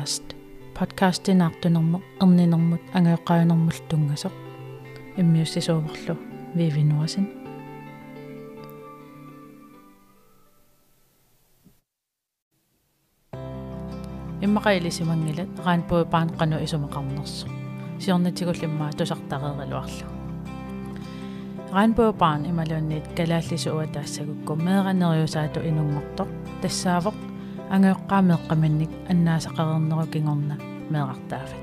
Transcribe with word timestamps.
erninер 0.00 0.08
podcast 0.08 0.34
podcastinaartunermu 0.78 2.00
erninermut 2.22 2.80
angeoqqaayunermul 2.94 3.80
tungasoq 3.88 4.32
immiussisuuvorlu 5.18 6.14
viivinuasin 6.56 7.26
иммақаилисимангилат 14.42 15.64
раанпуу 15.66 16.04
паанеққану 16.04 16.62
исумақарнерсу 16.64 17.48
сиорнатигуллиммаа 17.98 18.90
тусартареералуарлу 18.96 20.06
раанпуу 21.72 22.12
паан 22.12 22.46
ималуунниит 22.50 23.06
калааллису 23.16 23.70
уатаассагукку 23.76 24.54
меэранериусаату 24.56 25.60
инунгорто 25.60 26.26
тассаавоқ 26.62 27.29
ангеоққаамеэққаманник 27.74 28.90
аннаасақарернеру 29.10 30.06
кингорна 30.12 30.56
меэқартаафат 30.92 31.62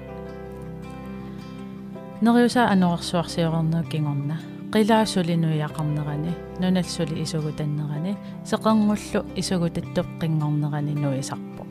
нериуса 2.21 2.61
анорерсуарсиорернеу 2.73 3.83
кингорна 3.91 4.37
qilaasulинуиақарнерани 4.73 6.31
нуналсули 6.61 7.21
исугутаннерани 7.23 8.13
сеқэрнгуллу 8.49 9.21
исугутаттоқ 9.41 10.07
қингорнерани 10.21 10.93
нуисарпо 11.03 11.63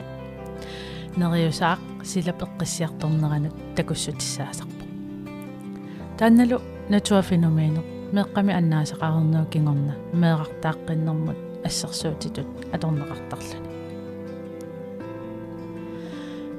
нериусаақ 1.19 1.81
силапеққиссиарторнеранут 2.11 3.55
такуссутиссаасарпо 3.75 4.83
таанналу 6.17 6.57
натуафеноменеқ 6.93 7.85
меққами 8.17 8.53
аннаасақарернеу 8.59 9.45
кингорна 9.53 9.93
меэқартааққиннэрмут 10.21 11.37
ассерсуутитут 11.67 12.47
аторнеқартарлани 12.75 13.66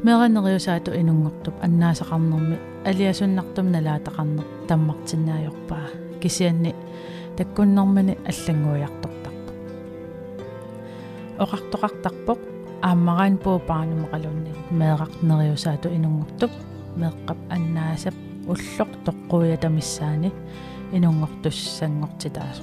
меранериусаату 0.03 0.93
инунгортуп 0.95 1.55
аннаасақарнэрми 1.67 2.57
алиасуннартум 2.87 3.73
налаатақарнер 3.73 4.47
таммартиннаajorpaa 4.69 5.89
кисианни 6.21 6.75
таккуннэрмани 7.37 8.15
аллангуиартортарпо 8.31 9.53
оқартоқартарпоқ 11.43 12.41
ааммараан 12.89 13.39
пуупаанумақалунни 13.45 14.53
меэқарнериусаату 14.71 15.89
инунгортуп 15.97 16.53
меэққап 17.01 17.39
аннаасап 17.51 18.15
уллоқ 18.53 18.91
тоққуиатамиссаани 19.07 20.31
инунгортуссангортитаасу 20.93 22.63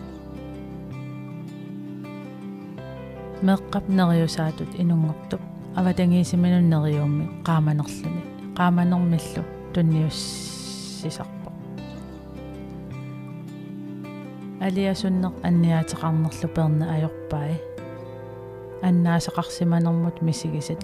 меэққап 3.41 3.85
нериусаатут 3.97 4.71
инунгортуп 4.79 5.41
аватангиисиминуннериуумми 5.75 7.25
qaamanerluni 7.47 8.21
qaamanermillu 8.57 9.41
tunniussisarpo 9.73 11.49
алиасуннеқ 14.65 15.33
анниаатеқарнерлу 15.47 16.47
перна 16.55 16.85
ajorpai 16.95 17.53
аннаасеқарсиманермут 18.87 20.21
мисигисат 20.21 20.81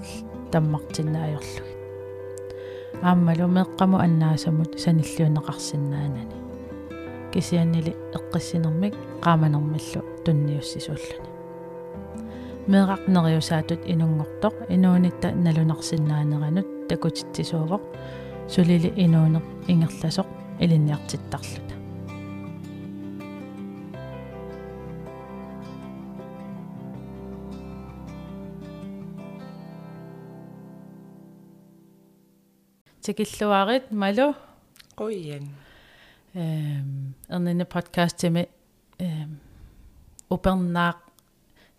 таммартинна 0.51 1.19
ajorlugit 1.27 1.71
ааммалу 3.01 3.47
меққаму 3.57 3.97
аннаасамут 4.05 4.71
саниллуунеқарсинаанани 4.83 6.37
кисианнили 7.33 7.93
эққиссинермик 8.17 8.93
qaamanermillu 9.23 10.01
tunniussisulluni 10.25 11.30
меэқарнериусаатут 12.67 13.81
инунгортоқ 13.85 14.53
инуунитта 14.69 15.31
налунарсиннаанеранут 15.31 16.87
такутитсисуувоқ 16.89 17.81
сулили 18.47 18.93
инуунеқ 18.95 19.45
ингерласоқ 19.67 20.27
илинниартиттарлута 20.59 21.75
тикиллуарит 33.01 33.91
малу? 33.91 34.35
Қуйян 34.95 35.49
эм 36.33 37.15
эрнина 37.27 37.65
подкаст 37.65 38.17
тими 38.17 38.49
эм 38.99 39.39
упернаақ 40.29 41.10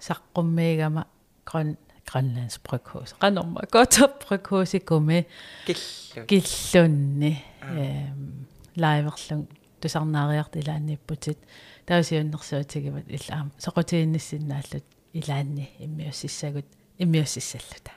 саққуммигама 0.06 1.06
гран 1.46 1.76
гранландс 2.08 2.58
бryghus 2.66 3.14
qanорма 3.22 3.66
готоп 3.70 4.24
bryghusикуми 4.24 5.26
киллу 5.66 6.26
киллунни. 6.26 7.42
Эм 7.62 8.46
лайверлун. 8.76 9.48
Тусарнаариарт 9.80 10.56
илаанниппутит 10.56 11.38
таусиуннэрсуутигиват 11.86 13.06
иллаам. 13.08 13.50
Соқутиинниссиннааллут 13.58 14.84
илаанни. 15.12 15.70
Иммиуссиссагут 15.78 16.66
иммиуссиссаллута 16.98 17.92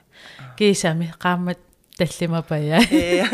кисами 0.56 1.12
qaammat 1.20 1.58
таллимапая 1.96 2.80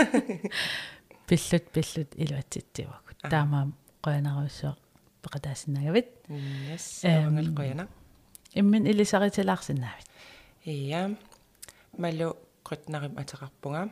пиллут 1.27 1.65
пиллут 1.75 2.11
илуатситсивакут 2.23 3.19
таамаам 3.31 3.75
qoyanaruussuaq 4.05 4.79
peqataasinnagavit 5.23 6.09
yes. 6.29 7.05
Авангал 7.05 7.55
қуяна 7.57 7.89
иммин 8.55 8.87
илисаритилаарсинаавит 8.87 10.09
ия. 10.65 11.17
Малу 11.99 12.37
qutnarim 12.65 13.17
атеқарпунга. 13.21 13.91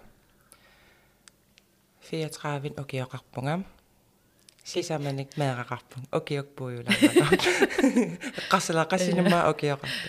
34 2.10 2.74
окиоқарпунга. 2.80 3.64
Сисаманик 4.64 5.36
меэрақарпун 5.36 6.04
окиокпуйулаараа 6.12 7.38
qassala 8.52 8.84
qassinumaa 8.84 9.48
okioqarpu 9.52 10.08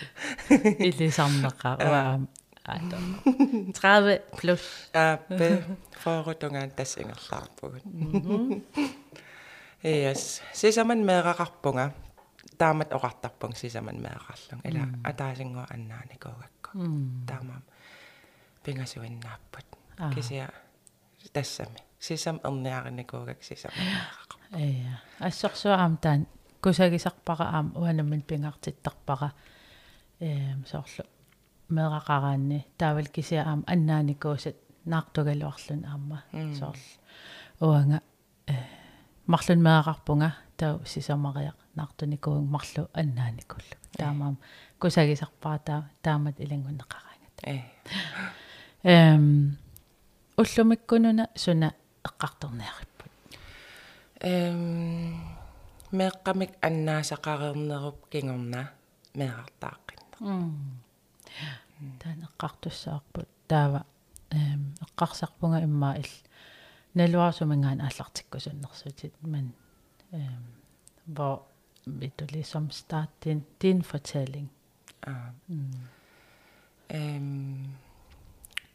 илисарнеқаа 0.88 1.76
уаа 1.80 2.20
ато 2.64 2.96
30 3.72 4.20
плюс. 4.38 4.62
Ааппе 4.92 5.64
фоорутунгаан 6.02 6.70
тассингерлаарпугут 6.70 7.84
Yes, 9.82 10.40
сисаман 10.54 11.00
меэрақарпунга 11.02 11.94
таамат 12.58 12.92
оқартарпун 12.92 13.54
сисаман 13.54 14.00
меэрақарлун 14.02 14.60
ила 14.64 14.84
атаасингуа 15.04 15.66
аннааникуугакку 15.74 16.70
таамаам 17.26 17.62
пингасуиннааппут 18.64 19.66
кисиа 20.14 20.48
тассами 21.32 21.80
сисам 21.98 22.40
эрниарникуугак 22.44 23.42
сисам 23.42 23.72
меэрақар 23.78 24.40
ая 24.52 25.00
ассорсуаам 25.18 25.96
таан 25.96 26.26
кусагисарпара 26.60 27.44
аам 27.56 27.72
уанаммин 27.76 28.22
пингартиттарпара 28.22 29.32
эм 30.20 30.64
соорлу 30.66 31.04
меэрақараанни 31.68 32.66
таавал 32.78 33.06
кисиа 33.06 33.42
аам 33.44 33.64
аннааникуусат 33.66 34.56
наартугалуарлун 34.84 35.84
аама 35.84 36.22
соорл 36.58 36.86
уанга 37.60 38.00
э 38.46 38.54
марлун 39.26 39.62
меэрақарпунга 39.62 40.34
тау 40.56 40.80
сисамариақ 40.84 41.61
наартуникуун 41.74 42.46
марлу 42.46 42.88
аннааникуллу 42.92 43.76
таамаам 43.96 44.36
кусагисарпара 44.78 45.58
таа 45.58 45.90
таамат 46.02 46.40
илангуннеқараангат 46.40 47.36
э. 47.46 47.60
Эм 48.84 49.56
уллумиккунуна 50.36 51.28
суна 51.34 51.74
эққарторниариппут 52.04 53.12
эм 54.20 55.38
меэққамик 55.92 56.52
аннаасақарернеруп 56.60 57.98
кингорна 58.12 58.70
меэрартааққинна 59.14 60.16
таан 62.00 62.18
эққартуссаарпут 62.28 63.28
таава 63.48 63.86
эм 64.30 64.74
эққарсарпунга 64.84 65.64
иммаа 65.64 65.96
ил 65.96 66.12
налуарсумангаан 66.94 67.80
ааллартиккусуннэрсутит 67.80 69.14
ман 69.22 69.52
эм 70.12 70.44
hvor 71.06 71.51
vil 71.86 72.12
du 72.20 72.24
ligesom 72.30 72.70
starte 72.70 73.12
din, 73.24 73.46
din 73.62 73.82
fortælling? 73.82 74.50
аа. 75.06 75.32
Эм 76.88 77.66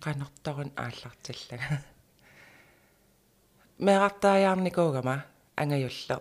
qanartorun 0.04 0.71
aallartillага 0.75 1.77
меэртааяарникуугама 3.86 5.15
ангаюлло 5.57 6.18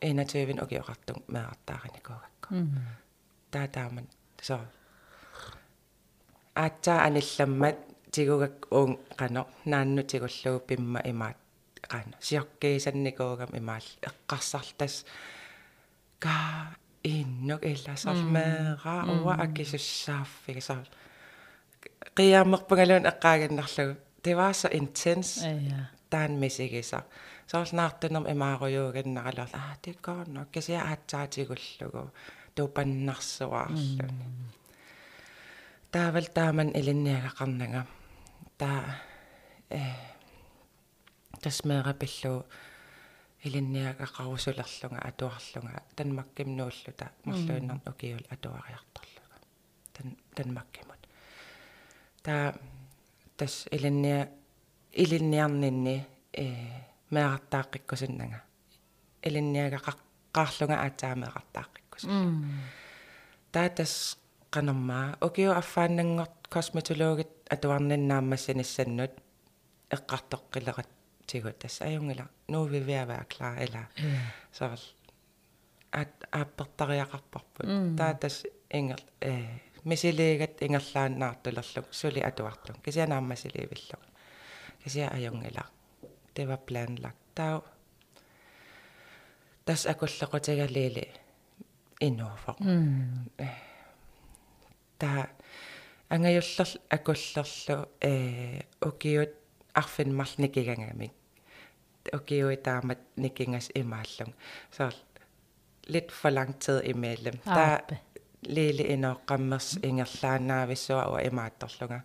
21 0.00 0.62
окиоқартун 0.64 1.18
меэртаариникуугакку 1.34 2.48
таатааман 3.50 4.08
со. 4.42 4.58
Аатсаа 6.54 6.98
анилламмат 7.06 7.78
тигугак 8.12 8.56
уун 8.70 8.92
қано 9.20 9.42
наанну 9.70 10.02
тигуллугу 10.02 10.60
пимма 10.68 11.00
имаат 11.12 11.38
qano 11.92 12.14
siorkiisannikуугам 12.26 13.50
имаал. 13.60 13.86
Эққарсарлтас 14.08 14.94
ка 16.24 16.36
иннук 17.04 17.62
илласарлмеера 17.70 18.96
уа 19.24 19.34
акисуссааффига 19.44 20.62
саар 20.68 20.86
qiyaammerpungaluun 22.16 23.08
eqqaaginnarlugu 23.12 23.94
det 24.24 24.36
var 24.36 24.52
så 24.52 24.68
intens 24.72 25.28
taan 26.10 26.32
misigisa 26.42 27.02
soornaartunum 27.46 28.26
imaaruyuugannaralor 28.26 29.50
ah 29.54 29.72
det 29.84 30.02
går 30.02 30.26
nok. 30.28 30.50
Kisia 30.52 30.80
aatsaatигуллугу 30.82 32.10
тупаннарсуаарлу 32.54 34.08
таавал 35.92 36.28
тааман 36.34 36.70
илинниагақарнага 36.78 37.82
таа 38.58 38.82
э 39.70 39.80
тасмеерапиллу 41.42 42.34
илинниагақарусулерлунга 43.46 45.00
атуарлунга 45.08 45.82
танмаккимнууллута 45.96 47.06
марлуиннар 47.24 47.80
укиул 47.90 48.24
атуариарторлуга 48.34 49.36
тан 49.94 50.16
танмаккимут 50.36 51.02
таа 52.22 52.54
тас 53.36 53.54
илинниа 53.76 54.28
илинниарнинни 54.92 56.06
э 56.32 56.46
меартааққиккусиннага. 57.10 58.42
Илинниагақаққаарлунга 59.22 60.76
аатаамеқартааққиккусиннага 60.84 62.42
таа 63.52 63.68
тас 63.70 64.18
qanarmaa 64.54 65.16
ukiu 65.26 65.50
affaannangort 65.52 66.36
kosmetologit 66.54 67.32
atuarninnaammassaniссannut 67.54 69.14
eqqartoqqilerat 71.26 71.32
tigu 71.32 71.52
tass 71.58 71.82
ajungila 71.82 72.26
nuuvi 72.48 72.86
viavaa 72.86 73.24
klar 73.24 73.62
ila 73.62 73.84
soorl 74.52 74.82
at 75.92 76.24
aappertariaqarparput 76.32 77.66
taa 77.96 78.14
tas 78.14 78.46
ingel 78.74 79.02
eh 79.20 79.62
misiliigat 79.84 80.62
ingerlaannaartulerluk 80.62 81.86
suli 81.90 82.24
atuarlun 82.24 82.82
kisianaammasiliivillu 82.82 83.98
kisia 84.82 85.08
ajungila 85.08 85.64
det 86.36 86.48
var 86.48 86.58
planlagt 86.66 87.18
taa 87.34 87.62
tas 89.64 89.86
akullequtigalili 89.86 91.06
innuufoq 92.00 92.58
та 94.98 95.28
ангаюллер 96.10 96.68
акуллерлу 96.90 97.76
э 98.00 98.60
укиут 98.88 99.32
арфинмарл 99.74 100.34
никигангамик 100.38 101.15
укиуи 102.12 102.56
таамат 102.56 102.98
никингас 103.16 103.68
имааллун 103.74 104.32
så 104.70 104.90
lidt 105.88 106.12
for 106.12 106.30
lang 106.30 106.52
tid 106.58 106.80
imellem. 106.84 107.38
Der 107.44 107.96
lille 108.42 108.82
inoqqammerс 108.94 109.78
ingerlaanaavissua 109.82 111.04
ua 111.10 111.20
imaattorlunga 111.20 112.00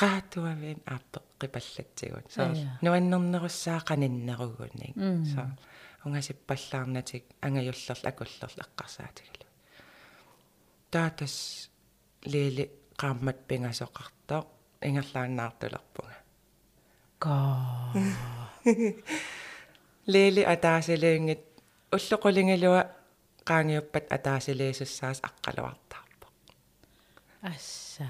qaatuavin 0.00 0.82
aappe 0.90 1.18
qipallattigut 1.40 2.30
so 2.30 2.42
nuannernerussaa 2.82 3.80
qaninnerugunning 3.88 4.94
so 5.34 5.42
ungasippallaarnatik 6.06 7.24
angajullerl 7.46 8.04
akullerl 8.10 8.58
eqqarsaatigalu 8.64 9.46
taatas 10.90 11.36
лили 12.32 12.64
qaammat 13.00 13.38
pingasoqartoq 13.48 14.46
ingerlaannaartulerpunga 14.88 16.16
ka 17.24 17.34
лили 20.12 20.42
атаасилиингит 20.54 21.42
уллоқулингалуа 21.96 22.82
qaangiuppat 23.48 24.04
ataasiliisussaas 24.16 25.18
aqqaluartaarpo 25.28 26.26
асса 27.52 28.06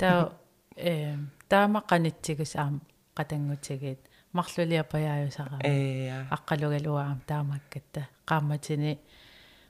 таа 0.00 0.30
э 0.76 1.16
таама 1.48 1.80
qanittigus 1.90 2.52
аам 2.62 2.80
qatangutsigit 3.18 4.00
марлулиапаяаюсара 4.36 5.56
э 5.64 5.74
аққалугалуаам 6.36 7.20
таамаккатта. 7.30 8.02
Qaammatini 8.28 8.92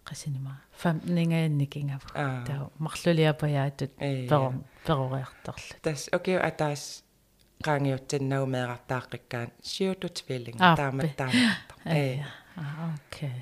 qasinimaa 0.09 0.59
fam 0.81 1.01
ningaannikingava 1.17 2.09
taa 2.47 2.71
marluliapajaattut 2.79 3.93
perum 4.29 4.57
peruриartorlu 4.87 5.75
tas 5.83 6.03
okay 6.17 6.37
ataas 6.51 6.83
qaangiutsinnagu 7.67 8.47
meeqartaaqqikkaan 8.55 9.49
siututvilling 9.73 10.59
taamat 10.81 11.11
taamat 11.21 11.69
ee 12.01 12.25
okay 12.95 13.37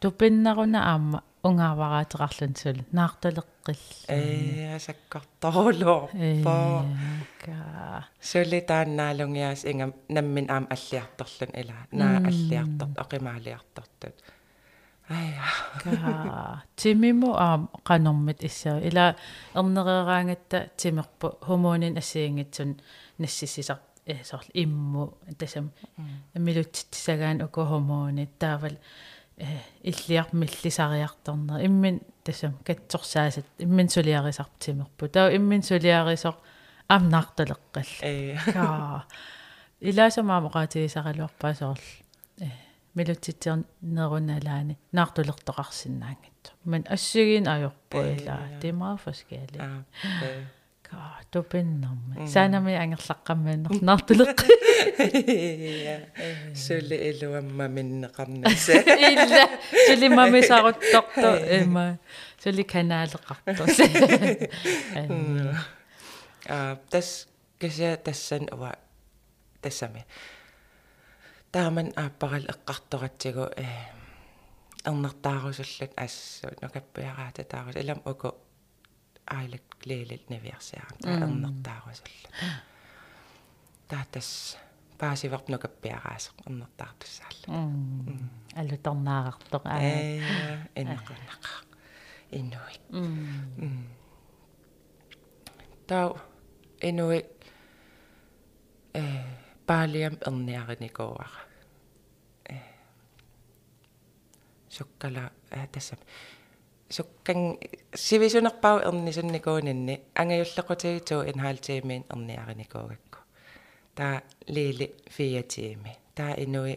tupinneruna 0.00 0.80
aamma 0.92 1.18
ungaavaraatеqarlun 1.48 2.54
sul 2.62 2.78
naartaleqqill 2.98 3.84
ee 4.16 4.78
sakkartorluorpo 4.86 6.56
ka 7.44 7.56
suli 8.30 8.60
taannaalungiaas 8.70 9.64
inga 9.70 9.86
nammin 10.16 10.46
aam 10.54 10.64
alliartorlun 10.74 11.52
ila 11.60 11.74
naa 12.00 12.16
alliartort 12.30 12.94
oqimaaliartortut 13.04 14.16
ka 15.08 16.62
timimu 16.76 17.32
aam 17.46 17.68
qanormit 17.88 18.42
issao 18.48 18.78
ila 18.88 19.04
ernereeraangatta 19.60 20.58
timerpu 20.76 21.28
humuunin 21.48 21.98
assiingitsun 22.00 22.76
nassissisar 23.18 23.78
э 24.06 24.24
сорл 24.24 24.48
имму 24.54 25.04
тасам 25.38 25.70
милутситсагаан 26.46 27.42
уку 27.46 27.64
хумуунит 27.70 28.38
таавал 28.38 28.76
э 29.36 29.46
иллиар 29.90 30.28
миллисариарторнер 30.32 31.64
иммин 31.66 32.00
тасам 32.24 32.54
катсорсаасат 32.66 33.46
иммин 33.58 33.88
сулиарисартимерпу 33.88 35.08
таа 35.08 35.34
иммин 35.36 35.62
сулиарисор 35.62 36.36
амнаарталеққал 36.88 37.90
э. 38.02 38.36
Ка 38.54 39.04
илаасамаамоqaатигисаралуарпаа 39.80 41.54
сорл 41.54 41.86
э 42.98 43.00
милутситсернеруналаани 43.00 44.74
наартулертоқарсинаангитсу 44.92 46.52
ман 46.64 46.82
ассигин 46.94 47.46
ajorpuila 47.54 48.36
det 48.60 48.68
er 48.68 48.76
meget 48.82 49.00
forskelligt 49.00 49.62
ka 50.88 51.20
tupinnerma 51.32 52.26
saanami 52.34 52.72
angerlaqqammaanner 52.82 53.72
naartuleq 53.88 54.40
sulle 56.66 56.96
eluamma 57.08 57.66
minneqarnassa 57.76 58.72
illa 59.10 59.44
suli 59.86 60.08
mamisaruttortu 60.18 61.30
ima 61.58 61.84
suli 62.42 62.64
kanaaleqartu 62.72 63.62
а 66.56 66.76
тас 66.90 67.08
кися 67.60 67.90
тассан 68.06 68.44
уа 68.56 68.72
тассами 69.62 70.02
тааман 71.52 71.92
ааппарал 71.96 72.44
эққарторатсигу 72.52 73.46
э 73.56 73.66
эрнертаарусуллут 74.84 75.92
ассуут 75.96 76.60
нокаппиараата 76.62 77.44
таарус 77.44 77.76
илам 77.76 78.00
уку 78.04 78.28
айлак 79.26 79.66
леэлил 79.84 80.24
навиарсиарам 80.28 80.98
таа 81.02 81.18
эрнертаарусуллут 81.24 82.34
таатас 83.88 84.58
паасиварп 84.98 85.48
нокаппиараасеқ 85.48 86.34
эрнертаартуссаалла 86.46 87.48
алуторнаарартоқ 88.60 89.64
аа. 89.66 89.80
Э 89.80 90.20
эннеқарнақа 90.80 91.52
инуи. 92.38 92.76
Тау 95.86 96.18
инуи. 96.88 97.20
Э 98.94 99.02
паалиам 99.68 100.14
эрниариникууара 100.28 101.40
э. 102.50 102.56
Суккала 104.76 105.24
аатассам 105.50 106.00
суккан 106.90 107.58
сивисунерпау 107.94 108.78
эрнисунникуунинни 108.88 109.94
ангаюллеқутигитуу 110.20 111.20
инхаалтиимиин 111.30 112.04
эрниариникуугакку 112.12 113.18
таа 113.94 114.22
лили 114.54 114.86
фиатиими 115.14 115.92
таа 116.16 116.32
инуи 116.44 116.74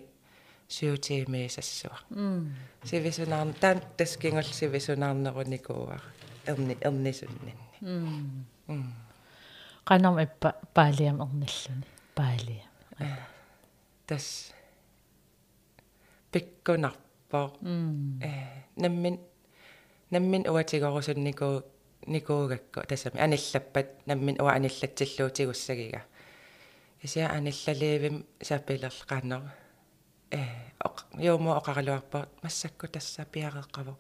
сиутиими 0.68 1.48
сассуа 1.48 1.98
сивисунаар 2.84 3.54
таан 3.62 3.78
таскингол 3.98 4.48
сивисунаарнеруникууара 4.60 6.10
эрни 6.50 6.76
эрнисуннинни 6.88 7.56
qanam 9.90 10.16
ippa 10.26 10.50
paaliam 10.76 11.18
ernalluni 11.26 11.88
paaliam 12.18 12.71
тас. 14.08 14.54
Пиккунарпоо 16.32 17.58
э 18.22 18.32
наммин 18.76 19.20
наммин 20.10 20.48
уатигорусунникуу 20.50 21.64
никуугакку 22.08 22.82
тасами 22.88 23.20
аниллаппат. 23.20 23.88
Наммин 24.06 24.42
уа 24.42 24.54
аниллатсиллуутигуссагига 24.54 26.02
исиа 27.04 27.30
аниллалиивим 27.30 28.26
сапилерл 28.42 29.02
qanor 29.10 29.44
э 30.32 30.44
юумо 31.18 31.58
оқаралуарпоо 31.60 32.28
массакку 32.44 32.88
тасса 32.88 33.26
пиареққаву 33.26 33.98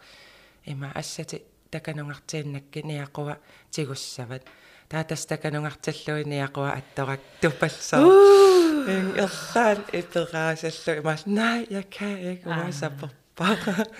има 0.65 0.91
ассати 0.91 1.43
таканунгартииннакки 1.72 2.79
ниақуа 2.79 3.38
тигуссават. 3.72 4.43
Таатастаканунгарталлуиниақуа 4.89 6.72
атторак 6.79 7.22
тупалсаа 7.41 8.50
ирлаан 8.90 9.80
ипераасаллу 10.00 10.92
имаас 11.00 11.26
най 11.26 11.68
я 11.70 11.84
kan 11.96 12.16
ikke 12.32 12.48
уасапперпа 12.48 13.50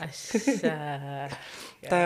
асса 0.06 1.30
та 1.92 2.00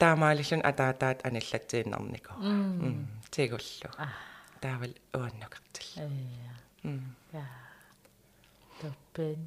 таамаалиллун 0.00 0.62
атаатаат 0.70 1.18
аналлатсииннарнико 1.28 2.32
тигуллу 3.30 3.90
таавал 4.60 4.94
уаннукарталла 5.18 6.04
ja 7.34 7.44
toppen 8.80 9.40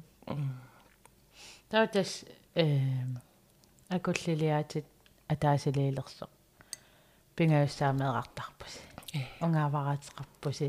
таутас 1.70 2.24
эм 2.54 3.18
акуллилиаатит 3.88 4.86
атаасилиилерсо 5.32 6.26
пингауссаамеэрартарпуси 7.36 8.80
унгаавараатеқарпуси 9.44 10.68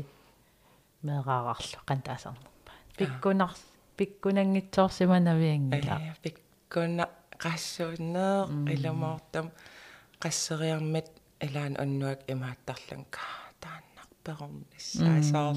меэраарарлу 1.06 1.78
қантаасарнерпа 1.88 2.72
пиккунар 2.98 3.52
пиккунангитсоорсиманавиангила 3.98 5.96
пиккуна 6.22 7.04
qassууннеэ 7.42 8.32
иламоортам 8.74 9.46
qasseriarmit 10.22 11.08
илаан 11.46 11.74
уннуак 11.82 12.20
имааттарлун 12.32 13.04
ка 13.14 13.26
тааннарперорнissaасаар 13.62 15.56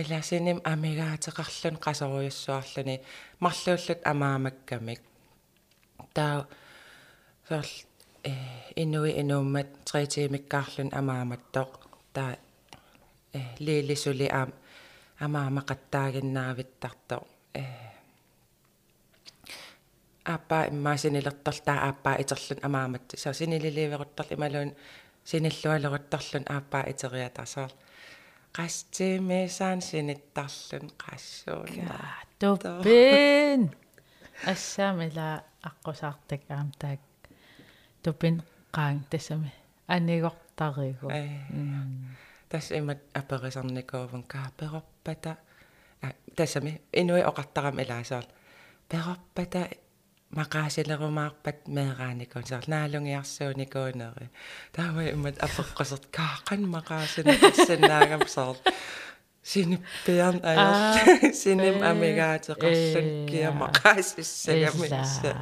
иласиним 0.00 0.58
амигаатеқарлун 0.72 1.76
qasоруйуссуарлуни 1.84 2.96
марлууллут 3.40 4.00
амаамаккамик. 4.10 5.00
Таа 6.14 6.46
сорл 7.48 7.72
э 8.30 8.32
инуи 8.82 9.12
инууммат 9.20 9.68
триитимиккаарлун 9.88 10.90
амааматтоқ 11.00 11.70
таа 12.14 12.32
э 13.36 13.38
лилисули 13.64 14.28
аам 14.38 14.50
амаамақаттаагиннаавиттарто 15.24 17.16
э 17.54 17.64
аппа 20.34 20.58
иммаасинилертор 20.72 21.56
таа 21.66 21.88
аппа 21.90 22.10
итерлун 22.22 22.60
амаамат 22.66 23.06
са 23.22 23.32
синилиливеруттар 23.32 24.26
ималуун 24.36 24.70
синиллуалеруттарлун 25.24 26.44
аппа 26.58 26.80
итериатасаар 26.92 27.72
qastимисаан 28.56 29.80
синиттарлун 29.88 30.86
qassууна 31.02 31.98
туппин! 32.40 33.62
Ассаамила 34.44 35.28
аққусаартак 35.68 36.42
аам 36.48 36.68
таак 36.80 37.00
туппин 38.02 38.42
qaang 38.76 39.00
тассами 39.10 39.52
анигортаригу 39.94 41.08
тас 42.48 42.70
имат 42.70 42.98
аперисарникуувун 43.14 44.24
кааперорпата 44.32 45.36
тассами 46.36 46.80
инуи 46.92 47.22
оқартарам 47.30 47.80
илаасаар 47.82 48.26
перорпата 48.88 49.68
maqaasilерумаарпат 50.34 51.68
меэрааникун 51.76 52.44
саар 52.46 52.64
наалунгиарсууникуунери 52.74 54.28
таама 54.72 55.02
иммат 55.14 55.36
апеққасерт 55.46 56.04
кааққан 56.16 56.62
мақаасинеқарсинаагам 56.76 58.26
саар 58.36 58.56
синиппиарн 59.42 60.40
аёр 60.50 60.74
синим 61.42 61.78
амигаатеқарлун 61.90 63.08
киа 63.30 63.50
мақаасиссагамисса 63.62 65.32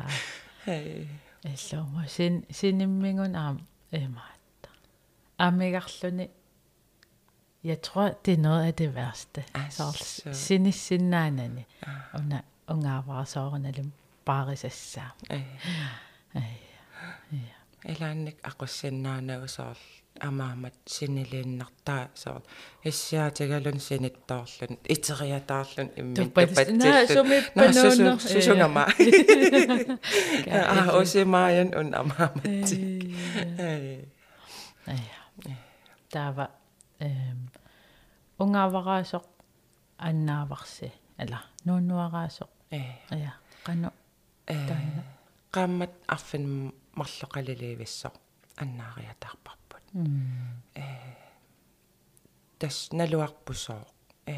хей 0.65 1.09
эллома 1.45 2.07
син 2.09 2.45
синиммигун 2.51 3.35
аам 3.35 3.57
эмаатта 3.91 4.69
амигарлуни 5.47 6.31
jeg 7.65 7.83
tror 7.83 8.19
det 8.25 8.35
er 8.35 8.39
noget 8.39 8.65
af 8.65 8.75
det 8.75 8.95
værste. 8.95 9.45
Så 9.71 10.05
sinissinnaanani. 10.33 11.67
Una 12.15 12.41
ungaavarsoorunalim 12.69 13.93
paarisassaa. 14.25 15.11
Ai. 15.31 15.45
Ai. 16.35 16.43
Ja. 17.33 17.93
Элаанник 17.93 18.37
ақуссиннаанагусоор 18.45 19.77
амаамат 20.21 20.73
синилииннартаа 20.87 22.09
соор 22.15 22.43
иссиатигалун 22.85 23.81
синиттоорлун 23.81 24.79
итериатаарлун 24.95 25.91
иммин 25.97 26.15
туппатсиллу 26.15 28.19
сусунгама 28.21 28.87
а 30.51 30.99
осимааян 31.01 31.71
ун 31.81 31.95
амааматти 31.95 33.15
ja 34.87 35.25
тава 36.15 36.47
эм 37.01 37.51
унгаавараасоқ 38.39 39.25
аннааварси 39.99 40.93
ала. 41.19 41.39
Нууннуараасоқ 41.65 42.51
ja 43.25 43.33
qanu 43.67 43.91
таана 44.47 45.03
qaammat 45.55 45.93
arfin 46.09 46.73
марлоқалиливиссоқ 46.99 48.15
аннаариатаарпарпут 48.63 49.85
э 50.75 50.85
тас 52.59 52.91
налуарпусоо 52.93 53.83
э 54.27 54.35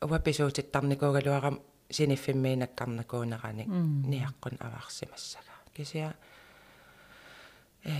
уаписуутиттарникуугалуарам 0.00 1.56
синиффиммиинаккарнакуунераник 1.90 3.68
ниаққун 4.12 4.56
аварсимассага. 4.66 5.54
Кисиа 5.74 6.14
э 7.84 7.92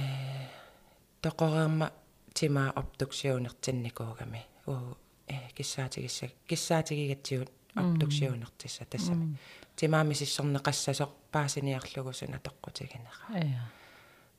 тоқорерма 1.22 1.92
тима 2.34 2.70
обдуксионертинникуугами 2.70 4.46
уу 4.66 4.96
э 5.28 5.36
киссаатигисса 5.56 6.28
киссаатигигатсиут 6.48 7.50
обдуксионертисса 7.74 8.84
тассами 8.84 9.36
тимаами 9.76 10.14
сиссорнеқассасоқ 10.14 11.10
паасиниарлугусуна 11.32 12.38
тоққутигинера 12.46 13.60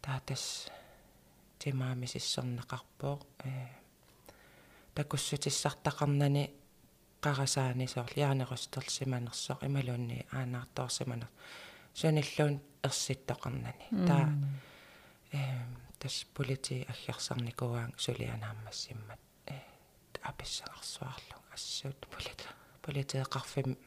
таатас 0.01 0.69
тимаами 1.59 2.05
сиссорнеқарпоо 2.05 3.19
э 3.43 3.67
такуссутиссартақарнани 4.95 6.51
қарасаани 7.21 7.87
соор 7.87 8.11
яанерустерсиманерсоқ 8.15 9.65
ималуунни 9.65 10.25
аанаартоорсиманер 10.31 11.29
суниллуун 11.93 12.61
ерситтоқарнани 12.83 13.85
таа 14.07 14.29
э 15.31 15.39
тас 16.03 16.25
полити 16.35 16.85
аггерсарникуаан 16.91 17.93
сулианааммассиммат 17.97 19.19
э 19.47 19.55
аписсақарсуарлу 20.29 21.37
ассуут 21.53 21.99
полити 22.11 22.47
политеэқарфим 22.83 23.77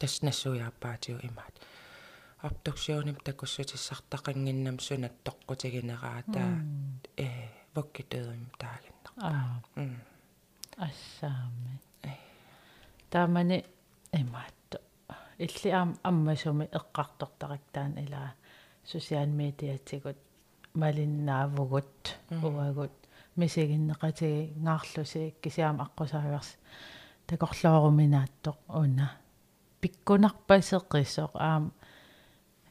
тасснассуяаппаатиу 0.00 1.18
имаат. 1.28 1.54
Обдуксионим 2.40 3.16
такуссутиссартақангиннам 3.16 4.78
сунат 4.80 5.12
тоққутигинераа 5.26 6.22
таа 6.34 6.52
э 7.16 7.28
воккитеерим 7.74 8.50
таалиннар 8.60 9.12
аа. 9.28 9.62
Ассаами 10.76 11.74
таамани 13.10 13.58
имаатто 14.12 14.78
илли 15.38 15.70
аам 15.70 15.90
аммасуми 16.02 16.66
эққартортарактаан 16.78 17.92
илаа 18.04 18.32
сусиал 18.90 19.26
медиатигут 19.26 20.16
малиннаавгут 20.74 22.18
уагут 22.42 22.92
мисигиннеқатиги 23.36 24.52
ngaarlusi 24.64 25.34
кисиаам 25.42 25.80
аққусааверс 25.84 26.50
такорлооруминааттоқ 27.26 28.58
уна. 28.68 29.08
Пиккунарпасеққиссоқ 29.80 31.32
аам 31.34 31.72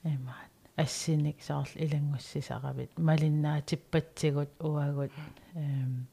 имаат 0.03 0.51
ассиник 0.75 1.41
саарл 1.41 1.73
илангуссисаравит 1.75 2.91
малиннаатиппатсигут 2.97 4.51
уагут 4.59 5.11
эм 5.55 6.07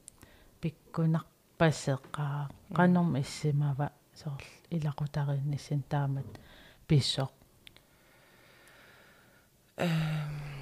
пиккунарпасеққаа 0.61 2.49
qanорм 2.73 3.19
иссимава 3.21 3.91
саарл 4.13 4.49
илақутариннисин 4.69 5.83
таамат 5.89 6.29
писсоқ. 6.87 7.31
Ап 9.77 10.58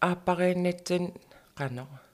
ааппарииннитсин 0.00 1.04
qanor 1.58 2.06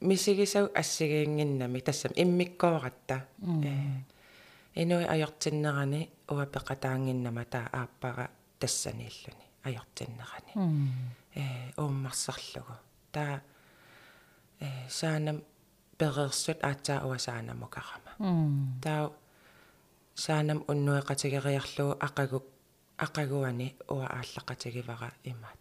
мисигисау 0.00 0.70
ассигиингиннами 0.74 1.80
тассам 1.80 2.12
иммиккооратта 2.14 3.26
э 3.42 4.82
инуи 4.82 5.04
аёртиннерани 5.04 6.10
уапеқатаангиннама 6.28 7.44
таа 7.44 7.68
ааппара 7.72 8.30
тассанииллуни 8.60 9.46
аёртиннерани 9.64 10.52
э 11.34 11.72
ууммарсарлугу 11.76 12.74
таа 13.12 13.40
э 14.60 14.88
саанам 14.88 15.42
перерсут 15.98 16.58
аатсаа 16.62 17.06
уасаанамукарама 17.08 18.12
таа 18.82 19.10
саанам 20.14 20.64
уннуэқатигериарлугу 20.70 21.98
ақагук 22.06 22.44
ақагуани 23.06 23.68
уа 23.94 24.06
ааллақатигивара 24.18 25.10
имаат 25.30 25.57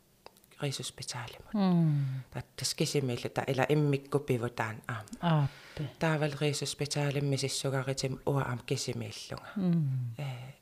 riisuspitaalimut 0.62 1.54
м 1.54 1.94
taattas 2.32 2.72
kisimillu 2.76 3.30
ta 3.30 3.42
ila 3.48 3.66
immikkupivu 3.70 4.50
taan 4.50 4.78
aam 4.88 5.06
ааппи 5.22 5.84
taaval 6.00 6.36
riisuspitaalimmi 6.42 7.38
sissugaritim 7.38 8.14
uа 8.26 8.42
aam 8.42 8.60
kisimillunga 8.66 9.50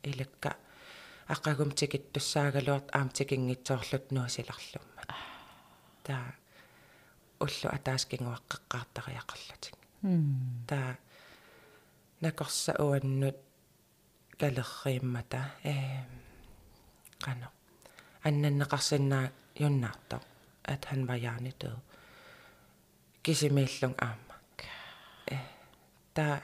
илакка 0.09 0.51
аққагум 1.33 1.71
тикиттуссаагалуарт 1.79 2.87
аам 2.97 3.09
тикингитсоорлут 3.17 4.05
нуусиларлумма 4.15 5.03
та 6.05 6.15
уллу 7.45 7.67
атааскингуаққеққаартариақарлутик 7.77 9.75
м 10.03 10.25
та 10.67 10.79
накорса 12.21 12.73
уаннут 12.85 13.37
калеррииммата 14.39 15.41
э 15.63 15.75
qano 17.25 17.47
аннаннеқарсиннаа 18.27 19.25
юннаартоо 19.59 20.19
at 20.63 20.85
han 20.85 21.07
var 21.07 21.15
hjernedød 21.15 21.77
kisimillung 23.23 23.95
aamma 24.01 24.35
э 25.31 25.37
та 26.13 26.41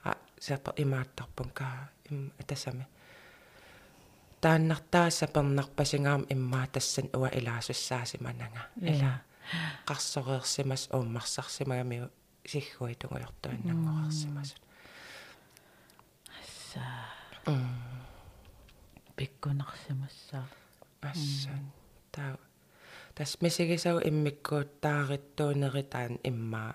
а 0.05 0.17
сапа 0.41 0.73
имааттарпун 0.77 1.51
каа 1.51 1.91
им 2.11 2.33
атасами 2.41 2.87
тааннартааса 4.41 5.27
пернарпасингаам 5.27 6.27
иммаа 6.29 6.67
тассан 6.67 7.07
уа 7.15 7.29
илаасуссаасиманага 7.29 8.63
ила 8.81 9.23
қарсореерсимас 9.87 10.89
ууммарсарсимагамиу 10.97 12.11
сиггуи 12.47 12.95
тунгуйортуиннангорерсимасут 12.95 14.63
са 16.73 16.83
пиккунарсимассаа 19.17 20.47
ассан 21.03 21.65
таа 22.13 22.39
тас 23.14 23.40
мисигисау 23.42 23.99
иммиккуут 24.09 24.81
тааритtuunеритаан 24.81 26.14
иммаа 26.31 26.73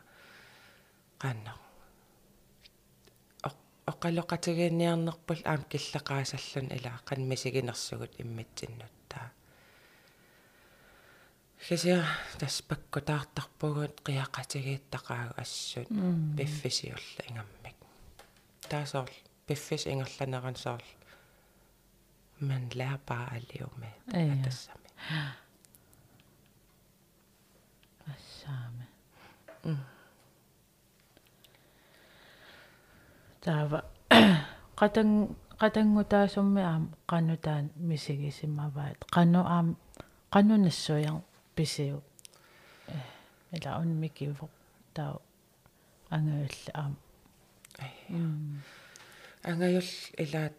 аам 5.45 5.61
киллақаасаллун 5.71 6.67
ила 6.77 6.93
қан 7.07 7.21
мисигинерсугут 7.31 8.13
иммитсиннуттаа 8.21 9.27
хисиа 11.67 11.99
тас 12.39 12.61
паккутаартарпугут 12.69 13.95
қиақатигииттақаагу 14.05 15.33
ассут. 15.43 15.89
Пиффисиулла 16.37 17.23
ингаммик. 17.29 17.77
Таасоор 18.69 19.09
пиффис 19.47 19.83
ингерланеран 19.87 20.55
соор 20.55 20.83
man 22.39 22.69
lærer 22.79 22.99
bare 23.07 23.37
at 23.37 24.47
leve 28.47 28.71
med 28.77 28.87
Ja. 29.65 29.71
at 29.71 29.75
det 29.75 29.75
samme. 29.75 29.75
ассаами 29.75 29.77
таава 33.41 33.79
qatan 34.79 35.09
qatangutaasummi 35.59 36.61
aam 36.61 36.83
qanutaan 37.11 37.65
misigisimmavaat 37.89 38.97
qanu 39.15 39.41
aam 39.55 39.67
qanunassuiar 40.33 41.21
pisiu 41.55 42.03
ila 43.55 43.69
unmikivo 43.81 44.49
tau 44.93 45.15
angayulla 46.15 46.71
aam 46.81 46.93
Angajul 49.47 49.89
ilaat 50.23 50.55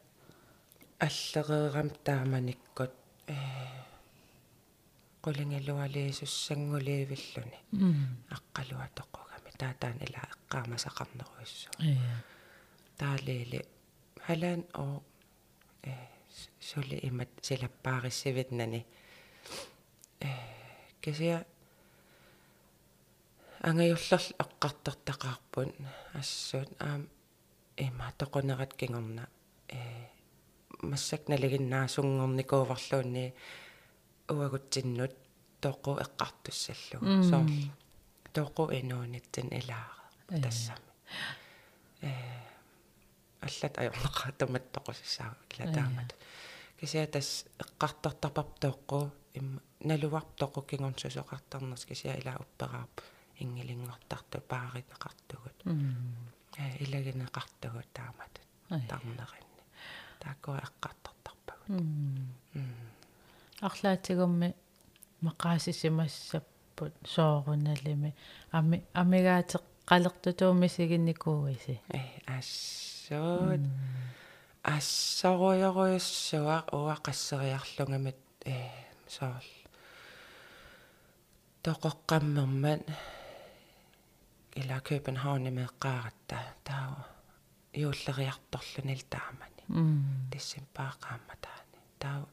аллереерам 1.07 1.89
тааманиккут 2.05 2.93
э 3.29 3.78
qulingillualiisussanguliivilluni 5.25 7.59
аққалуатоққугами 8.37 9.51
таатаан 9.59 9.99
ила 10.07 10.23
эққаамасақарнеруиссу 10.35 11.69
ия 11.91 12.17
таалиили 12.99 13.61
халаан 14.27 14.63
оо 14.83 14.97
э 15.83 15.85
сули 16.61 16.97
имат 17.09 17.31
силаппаариссивитнани 17.47 18.81
э 20.21 20.23
кисиа 21.03 21.39
ангаюллерл 23.69 24.27
эққартертақарпут 24.45 25.71
ассуут 26.21 26.71
аам 26.87 27.03
има 27.77 28.07
тоқунерат 28.19 28.73
кингорна 28.81 29.25
э 29.69 29.71
массак 30.83 31.29
налигиннаасунгорникууварлуунни 31.29 33.35
уагутсиннут 34.29 35.15
тоқу 35.61 35.99
эққартуссаллугу 36.05 37.23
соор 37.31 37.49
тоқу 38.33 38.63
инуунитсин 38.79 39.49
илаара 39.59 40.43
тассами. 40.43 40.93
Э 42.03 42.11
аллат 43.41 43.75
ajorneqaatamat 43.79 44.65
toqusissaa 44.75 45.33
латаамат 45.59 46.11
кисиа 46.79 47.07
тас 47.07 47.47
эққартартарпап 47.63 48.51
тоққу 48.65 49.11
имма 49.39 49.61
налуарп 49.81 50.31
тоқу 50.41 50.63
кингорсусоқартарнерс 50.71 51.87
кисиа 51.87 52.15
ила 52.21 52.37
уппераарп 52.45 52.97
ингилингортарту 53.43 54.39
пааринеқартугут 54.51 55.59
э 56.59 56.65
илагинеқартугут 56.85 57.89
таамат. 57.93 58.35
Тарнеринни 58.69 59.63
тааккуа 60.21 60.59
эққартартарпагут 60.67 61.83
арлаатигумми 63.61 64.55
мақаасисимассаппут 65.27 66.95
соорунналими 67.15 68.15
ами 68.53 68.85
амигаатеқ 68.95 69.63
қалертутуумисигинникууиси 69.89 71.81
э 71.99 72.01
ассуут 72.37 73.63
ассоруйоруйуссуа 74.63 76.59
уа 76.73 76.97
qasseriarlungamit 77.07 78.21
э 78.45 78.57
соорл 79.09 79.53
тоқоққаммермат 81.65 82.83
ила 84.61 84.79
København 84.89 85.45
меққааратта 85.61 86.39
таа 86.65 87.07
юуллериарторлунил 87.73 89.03
таамани 89.13 89.63
тиссимпаақааматаани 90.31 91.79
таа 91.99 92.27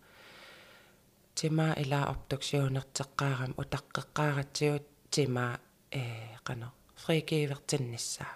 тима 1.36 1.67
ила 1.84 2.00
обдуксионертеққаарам 2.13 3.52
утаққеққааратсиут 3.62 4.86
тима 5.13 5.60
э 5.91 6.02
қано 6.48 6.67
фрикивертиннссаа 7.04 8.34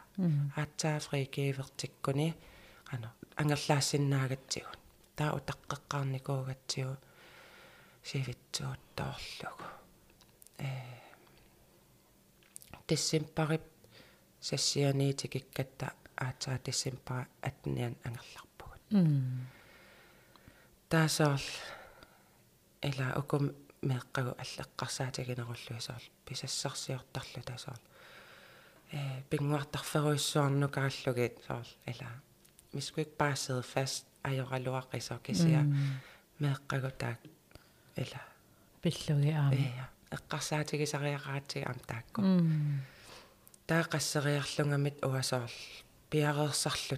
аатсаа 0.62 1.00
фрикивертиккуни 1.08 2.30
қано 2.90 3.08
ангерлаассиннаагатсигун 3.42 4.80
таа 5.18 5.32
утаққеққарникуугатсигу 5.38 6.96
сивитсууттоорлугу 8.10 9.68
э 10.68 10.70
тиссимпарип 12.88 13.66
сассианиитикиккатта 14.42 15.88
аатсаа 16.26 16.58
тиссимпара 16.58 17.28
атниан 17.42 17.96
ангерларпугут. 18.04 18.82
Таасаал 20.90 21.40
ила 22.82 23.14
укум 23.18 23.52
меэккагу 23.82 24.36
аллеққарсаатигинеруллуисаал 24.44 26.02
писассарсиортарлу 26.26 27.44
таасаал 27.46 27.82
э 28.92 29.22
пингуартарферуиссуарнукааллугит 29.30 31.38
саал 31.48 31.68
ила 31.86 32.10
vi 32.74 32.82
skulle 32.82 33.06
ikke 33.06 33.18
bare 33.18 33.36
sidde 33.36 33.64
fast 33.64 34.06
ajoraloaqisa 34.24 35.20
kisia 35.24 35.64
meeqqagu 36.40 36.92
taak 37.02 37.20
ila 37.98 38.20
пиллуги 38.82 39.32
аама 39.32 39.68
ja 39.80 39.86
эққарсаатигисариақаатиг 40.18 41.64
ам 41.70 41.80
таакку 41.88 42.22
таақассериарлунgamit 43.70 44.98
уасоорл 45.06 45.58
пиареерсарлу 46.10 46.98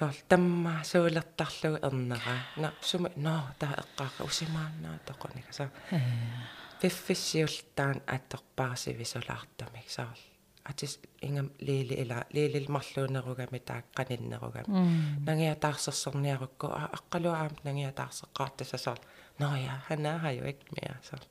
таа 0.00 0.12
соорл 0.12 0.28
тамма 0.28 0.84
суулертарлугу 0.84 1.78
ернера 1.86 2.36
на 2.56 2.72
сума 2.80 3.10
но 3.16 3.34
таа 3.58 3.74
эққааqa 3.82 4.24
усимааннаа 4.24 4.98
тоқоника 5.06 5.52
са 5.52 5.70
пиффиссиултаан 6.80 8.00
атторпарсивисулаартамик 8.06 9.88
саарл 9.90 10.24
атис 10.64 10.98
ингам 11.20 11.50
лили 11.60 11.94
ила 12.02 12.24
лилил 12.32 12.66
марлуунеругами 12.76 13.58
тааққаниннеругами 13.70 14.68
нагиатаарсерсерниарукку 15.28 16.66
аққалуаам 16.96 17.52
нагиатаарсеққаартасасаар 17.64 19.00
ноя 19.38 19.74
ханаа 19.86 20.32
юик 20.32 20.60
миа 20.74 20.96
саар 21.08 21.22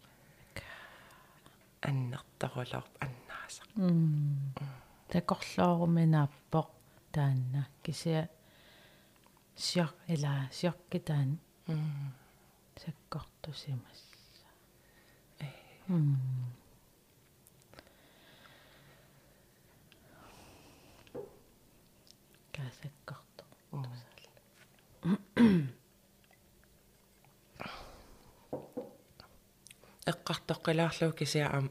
аннертарулоор 1.82 2.86
аннаасақ. 3.06 3.70
Такорлооруминааппоқ 5.12 6.68
таанна. 7.12 7.62
Кисиа 7.84 8.28
сиор 9.66 9.92
ила 10.14 10.34
сиоркитаан 10.58 11.30
саккортусимас 12.82 14.00
касаккорто 22.56 23.44
эққартоққилаарлуу 30.12 31.12
кисиаам 31.20 31.66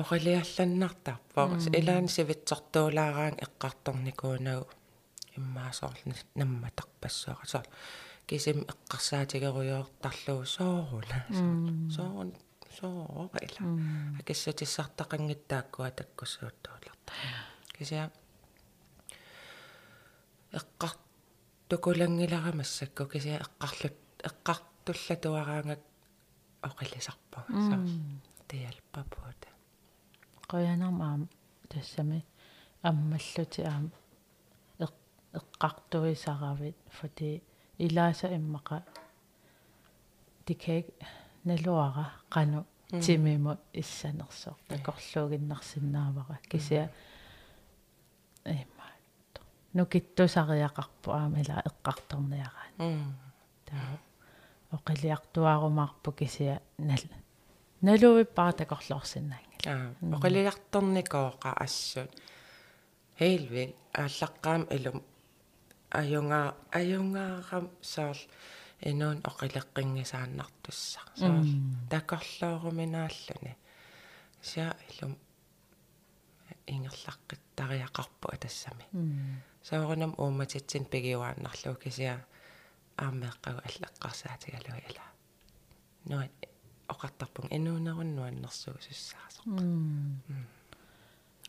орилиалланнартарпа 0.00 1.42
илаани 1.78 2.08
сивитсортуулаараан 2.16 3.34
эққарторникуунагу 3.44 4.68
иммаасоорлни 5.36 6.14
намматарпассуара 6.34 7.46
соо 7.46 7.62
кисим 8.26 8.66
эққарсаатигеруйоортарлуу 8.72 10.44
соорула 10.44 11.18
соорун 11.96 12.30
соорила 12.78 13.62
акиссатиссартақангиттааккуа 14.20 15.90
таккуссууттуулерта 15.98 17.12
кисиа 17.76 18.04
эққартукулангиларамассакку 20.60 23.02
кисиа 23.12 23.36
эққарлут 23.44 23.98
эққартуллатуараангак 24.28 25.82
оқилисарпа 26.62 27.44
соо 27.48 27.78
тиалпапуут. 28.48 29.40
Qoyanarmaam 30.50 31.28
тассами 31.68 32.24
аммаллути 32.82 33.62
аам 33.62 33.92
эққартуисаравит 35.38 36.76
фати 36.90 37.42
илааса 37.78 38.28
иммақа 38.36 38.82
дикэг 40.46 40.86
налуара 41.44 42.06
qaну 42.28 42.66
тимиму 43.00 43.56
иссанерсоо 43.72 44.56
такорлуугиннарсинаавара 44.68 46.38
кисиа 46.50 46.90
эма 48.44 48.86
нукиттусариақарпу 49.74 51.10
аама 51.10 51.40
ила 51.40 51.62
эққарторниараан 51.68 53.14
таа 53.68 53.98
оқилиартуарумаарпу 54.76 56.12
кисиа 56.12 56.60
нал 56.78 57.04
налуиппара 57.80 58.52
такорлоорсинаан 58.52 59.46
аа 59.66 59.94
оқилиарторникооqa 60.16 61.50
ассут 61.64 62.10
хейлвил 63.18 63.74
ааллаққаам 63.94 64.62
илум 64.76 65.02
аюнгаа 66.00 66.46
аюнгаарам 66.78 67.66
соор 67.92 68.18
инуун 68.90 69.18
оқилеққингисааннартуссаа 69.30 71.06
соор 71.20 71.44
такорлооруминааллуни 71.90 73.52
сиа 74.42 74.68
илум 74.90 75.14
ингерлаққиттариақарпу 76.74 78.26
атассами 78.34 78.84
соорунам 79.62 80.12
ууматитсин 80.18 80.84
пигиуааннарлуу 80.92 81.76
кисиа 81.82 82.16
аамеэққагу 83.04 83.60
аллаққарсаатигалуи 83.68 84.82
ала 84.90 85.04
нуа 86.10 86.24
оқартарпун 86.92 87.46
инуунеруннуаннэрсуусуссаасо 87.56 89.40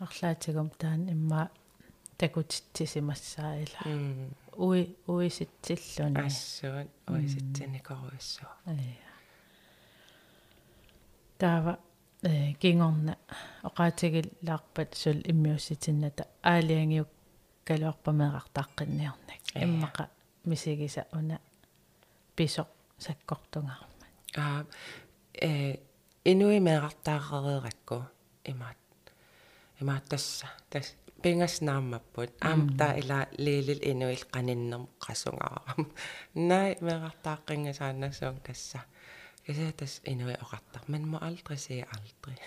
арлаатигум 0.06 0.69
таан 0.82 1.01
имма 1.15 1.41
такутитсимассааила 2.24 3.80
уи 4.56 4.82
уиситсиллуни 5.08 6.20
ассуут 6.28 6.90
уиситсиникоруиссуа 7.14 8.54
таава 11.38 11.74
э 12.24 12.54
кингорна 12.62 13.18
оqaатигиллаарпат 13.68 14.92
сул 15.02 15.20
иммиусситинната 15.32 16.24
аалиангиук 16.52 17.10
калуарпамеэқартааққинниарнак 17.68 19.42
иммақа 19.66 20.04
мисигиса 20.46 21.06
уна 21.12 21.38
писо 22.36 22.64
саккортунгарма 23.06 24.08
аа 24.38 24.66
э 25.34 25.76
инуи 26.32 26.60
меэқартаарееракку 26.68 27.98
имаат 28.52 28.78
имааттасса 29.82 30.48
тас 30.70 30.88
пингаснаармаппут 31.24 32.32
аам 32.42 32.62
та 32.78 32.88
ила 33.02 33.20
лилил 33.46 33.82
инуил 33.92 34.24
каниннерм 34.34 34.86
қасунгарам 35.06 35.82
най 36.36 36.72
меэқартааққингасаанассуун 36.86 38.38
тасса 38.46 38.80
кисатас 39.46 39.94
инуи 40.12 40.36
оқартар 40.44 40.84
man 40.92 41.04
må 41.12 41.18
aldrig 41.28 41.60
sige 41.66 41.86
aldrig 41.96 42.38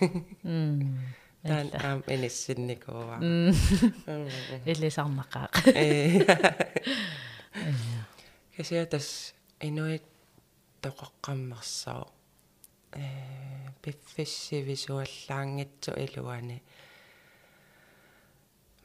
тан 1.48 1.66
аам 1.84 2.00
иниссинникуа 2.14 3.16
илисарнақаа 4.70 5.48
кисатас 8.56 9.08
инуит 9.68 10.04
тоқоққаммерсаа 10.82 12.02
э 12.92 12.94
пиффиссивисуаллаангитсу 13.82 15.92
илуани 16.04 16.58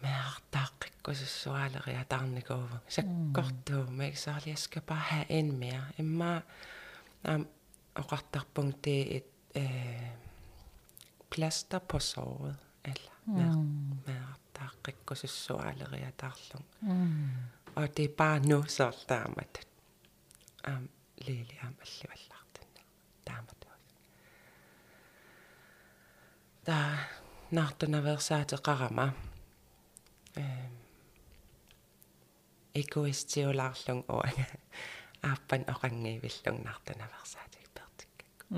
mærtaaqikkusussuaaleriа 0.02 2.04
tarnikuuva 2.10 2.78
sakkortuuma 2.88 4.04
ik 4.04 4.18
så 4.18 4.34
jeg 4.46 4.58
skal 4.58 4.82
bare 4.82 5.00
have 5.00 5.26
en 5.30 5.58
mere 5.58 5.84
imma 5.98 6.42
am 7.24 7.48
oqartarpung 7.96 8.84
det 8.84 9.16
et 9.16 9.26
øh, 9.56 10.10
plaster 11.30 11.80
på 11.80 12.00
såret 12.00 12.56
eller 12.86 13.12
mærtaaqikkusussuaaleriа 14.08 16.12
tarlung 16.18 16.66
og 17.76 17.98
det 17.98 18.06
er 18.06 18.16
bare 18.18 18.40
nu 18.40 18.64
så 18.68 18.92
taamat 19.08 19.68
am 20.64 20.90
lili 21.18 21.58
am 21.62 21.76
allivallartanna 21.82 22.82
taamat 23.26 23.68
ta 26.66 26.98
naartunaversaatiqarama 27.52 29.12
egoistiulaarlung 32.76 34.04
uanga 34.10 34.46
ааппан 35.30 35.64
оқангиивиллугнартанаверсаатик 35.74 37.68
пертиккакку 37.76 38.56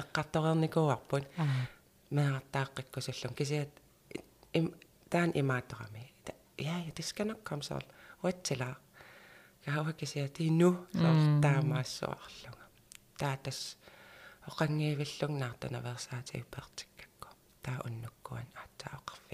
эққарторерникуарпут 0.00 1.24
меартааққиккусуллун 2.16 3.34
кисиат 3.34 3.72
им 4.54 4.66
таан 5.10 5.30
имааторами 5.34 6.12
ja 6.58 6.78
ja 6.78 6.92
det 6.96 7.04
skal 7.04 7.26
nok 7.26 7.44
komme 7.44 7.62
så 7.62 7.80
uatsila 8.22 8.74
kaava 9.64 9.92
kisiat 9.92 10.40
inu 10.40 10.88
taamaassuarlunga 11.42 12.66
taatas 13.18 13.60
оқангиивиллугнаартанаверсаатик 14.48 16.46
пертиккакку 16.50 17.28
таа 17.62 17.78
уннуккуан 17.86 18.48
аатаақарфигивара 18.62 19.31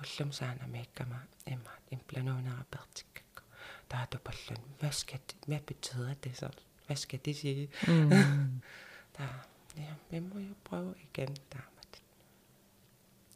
уллум 0.00 0.32
саанамииккама 0.32 1.20
имма 1.46 1.74
имплануунерапертиккакку 1.90 3.42
таатупаллун 3.90 4.62
hvad 4.80 4.92
skal 4.92 5.20
det, 5.28 5.36
hvad 5.46 5.60
betyder 5.60 6.14
det 6.14 6.36
så 6.36 6.48
hvad 6.86 6.96
skal 6.96 7.20
det 7.24 7.36
sige 7.36 7.68
mm. 7.88 8.10
der 9.16 9.28
ja 9.76 9.92
vi 10.10 10.18
må 10.18 10.38
jo 10.38 10.54
prøve 10.64 10.94
igen 11.06 11.36
damat 11.52 11.92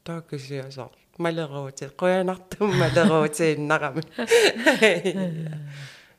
der 0.07 0.21
kan 0.21 0.39
sige 0.39 0.73
så 0.73 0.89
малеруути 1.19 1.85
қуянартум 2.01 2.71
малеруути 2.83 3.53
иннарами 3.53 4.03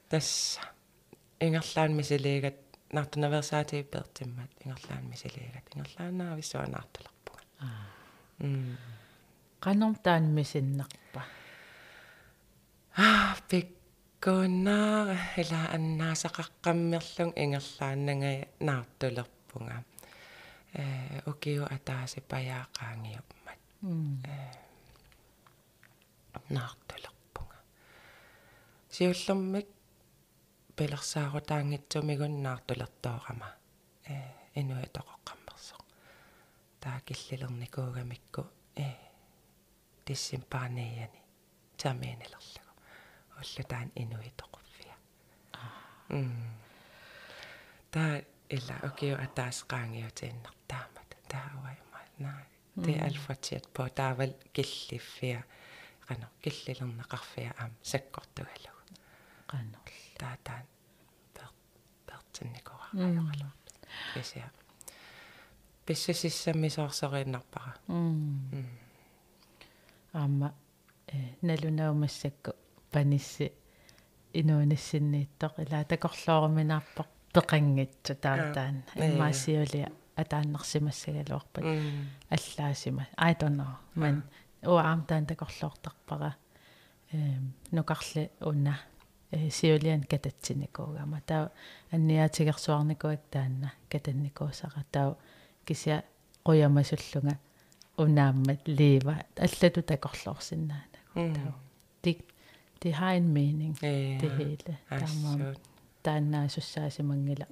тасса 0.10 0.62
ингерлаан 1.42 1.92
мисилиигат 1.96 2.58
наартунаверсаати 2.94 3.84
пертиммат 3.84 4.52
ингерлаан 4.66 5.04
мисилиигат 5.12 5.68
ингерлааннаависсуанаарталерпуга 5.76 7.44
м 8.40 8.48
qanum 8.48 8.78
taan 8.78 8.93
misinnerpa 10.36 11.21
аа 12.97 13.36
пик 13.49 13.84
иккууннаа 14.23 15.17
ила 15.41 15.62
аннаасақаққаммерлун 15.76 17.32
ингерлааннага 17.43 18.32
наартулерпунга 18.67 19.78
э 20.80 20.84
окиу 21.32 21.63
атааси 21.76 22.19
паяақаангиупмат 22.32 23.60
наартулерпунга 26.56 27.60
сиуллэрмик 28.95 29.67
пелерсаарутаангитсумигун 30.78 32.34
наартулертоорама 32.45 33.49
э 34.08 34.15
инуитоқоққаммерсо 34.60 35.76
таа 36.82 36.97
киллилерникуугамикку 37.08 38.41
э 38.86 38.88
тиссимпаанеяни 40.06 41.22
тамиинилерлу 41.82 42.63
уллутаан 43.39 43.89
инуитоқуффиа 44.02 44.96
м 46.10 46.54
таа 47.94 48.13
ила 48.58 48.76
окиу 48.89 49.16
атаасqaangiutiinnartaamат 49.26 51.12
тааваймаа 51.32 52.06
наа 52.26 52.42
те 52.86 52.92
альфатиат 53.08 53.66
по 53.76 53.84
таавал 54.00 54.34
киллиффиа 54.56 55.42
qano 56.08 56.28
киллилернеқарфиа 56.44 57.52
аам 57.62 57.74
саккортугалу 57.92 58.74
qannerl 59.52 59.98
таатаан 60.22 60.66
пертинникора 62.08 62.88
ajorlu 63.08 63.50
кися 64.13 64.52
писсасиссаммисоорсерииннарпара 65.86 67.74
аама 70.13 70.54
э 71.08 71.17
налунаумассакку 71.41 72.52
панисси 72.91 73.52
инуунissиннииттоқ 74.34 75.54
илаа 75.63 75.84
такорлооруминаарпоқ 75.84 77.08
пеқангитсу 77.34 78.13
таатаан 78.15 78.84
иммаасиулиа 78.95 79.89
атааннерсимассагалуарпат 80.15 81.65
аллаасима. 82.30 83.08
I 83.17 83.34
don't 83.34 83.58
know 83.58 83.73
men 83.95 84.23
уаам 84.63 85.06
таан 85.06 85.26
такорлоортарпара 85.26 86.36
э 87.12 87.17
нукарли 87.71 88.32
уна 88.41 88.80
э 89.32 89.49
сиулиан 89.49 90.04
кататсиникуугама 90.04 91.21
таа 91.26 91.52
анниаатигерсуарникуак 91.91 93.21
таанна 93.32 93.73
катанникуусара. 93.89 94.86
Таа 94.91 95.17
кися 95.65 96.04
қуямасуллунга 96.45 97.38
унааммат 97.98 98.68
лива 98.68 99.16
аллату 99.38 99.82
такорлоорсиннаанагу 99.82 101.34
таа 101.36 101.54
тик 102.02 102.20
det 102.82 102.94
har 102.94 103.14
en 103.20 103.28
mening 103.38 103.74
det 104.22 104.32
hele 104.38 104.78
таамаа 104.90 105.54
тааннаасуссаасимангила 106.04 107.48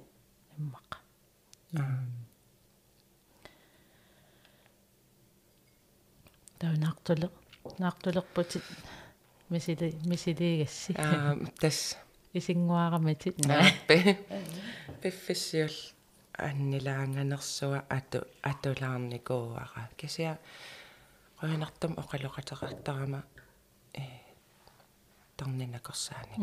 иммаqa 0.58 0.98
таа 6.58 6.72
наартуле 6.84 7.28
наартулерпутит 7.78 8.64
мисили 9.48 9.94
мисилигасси 10.10 10.92
аа 10.98 11.36
тас 11.60 11.96
исингуараматит 12.34 13.38
нааппе 13.46 14.18
пиффиссиул 15.02 15.74
аннилаанганерсуа 16.38 17.84
ату 17.88 18.20
атулаарникууара 18.42 19.88
кисиа 19.96 20.36
qoyanartum 21.38 21.92
oqaluqateqartarama 22.02 23.20
э 23.94 24.04
торнинакорсаани. 25.36 26.36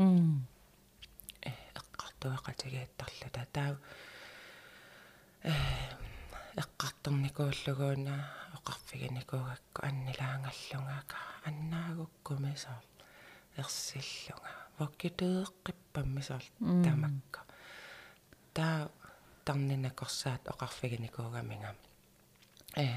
Э 1.42 1.52
эққартуақатигиаттарлута 1.80 3.44
таа 3.54 3.78
э 5.44 5.54
эққарторникууллугууна 6.62 8.16
оқарфигиникуугакку 8.58 9.80
аннилаангаллунгака 9.88 11.18
аннаагуккумисоор 11.48 12.84
ерсиллунга 13.58 14.52
воккитеэққиппаммисоор 14.80 16.44
тамакка. 16.84 17.40
Таа 18.54 18.92
тарнинакорсаат 19.49 20.43
оқарфигиникуугамига 20.53 21.75
э 22.77 22.89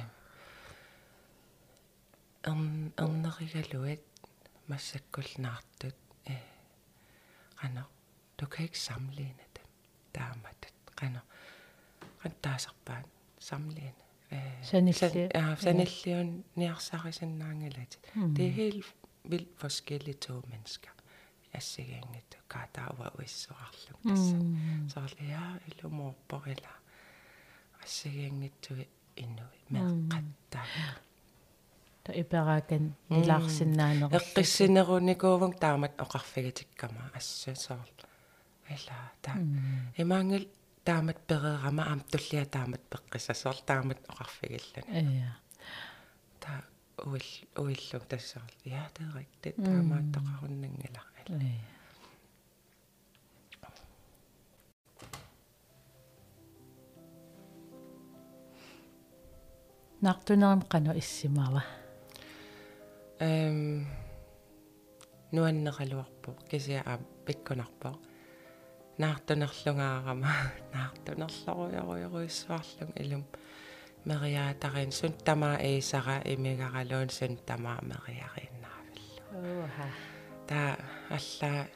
эн 2.52 2.94
эрнеригалуит 3.04 4.04
массаккулнаартут 4.70 6.00
э 6.34 6.38
qano 7.60 7.84
du 8.38 8.46
kan 8.46 8.66
ikke 8.66 8.80
sammenligne 8.80 9.46
dem 9.56 9.70
daamatat 10.16 10.76
qano 11.00 11.22
qantaasarpaan 12.22 13.06
sammenligne 13.40 14.08
Sanilli. 14.62 15.30
Ja, 15.34 15.56
sanilliun 15.56 16.46
niarsarisinnaangalat. 16.56 18.00
Det 18.36 18.46
er 18.48 18.52
helt 18.52 18.86
vildt 19.24 19.60
forskellige 19.60 20.14
to 20.14 20.44
mennesker. 20.48 20.92
Ilu 25.69 25.89
muopporilla. 25.89 26.75
Jeg 27.81 27.89
siger 27.89 28.25
ikke, 28.25 28.45
at 28.45 28.69
du 28.69 28.75
inu 29.17 29.47
merqattaa. 29.69 30.67
та 32.05 32.13
ипераакен 32.13 32.85
нилаарсиннаанерус 33.11 34.15
эққиссинерунникуувун 34.19 35.53
таамат 35.65 35.95
оқарфигатиккама 36.05 37.03
ассасоор 37.15 37.89
ила 38.75 38.99
та. 39.23 39.33
Имаангил 40.03 40.45
таамат 40.85 41.19
перерама 41.29 41.83
аам 41.91 42.01
туллиа 42.13 42.45
таамат 42.47 42.83
пеққиссасоор 42.93 43.59
таамат 43.71 44.01
оқарфигиллани 44.11 44.91
ия 45.15 45.33
та 46.41 46.53
уил 47.07 47.29
уиллу 47.63 48.01
тассаар 48.11 48.51
я 48.65 48.91
det 48.95 49.55
er 49.57 51.12
rigtigt 51.29 51.31
таамаат 51.31 51.31
тоқаруннангила 51.31 51.43
ия 51.43 51.73
нартунерам 60.03 60.63
қано 60.63 60.99
иссимава 60.99 61.63
эм 63.21 63.87
нуаннеқалуарпо 65.33 66.33
кисиа 66.51 66.83
аа 66.87 66.99
пиккунарпо 67.27 67.99
наартунерлугаарама 68.99 70.29
наартунерлоруйоруйоруиссуарлун 70.75 72.93
илум. 72.97 73.25
Мериаатарин 74.05 74.93
сун 74.93 75.13
тамаа 75.13 75.57
эисара 75.63 76.23
имигаралуун 76.25 77.11
сун 77.11 77.39
тамаа 80.53 80.77
мериариннаавиллу 81.11 81.11
оха 81.11 81.39
та 81.43 81.49
алла 81.49 81.67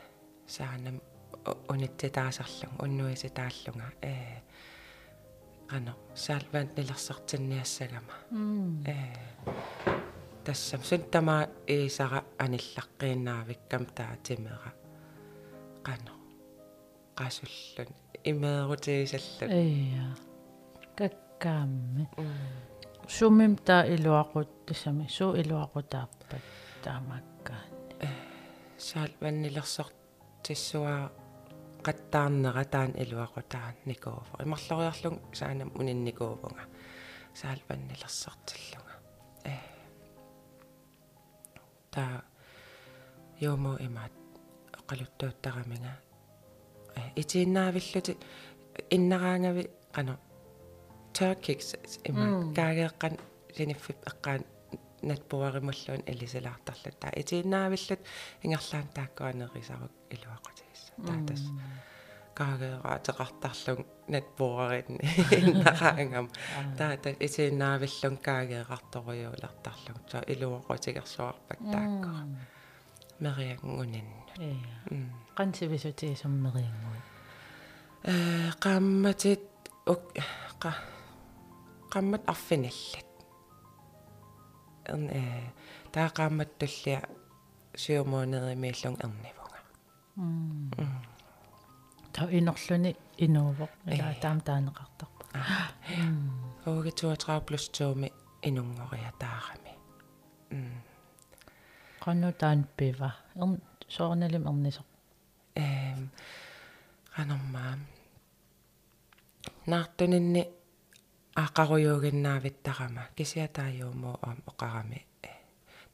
саанам 0.47 1.01
унитситаасарлун 1.69 2.75
уннуиситааллунга 2.85 3.89
э 4.03 4.15
ано 5.69 5.93
салван 6.15 6.69
нилерсартинниассагама 6.77 8.15
э 8.87 8.97
тассам. 10.45 10.81
Сунтама 10.83 11.49
иисара 11.67 12.25
аниллаққииннаавиккам 12.39 13.85
таатимера 13.97 14.73
қано 15.87 16.12
qasullun 17.19 17.91
imeerutigisallun 18.31 19.51
ия 19.51 20.07
каккаамми 20.99 22.05
сумим 23.09 23.57
таа 23.57 23.83
илуақут 23.95 24.51
тасами 24.67 25.07
суу 25.09 25.33
илуақутаарпат 25.43 26.45
таамаккаани 26.85 27.77
саал 28.79 29.12
ваннилерсор 29.21 29.89
тиссуаа 30.43 31.11
qattaarnera 31.87 32.65
taan 32.65 32.93
iluaqutaан 33.03 33.75
nikuuvu 33.89 34.43
imарлориарлун 34.45 35.17
саанам 35.39 35.71
унинникуувунга 35.79 36.65
саал 37.35 37.61
ваннилерсартиллунга 37.69 38.95
э 39.45 39.55
та 41.91 42.05
йомо 43.41 43.73
имаат 43.87 44.15
оқалуттууттараминга 44.81 45.95
э 46.97 47.03
итииннаавиллути 47.21 48.12
иннараангави 48.97 49.65
qano. 49.97 50.15
Turkics 51.17 51.69
има 52.05 52.53
каагеэккан 52.55 53.15
синиффип 53.57 53.97
эққаан 54.11 54.45
натпуаримуллуун 55.11 56.03
илисалаартарлут 56.12 56.97
таа 57.01 57.12
итииннаавиллут 57.21 58.01
ингерлаан 58.45 58.88
тааккуанерисарук 58.97 59.92
илуақутигисса 60.14 60.92
таатас 61.07 61.42
каагеэраатеқартарлун 62.38 63.81
натпуарин 64.14 64.99
иннараангам 65.40 66.27
таата 66.79 67.09
итииннаавиллун 67.27 68.16
каагеэқарторуйуулертарлун 68.27 70.01
таа 70.11 70.23
илуақутигерсуарпак 70.33 71.59
таакку 71.73 72.11
мериангунинну 73.25 74.27
Iya. 74.38 75.03
Qansivisutiisummeриангуи. 75.37 77.01
э 78.05 78.14
qammatit 78.61 79.42
uk 79.92 80.03
qa 80.62 80.73
qammat 81.92 82.23
arfinillat 82.33 83.06
э 84.88 85.22
таа 85.92 86.09
qaammattullia 86.16 87.01
сиумуунеримииллун 87.77 88.96
эрнивунга 89.05 89.61
Та 92.12 92.22
инерлүни 92.38 92.90
инуувоq 93.25 93.72
ила 93.94 94.14
таам 94.22 94.38
таанеқартарпа. 94.49 95.25
уугитуа 96.66 97.16
30 97.16 97.46
плюс 97.46 97.64
2 97.70 98.11
инунгориа 98.49 99.12
таарами 99.18 99.72
qannu 102.07 102.33
taan 102.40 102.68
piva. 102.77 103.11
Erm 103.42 103.53
soornalim 103.88 104.44
ernisoq. 104.51 104.87
эм 105.57 106.01
qanarmaa 107.14 107.75
наартунинни 109.66 110.42
аақаруйуугиннаавиттарама 111.42 113.05
кисиатааюумуу 113.16 114.16
аам 114.29 114.38
оқарами 114.51 115.01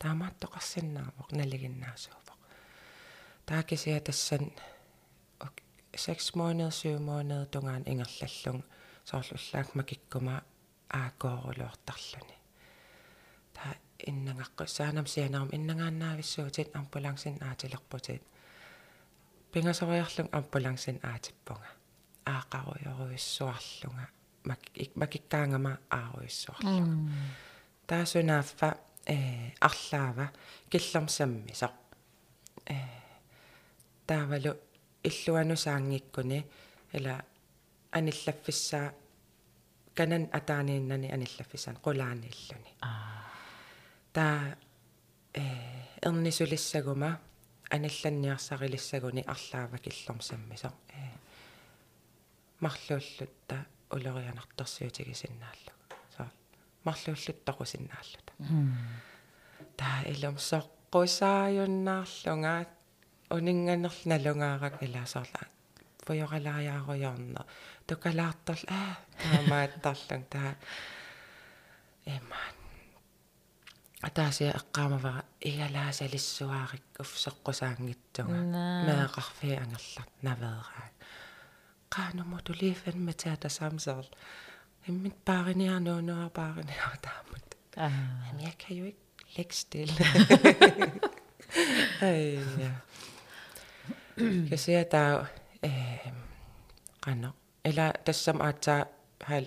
таамааттоқарсиннаавоқ 0.01 1.29
налигиннаасуувоқ 1.39 2.39
таакисиа 3.49 4.01
тассан 4.07 4.45
6 5.97 6.37
måneder 6.41 6.71
7 6.71 6.99
måneder 7.09 7.47
tungaan 7.53 7.83
ингерллаллун 7.93 8.65
соорлуллаак 9.05 9.69
макиккума 9.75 10.37
аакоорулуортарлуни 11.01 12.37
та 13.55 13.65
иннангаққу 14.11 14.67
саанам 14.77 15.07
сианерум 15.07 15.51
иннангааннаависсуутит 15.57 16.69
ампулансин 16.81 17.37
аатилерпутит 17.49 18.23
пингасориарлун 19.53 20.29
ампулансин 20.39 20.97
аатиппунга 21.11 21.71
аақаруйоруиссуарлунга 22.35 24.07
макиккаангама 24.95 25.79
ааруиссуарлунга 25.91 27.13
таасунааффа 27.87 28.77
э 29.07 29.51
арлаава 29.61 30.27
киллерсаммисоқ 30.71 31.75
э 32.67 32.77
таавалу 34.07 34.53
иллуанусаангиккуни 35.09 36.47
ила 36.93 37.25
аниллаффиссаа 37.91 38.95
канан 39.95 40.29
атаанииннани 40.33 41.09
аниллаффисaan 41.17 41.77
qulaaniilluni. 41.85 42.71
Таа 44.13 44.57
э 45.35 45.43
эрнисулиссагума 46.07 47.21
аналланниарсарилиссагуни 47.71 49.23
арлаава 49.27 49.79
киллэрмсаммисо 49.79 50.73
э 50.89 51.03
марлууллутта 52.61 53.67
улерианартерсиутигисиннааллу 53.95 55.73
со 56.17 56.23
марлууллуттақусиннааллута 56.87 58.33
таа 59.81 59.99
илумсоққусааюннаарлунга 60.13 62.55
унинганерл 63.37 64.01
налунгаарак 64.11 64.75
илаасарла 64.87 65.43
поёралариаруйорна 66.07 67.43
тукалаартарл 67.87 68.65
аа 68.69 68.95
таамааттарлун 69.23 70.25
таа 70.33 70.53
эмаан 72.17 72.55
атаасиа 74.09 74.51
эққаамава 74.61 75.15
игалаасалиссуаарик 75.49 76.87
уфсеққусаангитсунга 77.03 78.41
меэқарфи 78.89 79.49
ангерлар 79.63 80.09
навераа 80.27 80.87
qaanummu 81.95 82.39
tuli 82.45 82.75
fandme 82.75 83.13
taata 83.13 83.49
samserl 83.49 84.09
immit 84.89 85.25
paarinearnuunuar 85.25 86.29
paarineartaamut 86.29 87.47
jamen 87.77 88.41
jeg 88.41 88.55
kan 88.59 88.77
jo 88.77 88.85
ikke 88.85 88.99
lægge 89.37 89.55
stille. 89.55 89.93
Ej, 92.01 92.39
ja. 92.59 92.71
jeg 94.51 94.61
ser 94.61 94.81
at 94.81 94.93
der 94.93 94.99
er 94.99 95.25
øh, 95.65 96.13
render. 97.07 97.31
Eller 97.65 97.93
det 98.07 98.15
som 98.15 98.41
at 98.41 98.65
der 98.65 98.85
har 99.21 99.45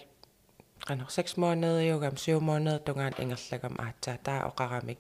render 0.90 1.06
seks 1.10 1.38
måneder 1.38 1.82
jo 1.82 2.08
om 2.08 2.18
syv 2.18 2.42
måneder 2.42 2.78
dungan 2.78 3.14
engelsk 3.20 3.54
om 3.64 3.80
at 3.80 4.06
der 4.26 4.32
er 4.32 4.42
og 4.42 4.56
qaramik 4.56 5.00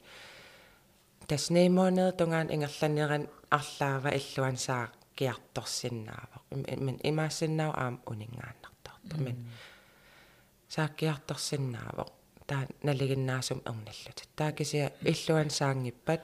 tässä 1.27 1.53
neimoinen 1.53 2.13
tungan 2.13 2.49
englannin 2.49 3.29
arlaava 3.51 4.10
illuan 4.10 4.58
saa 4.58 4.88
kiartorsinnaava 5.16 6.37
men 6.87 6.98
imaassinnau 7.04 7.72
aam 7.76 7.98
uningaannartortu 8.11 9.16
men 9.18 9.46
saakkiartorsinnaavo 10.68 12.04
taa 12.46 12.64
naliginnaasum 12.85 13.61
ernallut 13.70 14.28
taakisia 14.37 14.90
illuan 15.04 15.50
saangippat 15.50 16.22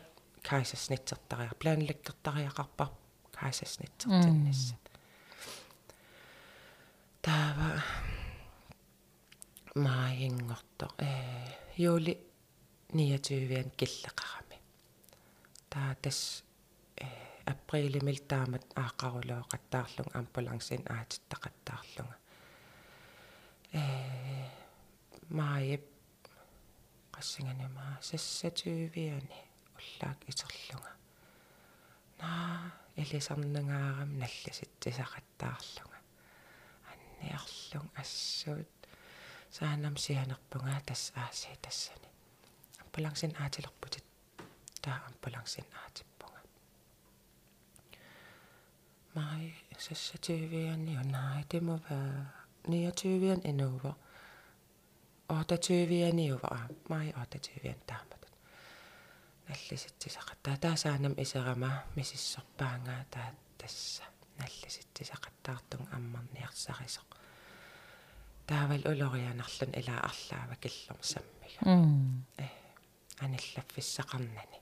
kaisasnitsertariar 0.49 1.55
planlikkertariaqarpar 1.63 2.89
kaisasnitsertinnissat 3.41 4.85
taava 7.23 7.71
мааингорто 9.85 10.87
э 10.99 11.11
юли 11.79 12.15
29-ан 12.95 13.71
киллеқарами 13.79 14.59
таа 15.71 15.95
тас 16.03 16.45
э 17.01 17.07
априлимил 17.52 18.20
таамат 18.32 18.66
аақарулоо 18.84 19.44
қаттаарлун 19.52 20.10
ампулансин 20.20 20.84
аатиттақаттаарлунга 20.96 22.18
э 23.80 23.82
маип 25.40 25.86
qassiganima 27.16 27.86
sassatuviani 28.10 29.40
уллаак 29.78 30.20
исерлунга. 30.32 30.92
Наа 32.20 32.72
элисарнангаарам 33.02 34.12
налласитсисақаттаарлунга 34.22 36.00
анниарлун 36.92 37.88
ассуут 38.02 38.72
saanam 39.58 39.96
sianerpunga 40.04 40.82
tas 40.88 41.04
aasi 41.24 41.52
tassani 41.64 42.10
ампулангсин 49.16 49.20
аатилерпутит 49.20 49.20
таа 49.20 49.20
ампулангсин 49.20 49.20
аатиппунга 49.20 49.20
май 49.20 49.54
сассативиани 49.78 50.98
онаа 50.98 51.44
тимова 51.50 52.32
ниативиан 52.68 53.42
инува 53.44 53.96
оотативианиува 55.28 56.70
май 56.90 57.12
оотативиан 57.12 57.82
таамат 57.88 58.24
наллиситсисақаттаа 59.48 60.58
таасаанам 60.58 61.14
исерама 61.18 61.84
мисиссорпаангаа 61.96 63.06
таа 63.12 63.32
тасса 63.58 64.04
наллиситсисақаттаартун 64.40 65.88
аммарниарсарисоқ 65.92 67.10
таавал 68.48 68.84
улорианарлун 68.92 69.72
ила 69.80 69.96
арлаава 70.10 70.56
киллерсаммига 70.64 71.62
э 72.38 72.48
аниллаффиссақарнани 73.20 74.60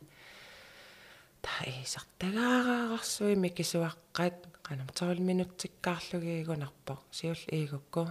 таа 1.45 1.63
исартагаараарсуи 1.83 3.35
микисуаққат 3.43 4.37
qanam 4.65 4.87
12 4.93 5.29
минуттиккаарлугиигунарпо 5.29 6.93
сиул 7.17 7.41
иигукку 7.57 8.03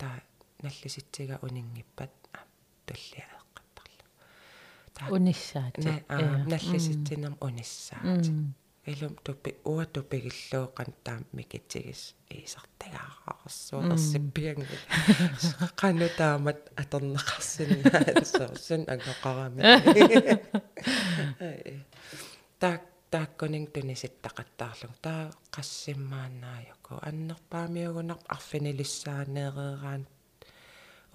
таа 0.00 0.16
наллиситсига 0.64 1.36
унингиппат 1.46 2.14
туллиа 2.86 3.26
эққаттарлу 3.38 4.04
таа 4.96 5.06
униссаати 5.16 5.90
наллиситсинерм 6.52 7.36
униссаати 7.46 8.30
илум 8.86 9.16
тупи 9.24 9.56
уа 9.64 9.84
тупигиллуоқан 9.84 10.94
таам 11.04 11.26
микитсигис. 11.32 12.14
Иисартагаараарсуу 12.30 13.82
ерсиппианги 13.92 14.76
qannu 15.80 16.08
taamat 16.18 16.60
атернеқарсинаат 16.82 18.26
соорсун 18.32 18.82
агоқарами 18.94 19.60
так 22.58 22.82
тааккунин 23.10 23.66
туниситтақаттаарлу 23.74 24.94
таа 25.02 25.30
qassimmaaнааюку 25.54 26.92
аннерпаамиугунар 27.08 28.18
арфинилиссаанеерераан 28.36 30.02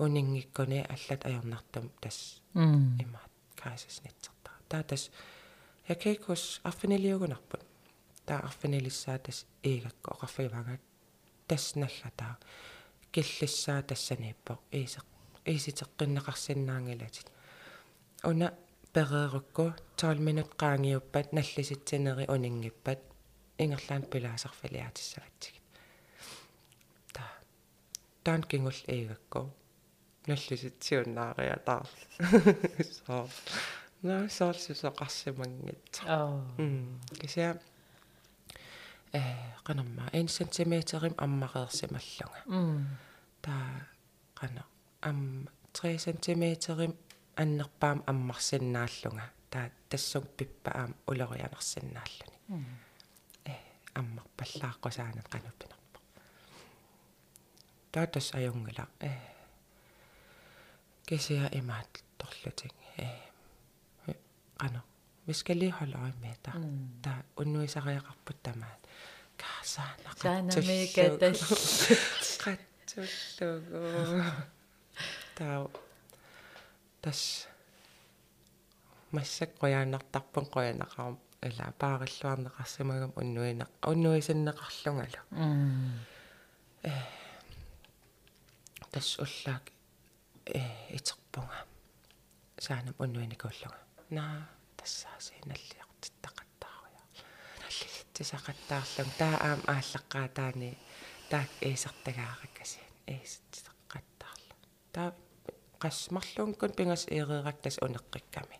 унингиккуни 0.03 0.79
аллат 0.93 1.21
аернартум 1.29 1.85
тас 2.01 2.17
имаат 3.03 3.31
каасаснитсертаа 3.61 4.57
таа 4.69 4.83
тас 4.83 5.03
якейкус 5.93 6.61
арфинилиугунарпут 6.63 7.63
таа 8.25 8.39
арфинилиссаа 8.49 9.17
тас 9.19 9.45
иигакку 9.63 10.07
оқарфивагат 10.13 10.81
таснаггатаа 11.47 12.33
киллиссаа 13.13 13.81
тассанииппо 13.89 14.53
иисеқ 14.71 15.05
ииситеққиннеқарсинаангилатит 15.45 17.27
уна 18.23 18.53
перерukku 18.93 19.71
12 20.01 20.19
minut 20.19 20.49
qaangiuppat 20.61 21.33
nallisitsineri 21.33 22.25
uninngippat 22.33 22.99
ingerlaan 23.59 24.03
pilaasarfaliatissavatsik 24.11 25.55
ta 27.13 27.23
taan 28.23 28.43
kingul 28.49 28.79
eegakku 28.87 29.41
наллиситсиуннаариатаар 30.27 31.87
соо 32.97 33.29
на 34.03 34.29
соорсусоқарсимангит 34.29 36.01
оо 36.07 36.41
кися 37.19 37.59
э 39.13 39.21
канамма. 39.63 40.09
1 40.13 40.27
см 40.27 40.73
аммақерсималлунга 41.17 42.41
таа 43.41 43.87
қана 44.35 44.63
ам 45.01 45.47
3 45.73 45.97
см 45.99 46.43
аннерпаам 47.35 48.03
аммарсиннааллунга. 48.07 49.31
Таа 49.49 49.69
тассуг 49.89 50.25
пиппа 50.37 50.71
аам 50.71 50.95
улорианерсиннааллуни 51.07 52.37
э 53.45 53.53
аммарпаллааққусаанат 53.99 55.27
кануппинерпа 55.29 55.99
таа 57.91 58.07
тас 58.07 58.33
аюнгила. 58.33 58.87
Э 58.99 59.11
кисиа 61.05 61.49
имаат 61.59 62.03
торлутик 62.17 62.73
э 62.97 63.07
qano 64.61 64.81
вискалиихолоримми 65.27 66.31
та 66.43 66.51
та 67.03 67.11
уннуисариақарпут 67.41 68.37
тамаат 68.45 68.81
каасаана 69.41 70.09
саанамикатал 70.21 71.35
qatsullugu 72.43 74.21
таа 75.37 75.57
тас. 77.01 77.47
Qoyaanartarpun 79.59 80.45
qoyanaqarum 80.53 81.17
ила 81.47 81.73
паариллуарнеқарсимагам 81.81 83.11
уннуина 83.15 83.65
уннуисиннеқарлунгалу 83.89 85.21
э 86.83 86.91
тас 88.91 89.07
уллаак 89.23 89.65
э 90.45 90.61
итерпунга 90.97 91.59
саанам 92.65 92.95
уннуиникууллунга 93.03 93.81
наа 94.17 94.37
тассааси 94.77 95.33
наллиартиттақаттааруя 95.49 97.03
наллиситсисақаттаарлун 97.61 99.11
таа 99.21 99.35
аам 99.47 99.61
ааллаққаа 99.73 100.27
таани 100.37 100.77
таак 101.31 101.49
эисертагаараккаси 101.67 102.81
эисертақаттаарла 103.13 104.55
таа 104.93 105.09
qassmarluunkun 105.81 106.71
pingas 106.77 107.03
eereeraktas 107.17 107.75
uneqqikkami 107.85 108.57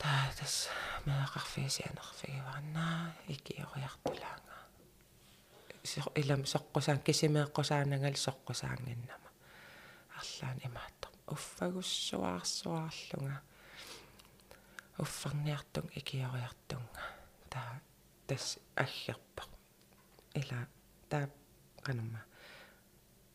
таа 0.00 0.24
тас 0.38 0.54
меэқарфиисианерфигиварнаа 1.06 2.98
икиориартулаанга 3.34 4.58
илам 6.20 6.42
соққусаан 6.52 7.00
кисимеэққусаанангал 7.06 8.16
соққусаангиннама 8.26 9.30
арлаан 10.18 10.58
имааттар 10.68 11.12
уффагуссуаарсуаарлунга 11.34 13.38
уффарниартун 14.98 15.86
икиориартунга 16.00 17.04
таа 17.52 17.72
тас 18.26 18.46
аггерпақ 18.76 19.50
ила 20.40 20.58
таа 21.10 21.24
канамма 21.84 22.20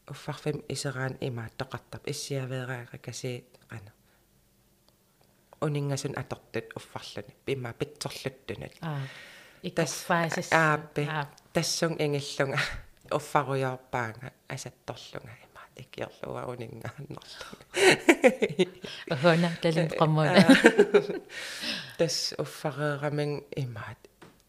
уффарфим 0.09 0.63
исераан 0.69 1.17
имааттоқартап 1.21 2.03
иссиавераака 2.11 2.97
каси 2.97 3.43
қана 3.69 3.91
унингасун 5.61 6.13
атортут 6.17 6.75
уффарлуни 6.75 7.33
пимма 7.45 7.73
питсорлуттунат 7.73 8.73
аа 8.81 9.01
икаффаасас 9.63 10.51
ааппи 10.51 11.09
тассун 11.53 11.93
ингиллунга 11.99 12.59
уффаруйорпаанга 13.11 14.31
асатторлунга 14.47 15.33
имаат 15.45 15.73
икиерлуа 15.83 16.45
унингааннерлу 16.51 17.21
охона 19.13 19.49
талин 19.61 19.89
qamuna 19.99 20.41
тас 21.97 22.35
уффареерамин 22.37 23.31
имаат 23.55 24.01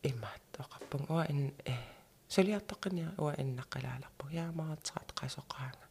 имаат 0.02 0.42
оқарпун 0.58 1.02
уа 1.08 1.24
ин 1.32 1.54
э 1.64 1.95
солиартоққиниа 2.36 3.08
уа 3.22 3.32
иннаққалааларпу 3.42 4.24
яамаратсаат 4.44 5.08
қасоқаанга 5.18 5.86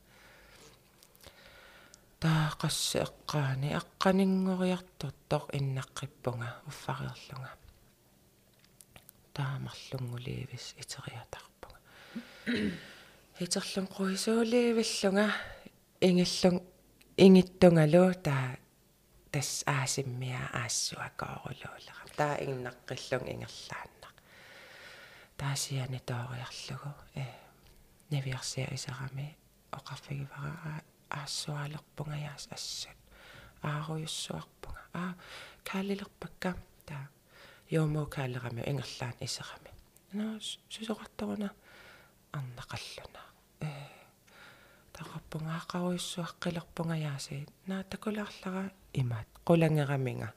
таақасси 2.24 2.98
эққаани 3.06 3.70
эққанингориартортоқ 3.80 5.44
иннаққиппунга 5.58 6.50
уффариерлунга 6.70 7.52
таамарлунгулиивис 9.36 10.66
итериатарпунга. 10.82 11.80
Итерлун 13.40 13.88
қуисуулиивиллунга 13.96 15.28
ингиллун 16.08 16.62
ингиттунгалу 17.26 18.14
таа 18.28 18.58
тас 19.32 19.64
аасиммиа 19.68 20.42
аассуакоорулуулера 20.62 22.04
таа 22.18 22.36
ингнаққиллун 22.46 23.24
ингерлааннақ 23.34 24.05
таасиани 25.38 26.00
тоориарлугу 26.00 26.92
э 27.16 27.26
невиарсиа 28.12 28.68
исарами 28.74 29.38
оқарфигивара 29.72 30.84
аассуалерпунгаяас 31.10 32.48
ассат 32.56 32.98
ааруйуссуарпунга 33.62 34.84
аа 34.94 35.14
каалилерпакка 35.64 36.52
таа 36.86 37.06
йомо 37.70 38.06
каалерами 38.06 38.62
ингерлаан 38.72 39.16
исерами 39.28 39.72
наа 40.14 40.40
сусоқартаруна 40.74 41.50
арнақаллуна 42.38 43.22
э 43.68 43.70
тақарпунга 44.96 45.52
ақаруйуссуаққилерпунгаяаси 45.62 47.48
наа 47.68 47.84
такулаарлара 47.84 48.72
имаат 48.94 49.28
қулангераминга 49.48 50.30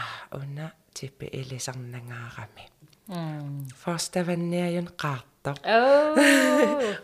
аа 0.00 0.38
уна 0.38 0.66
типпе 0.96 1.26
элисарнангаарами 1.40 2.64
форставанниаюн 3.82 4.88
qaartoq 5.02 5.58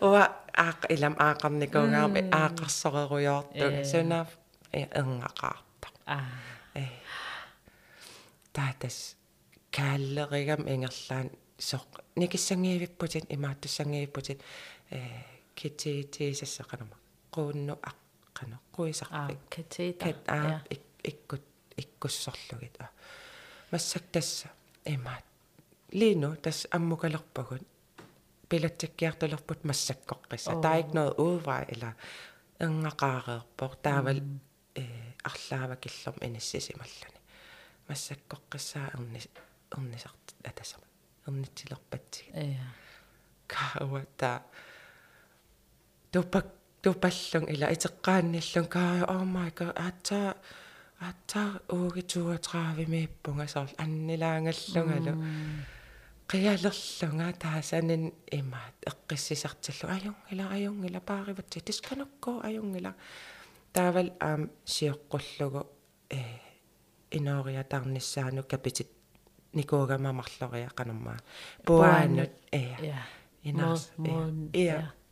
уа 0.01 0.23
аақ 0.57 0.81
илам 0.93 1.15
аақарникунгаарми 1.27 2.21
аақарсореруйоортуг 2.41 3.73
сунаaf 3.91 4.29
эрнгақартоq 4.73 5.95
аа 6.15 6.25
э 6.75 6.83
таатас 8.53 9.15
кааллеригам 9.75 10.61
ингерлаан 10.73 11.27
соқ. 11.69 11.87
Никиссангиивиппутит 12.15 13.25
имааттуссангиивиппутит 13.35 14.39
э 14.91 14.99
китиитиисассақанама 15.55 16.95
қуунну 17.31 17.75
аққано 17.89 18.57
қуисарпик 18.75 19.39
катита 19.49 20.05
кат 20.05 20.17
аа 20.27 20.63
иккут 21.03 21.43
иккуссорлугит. 21.77 22.75
А. 22.79 22.89
Массак 23.71 24.03
тасса 24.11 24.49
имаат 24.85 25.23
лину 25.91 26.35
тас 26.35 26.67
аммукалерпагут 26.71 27.63
пилатсаккиартулерпут 28.49 29.63
массаккоққисса 29.69 30.61
таик 30.61 30.87
noget 30.93 31.15
udvej 31.25 31.63
eller 31.73 31.93
энгақаареерпор 32.59 33.71
таавал 33.85 34.19
э 34.75 34.83
арлаава 35.29 35.75
киллерм 35.83 36.17
иниссисималлани 36.27 37.19
массаккоққиссаа 37.89 38.87
ернис 38.95 39.27
ернисарт 39.77 40.25
атасама 40.49 40.87
ернитсилерпатсиг 41.27 42.27
я 42.35 42.67
каавата 43.47 44.43
тупак 46.11 46.47
тупаллун 46.81 47.45
ила 47.53 47.67
итеққаанниллун 47.75 48.67
каа 48.75 49.05
oh 49.15 49.25
my 49.35 49.49
god 49.57 49.75
атта 49.87 50.35
атта 50.99 51.43
ууги 51.69 52.01
32 52.01 52.87
миппунга 52.87 53.47
соор 53.47 53.69
аннилаангаллунгалу 53.83 55.13
qialерлunga 56.31 57.27
taasaanin 57.43 58.05
imaat 58.39 58.75
eqqissisartallu 58.91 59.85
ajungila 59.95 60.45
ajungila 60.55 60.99
paaриватси 61.09 61.61
тисканукку 61.67 62.31
ajungila 62.47 62.91
taaval 63.73 64.09
aam 64.29 64.41
siоққуллугу 64.73 65.61
э 66.19 66.21
инориатарниссаану 67.17 68.43
капитит 68.51 68.91
никуугамамарлориа 69.53 70.69
канаммаа 70.79 71.19
пуаанут 71.65 72.33
э 72.51 72.63
я 72.93 73.01
инарс 73.43 73.91
мон 73.97 74.49
э 74.53 74.67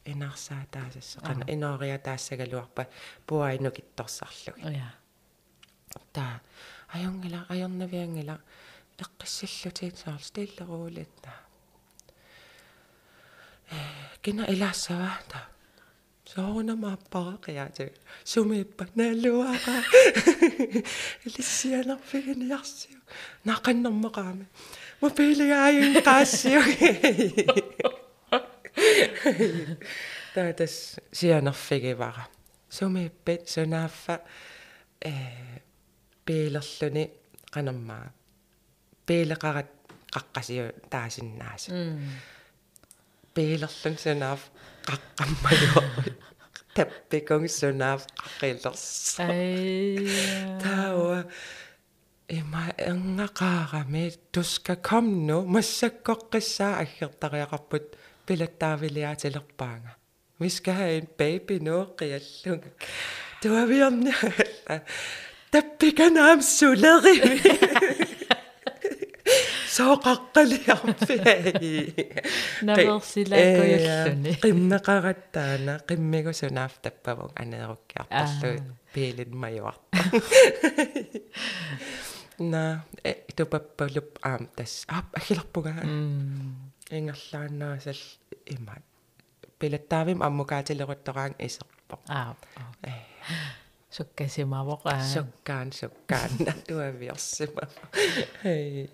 инарсаа 0.05 0.63
таасасса 0.71 1.19
қана 1.19 1.43
инориа 1.53 1.97
таассагалуарпа 2.07 2.87
пуаину 3.27 3.71
китторсарлуги 3.71 4.61
я 4.85 4.89
таа 6.13 6.41
ajungila 6.93 7.39
ajornaviangila 7.49 8.35
эққиссиллутиит 9.03 9.97
саар 9.97 10.21
стиллеруулитна 10.21 11.33
э 13.71 13.77
кина 14.21 14.43
илаассава 14.53 15.11
та. 15.31 15.39
Soona 16.29 16.75
maappareqiaati 16.75 17.85
sumiippa 18.31 18.85
naalluaqa 18.97 19.73
ilissianarfiginiarsiu 21.25 22.99
naqannermeqaami 23.47 24.45
мопилигааюн 25.01 25.95
qaassiu 26.07 26.61
таатас 30.35 30.75
сианерфигивара 31.17 32.23
сумииппит 32.77 33.41
сунаaffa 33.53 34.15
э 35.09 35.13
пиилерлүни 36.25 37.03
qanammaa 37.53 38.05
пиилеқарат 39.09 39.69
qaqqasiu 40.13 40.65
taasinnaasu 40.91 41.69
пиилерлун 43.33 43.95
сунаaf 44.03 44.41
qaqqammaju 44.87 45.81
tappikung 46.75 47.47
sunaaf 47.59 48.01
qaqqillersa 48.19 49.25
taua 50.63 51.19
има 52.39 52.63
энгақарами 52.89 54.05
туска 54.33 54.75
комну 54.89 55.37
массаккоққиссаа 55.53 56.73
аггертариақарпут 56.83 57.85
пилаттаавилиаатилерпаanga 58.25 59.93
vi 60.39 60.49
skal 60.49 60.73
have 60.73 60.91
en 60.97 61.07
baby 61.17 61.59
nu 61.59 61.85
qiallunga 69.79 70.15
tuaviorni 70.33 70.93
tappikanaam 70.93 70.93
suleri 71.07 71.53
сооқаққалиарпи 71.55 71.71
наверсилааккуяллуни 72.67 74.31
qimmeqarattaana 74.43 75.73
qimmigusunaaf 75.89 76.73
tappavun 76.83 77.31
aneerukkiartallu 77.41 78.51
piilin 78.93 79.33
majuarta 79.41 79.97
на 82.51 82.63
тупаппалуп 83.35 84.09
аам 84.29 84.43
тас 84.55 84.73
аап 84.95 85.07
агиларпуга 85.19 85.73
ингерлааннаасал 86.97 88.01
имаат 88.55 88.85
пилаттаавим 89.59 90.19
аммукаатилеруттораан 90.27 91.33
исерпо. 91.39 91.95
Аа 92.07 92.35
суккасимавоqa 93.89 94.93
суккаан 95.13 95.73
суккаан 95.73 96.31
натуавиорсима 96.47 97.65
хей 98.43 98.89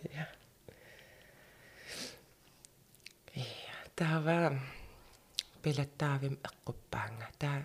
таава 3.95 4.59
пилаттаавим 5.63 6.35
эққуппаанга. 6.47 7.27
Таа 7.39 7.63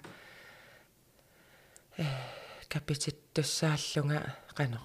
э 1.99 2.05
капититтуссааллунга 2.69 4.19
қано 4.55 4.81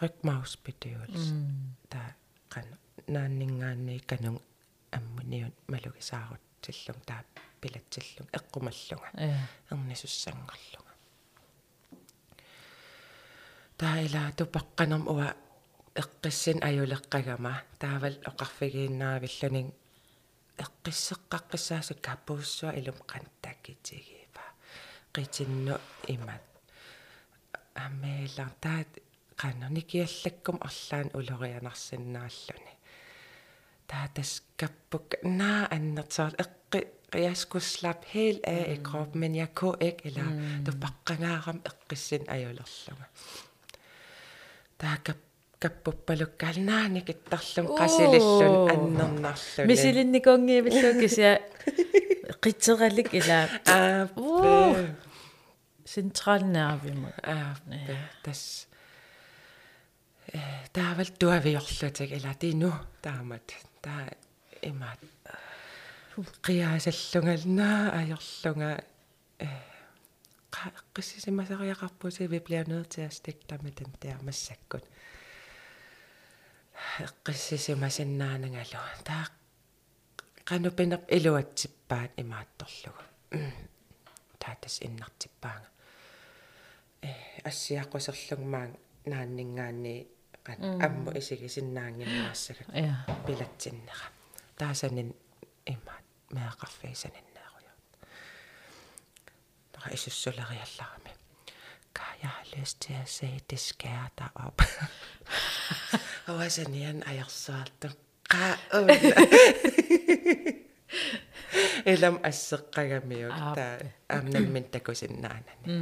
рикмауспитиулс 0.00 1.32
таа 1.88 2.14
қано 2.50 2.76
нааннингаанни 3.06 3.98
канун 4.10 4.40
аммуниун 4.90 5.52
малугисаарут 5.68 6.42
тиллум 6.60 7.00
таа 7.06 7.24
пилатсиллун 7.60 8.28
эққумаллунга. 8.38 9.08
Эрнисуссангерлунга 9.70 10.94
таа 13.78 14.02
ила 14.02 14.32
тупаққанерм 14.36 15.04
уа 15.08 15.34
эққиссин 15.94 16.58
аюлеққагама. 16.68 17.62
Таавал 17.78 18.16
оқарфигииннаавиллунин 18.30 19.72
эққиссеққаққиссаасу 20.64 21.94
капууссуа 22.06 22.70
илум 22.78 22.98
қантаккитигиипа 23.10 24.44
қитинну 25.14 25.74
имат 26.14 26.44
аммеилар 27.74 28.50
таат 28.64 28.90
қанерникиаллаккум 29.40 30.56
арлаан 30.68 31.08
улорианарсинааллуни 31.18 32.74
таатас 33.90 34.32
каппук 34.60 35.08
наа 35.22 35.68
аннерсаар 35.76 36.34
эққи 36.44 36.80
qiaskuslap 37.12 38.04
helt 38.14 38.40
af 38.44 38.72
i 38.72 38.76
kroppen, 38.84 39.20
men 39.20 39.34
jeg 39.34 39.54
kunne 39.54 39.76
ikke, 39.80 40.06
eller 40.06 40.24
mm. 40.24 40.64
du 40.66 40.72
bakkangaaram 40.72 41.60
каппуппалуккалнаани 45.60 47.00
киттарлун 47.08 47.66
qasилиллун 47.80 48.70
аннернарлун 48.74 49.68
мисилинниконгиивиллуукися 49.70 51.30
qitseralik 52.44 53.08
ila 53.20 53.38
аа 53.76 54.08
централнервимут 55.84 57.16
аа 57.22 57.56
тас 58.24 58.68
э 60.32 60.38
таавал 60.72 61.10
туавиорлутик 61.20 62.10
ила 62.18 62.32
тину 62.40 62.72
таамат 63.02 63.48
таа 63.84 64.08
имаат 64.70 65.00
qiaasallungalnaa 66.46 67.80
ajorlunga 68.00 68.70
э 69.46 69.48
qissisimasariaqarpusi 70.94 72.26
vi 72.30 72.38
bliver 72.38 72.64
nødt 72.68 72.88
til 72.88 73.00
at 73.00 73.14
stikke 73.14 73.44
dig 73.50 73.58
med 73.62 73.72
den 73.72 73.94
der 74.02 74.16
massakkut 74.22 74.84
qissisimasinnaanangalu 77.24 78.80
taa 79.04 79.24
qanupinerp 80.48 81.04
iluatsippaat 81.16 82.10
imaattorlugu. 82.22 83.02
Taatas 84.38 84.80
innartippaanga 84.86 85.68
э 87.02 87.10
ассиаққусерлугмаан 87.48 88.70
нааннингаани 89.10 89.94
qan 90.46 90.58
амму 90.86 91.10
исигисиннаангиннаассага 91.20 92.64
пилатсиннера 93.26 94.06
таасанин 94.58 95.10
имаат 95.72 96.06
меақарфисаниннеруйо 96.36 97.72
тара 99.72 99.88
исуссулериалларами 99.96 101.12
kan 101.94 102.14
jeg 102.22 102.30
har 102.30 102.46
lyst 102.56 102.80
til 102.80 102.96
at 103.02 103.08
se 103.08 103.40
det 103.50 103.58
skære 103.58 104.08
dig 104.18 104.28
op. 104.34 104.62
Og 106.26 106.50
så 106.54 106.68
nian 106.68 107.02
ajersaaltu 107.06 107.88
qaa'una 108.30 108.94
elam 111.92 112.18
asseqqagamiuk 112.22 113.34
ta 113.56 113.66
amnammin 114.08 114.64
takusinnaanani 114.72 115.80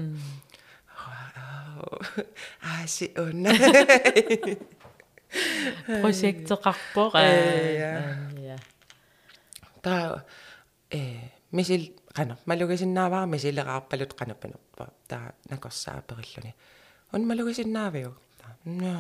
aasi 2.73 3.13
unna 3.19 3.51
projekteqarpora 6.03 7.23
ja. 8.49 8.59
ta 9.83 9.97
э 10.91 11.03
мисил 12.19 12.35
qana 12.35 12.37
malugisinnaavaa 12.47 13.27
misileqarpalut 13.27 14.13
qanapanerpa 14.19 14.85
ta 15.09 15.19
nakorsaaperilluni 15.51 16.55
un 17.13 17.27
malugisinnaavio 17.27 18.11
no. 18.65 18.97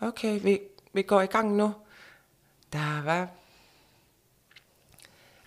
Okay 0.00 0.38
vi 0.44 0.54
vi 0.94 1.02
går 1.02 1.22
i 1.22 1.26
gang 1.26 1.56
nu 1.56 1.68
taava. 2.70 3.28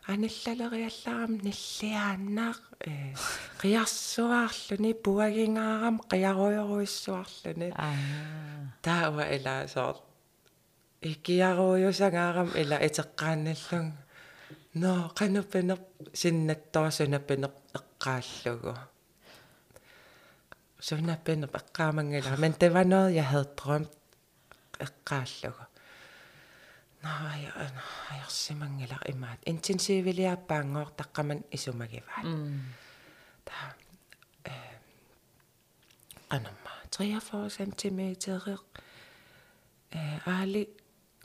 аналлалериаллаарам 0.08 1.38
ниллиааннаа 1.46 2.56
э 2.86 3.14
қиарсуаарлүни 3.62 4.94
пуагингаарам 5.04 6.02
қиаруйоруиссуарлүни 6.12 7.70
таава 8.82 9.24
элаасоор 9.36 9.98
икиаруйусангаарам 11.02 12.50
ила 12.62 12.78
итеққаанналлун 12.88 13.88
но 14.74 15.12
канупенер 15.16 15.80
синнатторсунапенер 16.14 17.52
эққааллугу. 17.74 18.74
Сунапенер 20.80 21.50
эққаамангала 21.50 22.38
men 22.38 22.56
det 22.60 22.72
var 27.04 27.20
noget 27.24 27.44
jeg 27.44 27.52
havde 27.52 27.70
drømt 27.70 27.78
эққааллугу 27.78 27.82
наая 27.82 28.22
аярсимангала 28.22 28.98
имаат 29.10 29.40
интенсивилиаппаангоор 29.46 30.90
таққаман 31.02 31.44
исумагиваат 31.52 32.26
та 33.46 33.76
э 34.46 34.52
анамма. 36.30 36.74
43 36.92 37.50
см 37.50 38.00
э 39.92 40.20
аали 40.26 40.68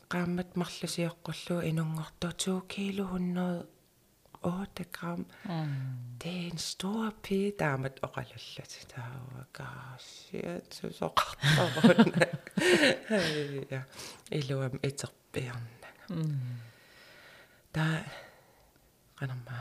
qaammat 0.08 0.50
marlusiоqqullu 0.60 1.56
inuнгortu 1.70 2.28
2 2.28 2.60
kilo 2.68 3.04
108 4.42 4.84
gram 4.92 5.26
det 6.22 6.32
er 6.32 6.50
en 6.50 6.58
stor 6.58 7.10
pige 7.22 7.52
daamat 7.58 7.98
oqalullut 8.02 8.74
taavaga 8.92 9.68
shit 9.98 10.74
så 10.74 10.90
soqartarun 10.98 12.12
ja 13.70 13.82
iluam 14.38 14.78
iterpiarnanga 14.88 15.90
ta 17.74 17.86
qanamma 19.18 19.56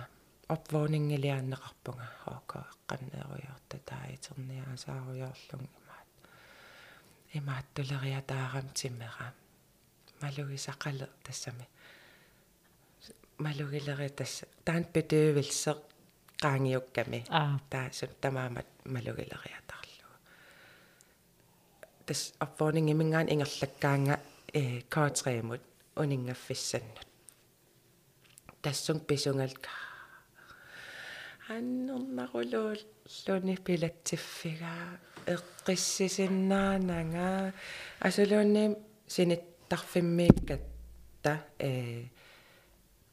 opvåningilianneqarpunga 0.56 2.08
hooka 2.26 2.60
eqqanneeruyorta 2.72 3.78
taiterniaasaaruyorlung 3.92 5.68
imaat 5.80 6.10
imaat 7.40 7.66
tuleriataaram 7.76 8.68
timera 8.80 9.28
малугисақале 10.22 11.08
тассами 11.24 11.66
малугилери 11.66 11.75
тасса 14.16 14.46
таан 14.66 14.86
петøvelser 14.94 15.76
qaangiukkami 16.42 17.20
taasut 17.70 18.22
tamaamат 18.22 18.68
малугилериатарлугу 18.94 20.14
тас 22.06 22.34
опворнинг 22.40 22.90
имингаан 22.94 23.28
ингерлаккаанга 23.34 24.16
э 24.54 24.82
каатреемут 24.90 25.62
унингаффиссаннут. 25.96 27.08
Тассун 28.62 29.00
писунгалка 29.00 29.70
аннернарулуул 31.50 32.80
луни 33.28 33.56
пилатсиффигаа 33.66 35.00
эққиссисиннаанага 35.34 37.54
асулуунни 38.00 38.76
синит 39.08 39.44
тарфиммииккатта 39.70 41.34
э 41.60 42.06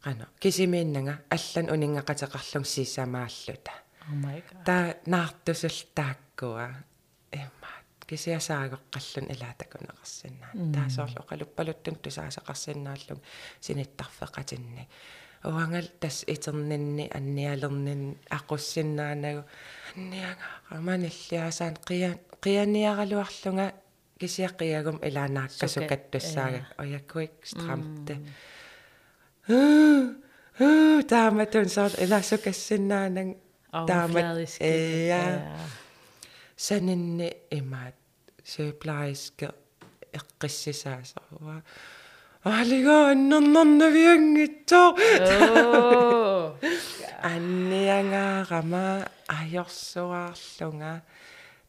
qano 0.04 0.24
kisimiinnanga 0.42 1.14
allan 1.36 1.66
uninngaqateqarlung 1.74 2.66
siisamaалluta 2.74 3.72
oh 4.10 4.16
my 4.24 4.40
god. 4.40 4.64
Ta 4.64 4.94
taakkuа 5.94 6.66
эммаат 7.32 7.96
кисиасаагоққаллун 8.06 9.26
илаатакунеқарсинаа 9.34 10.52
таасоорлу 10.74 11.20
оқалуппалуттун 11.24 11.96
тусаасеқарсинааллуг 12.02 13.20
синиттарфеқатинни 13.60 14.84
уангал 15.44 15.88
тас 16.00 16.24
итернинни 16.26 17.10
анниалернин 17.18 18.02
ақуссиннаанагу 18.38 19.42
анниага 19.96 20.44
маниллиасаан 20.88 21.76
қия 21.88 22.10
қияниаралуарлунга 22.44 23.66
кисиаққиагум 24.20 24.98
илаанааккасукаттуссаага 25.08 26.60
ояккуик 26.82 27.32
страмте 27.44 28.14
тааматун 31.08 31.68
соор 31.68 31.92
илаасукассиннаанан 31.98 33.28
таамат 33.88 34.38
я 34.62 35.24
санинни 36.56 37.28
имаат 37.50 37.96
сюплайске 38.44 39.50
эққиссисаасаруа 40.18 41.56
алига 42.44 43.10
аннернернавиангиттоо 43.10 44.88
анниангаарама 47.32 48.86
ajorsuaarlunga 49.40 50.92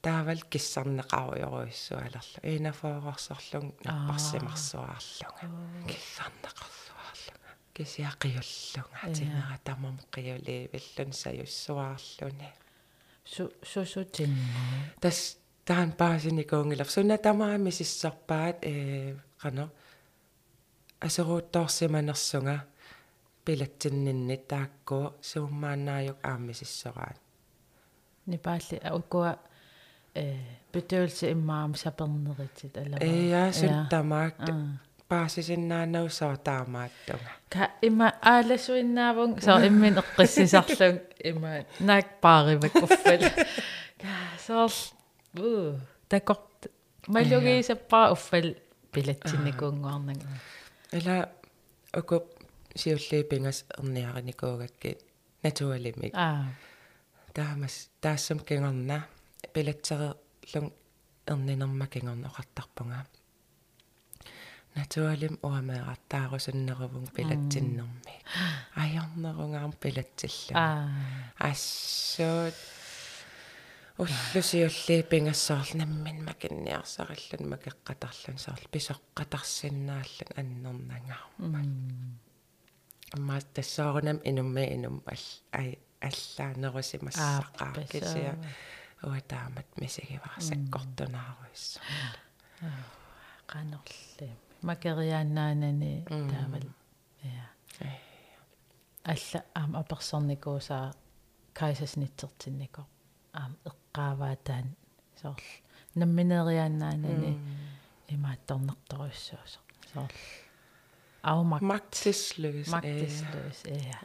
таавал 0.02 0.42
киссарнеқаруйоруиссуалерлу 0.52 2.40
инафоорорсорлун 2.44 3.66
наппарсимарсуаарлунга 3.86 5.46
киссарнеқарлуаарлунга 5.90 6.83
кисиақиуллунга 7.74 9.14
тимера 9.16 9.58
тамам 9.64 9.98
қиулиивиллун 10.14 11.12
саюссуаарлуни 11.14 12.50
су 13.26 13.50
сусутиннаа 13.64 14.94
тас 15.02 15.38
таан 15.66 15.92
паасиникуунгилар 15.92 16.90
суна 16.90 17.18
тамаами 17.18 17.72
сиссарпаат 17.72 18.58
э 18.62 19.16
қано 19.42 19.66
асеруутторсиманерсунга 21.06 22.58
пилатсиннинни 23.46 24.38
тааккуу 24.52 25.06
сууммаанааюк 25.22 26.18
аамисиссораат 26.24 27.18
нипаалли 28.26 28.78
аукуа 28.92 29.32
э 30.16 30.24
бетøvelse 30.74 31.26
иммаам 31.32 31.76
сапернеритит 31.76 32.78
алама 32.78 32.98
э 33.02 33.30
я 33.30 33.54
суттамаак 33.54 34.36
паасисиннаанау 35.14 36.08
соо 36.20 36.36
таамааттунга 36.48 37.32
ка 37.54 37.64
има 37.88 38.08
ааласуиннаавун 38.34 39.32
соо 39.46 39.60
иммин 39.70 39.96
эққиссисарлун 40.02 40.96
има 41.32 41.52
наак 41.90 42.08
паариваккуффал 42.24 43.24
ка 44.02 44.14
соо 44.48 44.68
у 45.48 45.52
такорт 46.10 46.60
малугисаппаа 47.16 48.06
уффал 48.16 48.48
пилатсинникуунгуарнага 48.94 50.28
эла 50.98 51.18
око 52.00 52.16
сиуллиипингас 52.82 53.60
эрниариникуугакки 53.78 54.92
натуалимик 55.44 56.14
аа 56.16 56.46
таамас 57.38 57.76
таассам 58.02 58.40
кингорна 58.48 58.98
пилатсерерлун 59.54 60.68
эрнинерма 61.32 61.86
кингорноқартарпунга 61.94 63.00
натуалим 64.76 65.36
уамеэртаарусуннерувун 65.48 67.08
пилатсиннэрми 67.16 68.16
аярнерунгаам 68.84 69.74
пилатсиллу 69.84 70.54
аа 70.56 70.90
ассуут 71.38 72.58
уллусиуллии 73.98 75.02
пингассоорл 75.12 75.72
наммин 75.78 76.26
макинниарсариллун 76.26 77.44
макеққатарлун 77.54 78.38
саарл 78.46 78.66
писоққатарсинааллун 78.74 80.32
аннернангаарма 80.42 81.62
амма 83.16 83.36
тассаарунам 83.54 84.18
инумми 84.30 84.64
инум 84.76 84.98
ал 85.06 85.24
ай 85.52 85.70
аллаанерусимассақаа 86.02 87.74
кисиа 87.92 88.34
уатаамат 89.04 89.70
мисигиварсаккортунааруисса 89.82 91.80
qanорли 93.52 94.30
макериааннаанани 94.64 96.06
таавал. 96.08 96.68
Я 97.24 97.46
алла 99.12 99.40
аам 99.56 99.76
аперсорникуусаа 99.82 100.94
кайсаснитсертиннико 101.54 102.82
аам 103.34 103.58
эққааваатаан 103.70 104.68
соорлу 105.22 105.54
намминериааннаанани 105.96 107.32
имаатторнерторуссуусо 108.08 109.60
соорлу 109.94 110.18
Afmagt. 111.24 111.64
Magtesløs. 111.72 112.68
Magtesløs, 112.68 113.64
ja. 113.66 114.00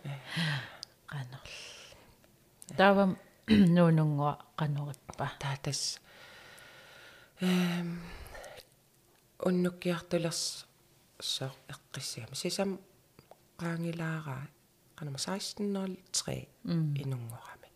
Qanerl. 1.10 1.54
Tavam 2.76 3.16
nuunungua 3.74 4.38
qanuritpa. 4.56 5.28
Taatas 5.38 5.98
эм 7.42 7.98
уннуккиартулерс 9.46 10.66
соо 11.20 11.52
эққиссиама 11.74 12.34
сисам 12.34 12.70
qaangilaaraa 13.60 14.44
qanama 14.98 15.18
1603 15.18 16.48
инунгорами 17.02 17.68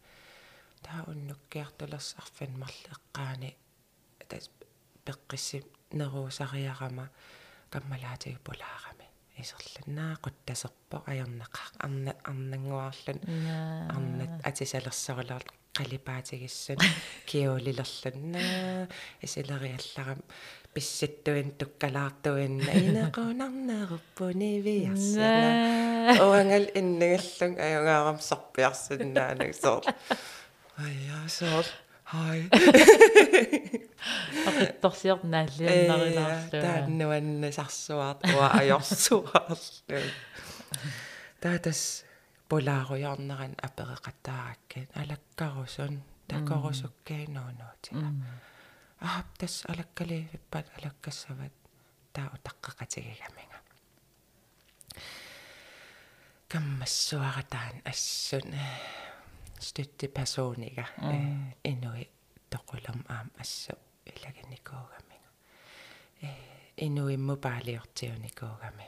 таа 0.82 1.00
уннуккиартулерс 1.10 2.08
арфанмарли 2.22 2.88
эққаани 2.96 3.50
тас 4.28 4.50
пеққисси 5.06 5.58
неруусариарама 5.98 7.06
каммалаатиги 7.70 8.38
пулаарами 8.46 9.06
исерланнаа 9.42 10.14
quttaserpo 10.24 10.96
ajorneqa 11.12 11.62
arna 11.84 12.12
arnanguarlun 12.30 13.18
arnat 13.96 14.34
atisалерсарулаар 14.48 15.44
qalipaatigissун 15.78 16.80
kiulilерлуннаа 17.30 18.88
исилериалларам 19.24 20.20
писситтуин 20.74 21.48
туккалаартуинна 21.58 22.72
инеқунарнеруппуни 22.80 24.52
виарсана 24.64 25.50
оангал 26.24 26.66
иннегаллун 26.80 27.52
аюнгаарам 27.66 28.18
сорпиарсуннаанак 28.20 29.52
соор 29.62 29.84
ая 30.78 31.28
соор 31.28 31.66
хай. 32.12 32.40
Апитторсиорнааллианнарилаарлу. 34.48 36.50
тааннуанна 36.50 37.52
сарсуаат 37.52 38.20
уа 38.34 38.48
ajorsuaарлу 38.60 40.00
таатас 41.42 41.80
полааруйорнеран 42.48 43.54
апереқаттаараккат 43.66 44.88
алаккарусун 45.00 45.94
такорусуккаинуунуутига 46.28 48.08
аап 49.10 49.28
тас 49.38 49.54
алаккаливиппат 49.70 50.66
алаккассават 50.76 51.54
таа 52.14 52.26
утаққақатигигаминга 52.36 53.58
каммассуаратаан 56.50 57.76
ассун 57.92 58.48
стøtte 59.66 60.06
personiga 60.16 60.84
инуи 61.72 62.04
тоқулам 62.52 63.00
аам 63.14 63.28
ассу 63.42 63.74
илаганикуугаминга 64.10 65.30
э 66.26 66.28
инуимму 66.86 67.36
паалиортиуникуугами 67.36 68.86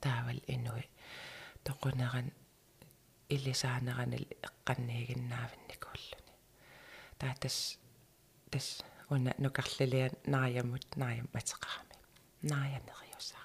таавал 0.00 0.40
инуи 0.54 0.84
тоқунеран 1.66 2.28
илисаанеранил 3.34 4.26
эққанниигиннаавинникууллуни. 4.48 6.32
Таатас 7.18 7.78
тас. 8.52 8.68
Уна 9.12 9.32
нукарлилиан 9.38 10.14
нааямут 10.32 10.86
нааям 10.96 11.28
матеқарами 11.34 11.96
нааянериусаа 12.50 13.44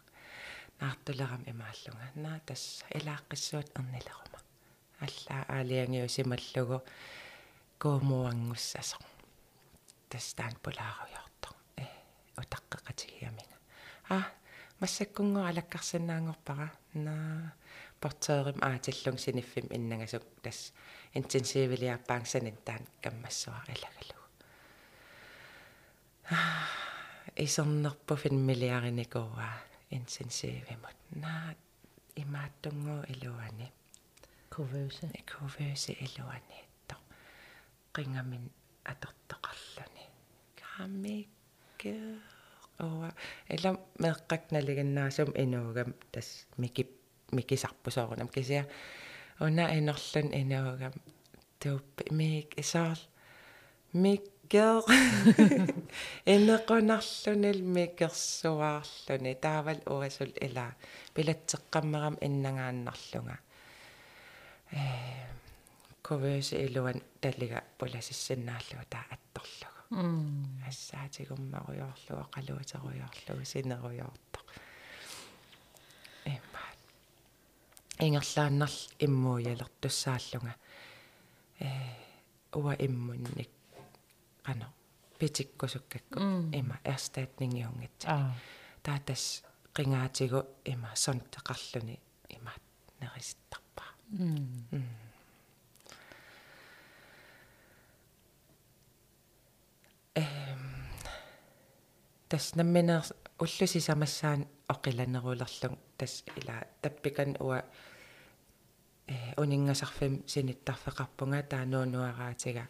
наартулерам 0.80 1.44
имааллунга. 1.52 2.08
Наа 2.16 2.40
тасса 2.48 2.86
илааққиссуут 2.98 3.70
ернилерума 3.80 4.40
аллаа 5.06 5.42
аалиангиу 5.56 6.08
сималлугу 6.16 6.78
коомуангуссасо 7.82 8.98
тастаан 10.10 10.56
полааруйорто 10.64 11.50
э 11.78 11.86
утаққеқатигиаминга 12.42 13.58
а 14.10 14.18
массаккунгу 14.80 15.40
алаккарсинаангорпара. 15.50 16.70
Наа 16.94 17.54
портерим 18.02 18.60
аатиллун 18.62 19.18
синиффим 19.18 19.68
иннагасук 19.78 20.24
тас 20.44 20.74
интенсивилиарпаангсанин 21.14 22.58
таан 22.66 22.84
каммассуар 23.04 23.68
илагалу 23.76 24.27
исернерпу 27.36 28.16
финмилиариникуа 28.16 29.50
интенсивимут 29.92 30.98
наа 31.16 31.56
имааттунгу 32.16 32.98
илуани 33.14 33.72
Kuvøse. 34.58 35.08
кувөөси 35.30 35.92
илуани 36.06 36.60
то 36.88 36.96
qingamin 37.94 38.50
атортеқарлуни 38.92 40.06
камикке 40.60 41.94
ова 42.80 43.10
эла 43.54 43.72
меэққакналигиннаасум 44.02 45.30
инуугам 45.44 45.94
тас 46.12 46.48
микип 46.58 46.90
микисарпусоорунам 47.32 48.30
кисиа 48.36 48.66
уна 49.40 49.66
инерлун 49.78 50.28
инуугам 50.42 50.94
туп 51.60 51.86
мик 52.12 52.58
исаал 52.58 53.00
миккер 54.48 54.84
энеқунарлунил 56.26 57.62
микерсуаарлуни 57.76 59.36
таавал 59.36 59.82
уасул 59.86 60.32
ила 60.42 60.76
пилатсеққаммерам 61.14 62.18
иннагааннарлунга 62.22 63.40
э 64.72 64.80
ковөөс 66.02 66.54
илуан 66.54 67.02
таллига 67.22 67.64
пуласиссиннаарлуга 67.78 68.86
таа 68.90 69.06
атторлугу 69.16 70.08
ассаатигуммаруйоорлуга 70.68 72.30
қалуатеруйоорлугу 72.36 73.46
синеруйоорто 73.46 74.40
эмма 76.26 76.64
ингерлааннарл 78.00 78.80
иммууялертуссааллунга 79.00 80.56
э 81.60 81.70
уа 82.54 82.74
иммунник 82.80 83.57
qano 84.48 84.68
pitikkusukкакку 85.20 86.20
има 86.60 86.76
эрстаатнингиунгитсак 86.92 88.20
таатас 88.84 89.24
qingaatigu 89.76 90.40
има 90.66 90.90
сонтеқарлуни 91.04 91.96
имаат 92.36 92.64
нериситтарпа 93.02 93.84
эм 100.16 100.62
тас 102.30 102.56
намминер 102.56 103.04
уллуси 103.40 103.80
самассаан 103.80 104.48
оқиланерулерлун. 104.68 105.78
Тас 105.98 106.24
ила 106.36 106.64
таппикан 106.82 107.38
уа 107.40 107.64
э 109.08 109.34
унингасарфим 109.38 110.24
синиттарфеқарпунга 110.28 111.44
таануунуараатига 111.44 112.68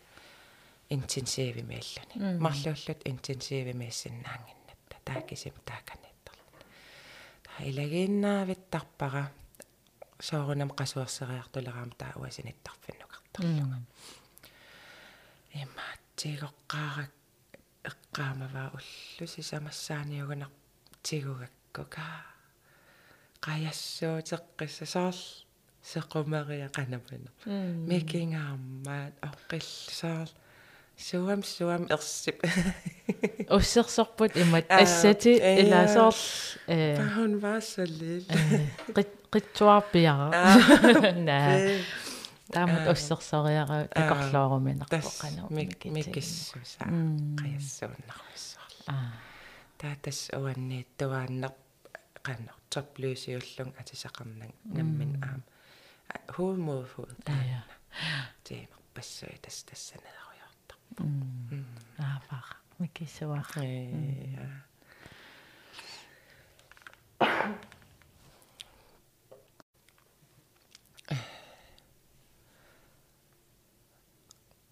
интенсивимиаллуни 0.89 2.39
марлууллут 2.39 3.01
интенсивимиассиннаангиннатта 3.05 4.95
таакисим 5.05 5.53
тааканитторла 5.65 6.45
таа 7.43 7.59
илагииннаавиттарпара 7.69 9.31
соорунам 10.19 10.71
qasuerсериартулераама 10.79 11.95
таа 11.97 12.13
уасиниттарфиннукартарлуга 12.21 13.77
имаатсигоққарак 15.63 17.11
эққаамаваа 17.89 18.69
уллуси 18.77 19.41
самассааниугунар 19.41 20.51
тигугаккука. 21.03 22.07
Қаяссуутеққисса 23.41 24.85
саарл 24.85 25.21
сеқумерия 25.83 26.69
қанамана 26.77 27.29
микингаармаат 27.89 29.13
оққиллсаарл 29.27 30.33
суам 30.97 31.43
суам 31.43 31.87
ерсип 31.89 32.43
уссерсорпут 33.49 34.37
имат 34.37 34.65
ассати 34.69 35.33
илаасоор 35.61 36.15
э 36.67 36.97
паун 36.97 37.39
васалил 37.39 38.25
qittuarpiara 39.31 40.29
naa 41.27 41.53
таамат 42.53 42.87
уссерсориара 42.91 43.87
такорлооруминарпо 43.91 44.99
қано 45.21 45.47
микиссуса. 45.49 46.83
Қаяссууннарвиссаарла 47.39 48.95
таатас 49.77 50.29
уанниит 50.33 50.87
туааннер 50.97 51.51
қано 52.23 52.53
топлюсиуллун 52.69 53.73
атисақарнан 53.79 54.51
наммин 54.63 55.23
аам. 55.23 55.43
Хуумууфуу 56.35 57.07
таа. 57.25 57.65
Тиимер 58.43 58.79
пассуи 58.93 59.37
тас 59.41 59.65
тассанеруйорта 60.95 62.03
аапара 62.03 62.55
микиссуар 62.79 63.45
э 63.61 64.35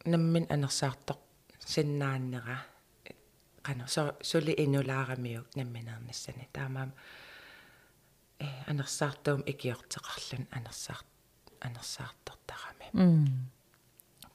наммин 0.05 0.45
анерсаартоq 0.49 1.20
синнааннера 1.72 2.57
qano 3.66 3.86
so 3.88 4.03
suli 4.22 4.53
inulaaramиук 4.63 5.47
намминерниссани 5.57 6.45
таамаам 6.53 6.91
э 8.39 8.47
анерсаартуум 8.72 9.41
икиортеқарлун 9.51 10.45
анерсаар 10.57 11.01
анерсаартортарами 11.68 12.88
м 12.93 13.49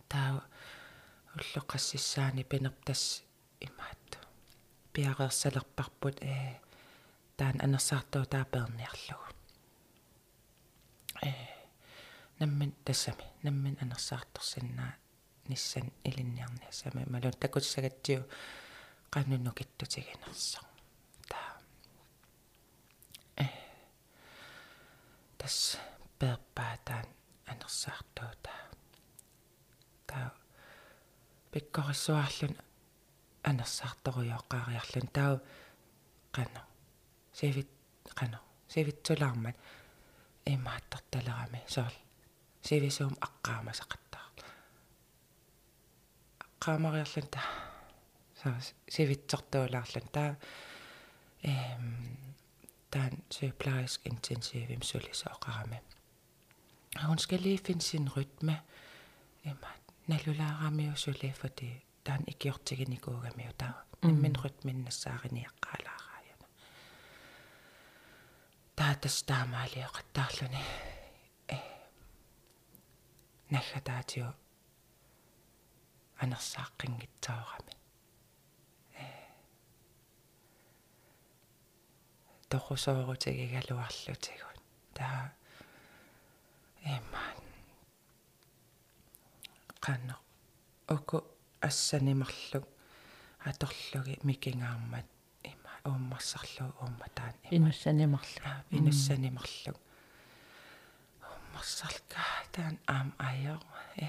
таа 0.09 0.43
уллоқассисаани 1.37 2.45
пинертас 2.45 3.22
имаат. 3.61 4.18
Пиареерсалерпарпут 4.93 6.16
э 6.22 6.61
таан 7.37 7.57
анерсаартуу 7.66 8.24
тааперниарлугу 8.26 9.26
э 11.22 11.33
наммин 12.39 12.72
тассами 12.85 13.24
наммин 13.43 13.78
анерсаарторсиннаа 13.81 14.93
ниссан 15.49 15.93
илинниарниасами 16.05 17.05
малун 17.12 17.33
такуссагатсиу 17.33 18.22
qannunnu 19.14 19.51
kittutiginerso 19.59 20.61
taa 21.31 21.53
э 23.45 23.47
тас 25.39 25.78
перпаатаан 26.18 27.09
анерсаартуута 27.53 28.55
таа 30.09 30.39
пиккорissуарлун 31.51 32.56
анерсаарторуйоққаариарлун 33.49 35.08
таа 35.16 35.39
қано 36.36 36.62
севит 37.34 37.70
қано 38.20 38.39
севитсулаармат 38.68 39.56
имааттарталерами 40.45 41.62
соол 41.68 41.95
севисуум 42.62 43.16
аққаамасақаттаа 43.28 44.26
аққаамариарлун 46.45 47.28
таа 47.36 47.49
saa 48.41 48.58
sivitsortuulaarlan 48.95 50.08
taa 50.16 50.32
эм 51.51 51.86
таан 52.91 53.14
sygeplejersk 53.36 54.01
intensiv 54.12 54.70
sulisooqarami 54.89 55.80
hun 57.08 57.20
skal 57.20 57.39
lige 57.39 57.64
finde 57.66 57.84
sin 57.84 58.08
rytme 58.16 58.56
emma 59.45 59.72
ikiortiginikuugamiu 62.33 63.53
taa 63.59 63.75
nimmin 64.03 64.37
rytminnassaarini-eqqaalaaraajana 64.45 66.47
taa 68.77 68.95
tas 69.03 69.17
taamaaliоqattaarluni 69.31 70.63
э 71.57 71.59
наггатаатиу 73.51 74.29
анерсааққингитсаорами 76.23 77.75
toqusoorutigигалуарлутигун 82.51 84.59
таа 84.99 85.23
эммаан 86.95 87.30
qanno 89.91 90.16
оку 90.86 91.18
ассанимарлуг 91.61 92.64
аторлуги 93.51 94.18
микингаармат 94.22 95.07
има 95.43 95.72
ууммарсарлу 95.84 96.66
уумма 96.80 97.07
таан 97.14 97.34
инуссанимарлу 97.51 98.53
инуссанимарлуг. 98.70 99.76
Ууммарсарлка 101.30 102.22
таан 102.53 102.78
аам 102.86 103.14
айо 103.18 103.57
э 103.97 104.07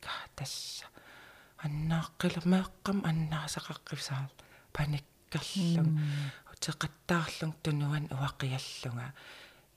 катасса 0.00 0.86
аннааққилер 1.64 2.44
меэққам 2.54 2.98
аннаасақаққивсаар 3.10 4.30
паниккерлуг 4.72 5.88
теқаттаарлун 6.64 7.52
тунуан 7.62 8.04
уақиаллунга. 8.10 9.12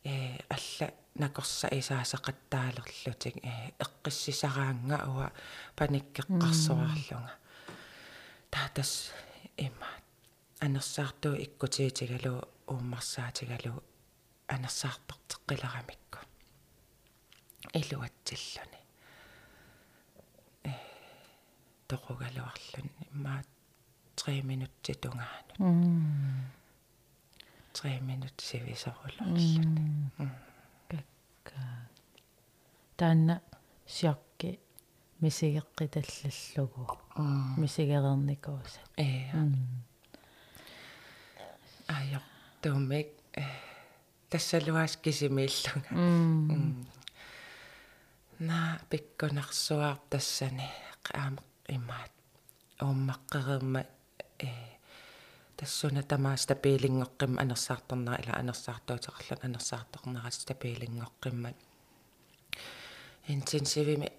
Э 0.03 0.37
алла 0.55 0.87
накорса 1.15 1.67
исаасақаттаалерлутик 1.67 3.35
э 3.43 3.71
эққиссисараанга 3.83 4.97
уа 5.07 5.31
паниккеққарсуарлунга. 5.77 7.33
Таатас 8.51 9.11
има 9.57 9.89
анерсаартуу 10.59 11.35
иккутиитигалу 11.45 12.41
ууммарсаатигалу 12.67 13.83
анерсаартортеққилерамикку 14.47 16.19
илуатсиллуни. 17.73 18.81
Э 20.63 20.71
тоқугалуарлун 21.87 22.89
имаат 23.13 23.47
3 24.15 24.41
минутти 24.43 24.93
тунгаанут 24.93 25.57
3 27.73 27.99
минут 28.01 28.33
сивисорулерлун 28.39 29.37
какка 31.43 31.89
таанна 32.97 33.41
сиарки 33.85 34.59
мисигеққиталлаллугу 35.21 36.97
мисигерерникууса 37.57 38.79
э 38.97 39.31
айо 41.87 42.19
томек 42.61 43.07
тассалуас 44.29 44.97
кисимииллунга 44.97 46.85
на 48.39 48.79
пикконарсуар 48.89 49.97
тассани 50.09 50.67
аама 51.13 51.41
имаат. 51.67 52.11
Ууммаққерерма 52.81 53.85
э 54.39 54.72
тассуна 55.57 56.03
тамаа 56.03 56.37
стабилингоққим 56.37 57.39
анерсаарторнера 57.39 58.21
ила 58.23 58.33
анерсаартуутеқарлун 58.41 59.39
анерсаарторнера 59.43 60.31
стабилингоққиммат 60.31 61.55
интенсивими 63.27 64.11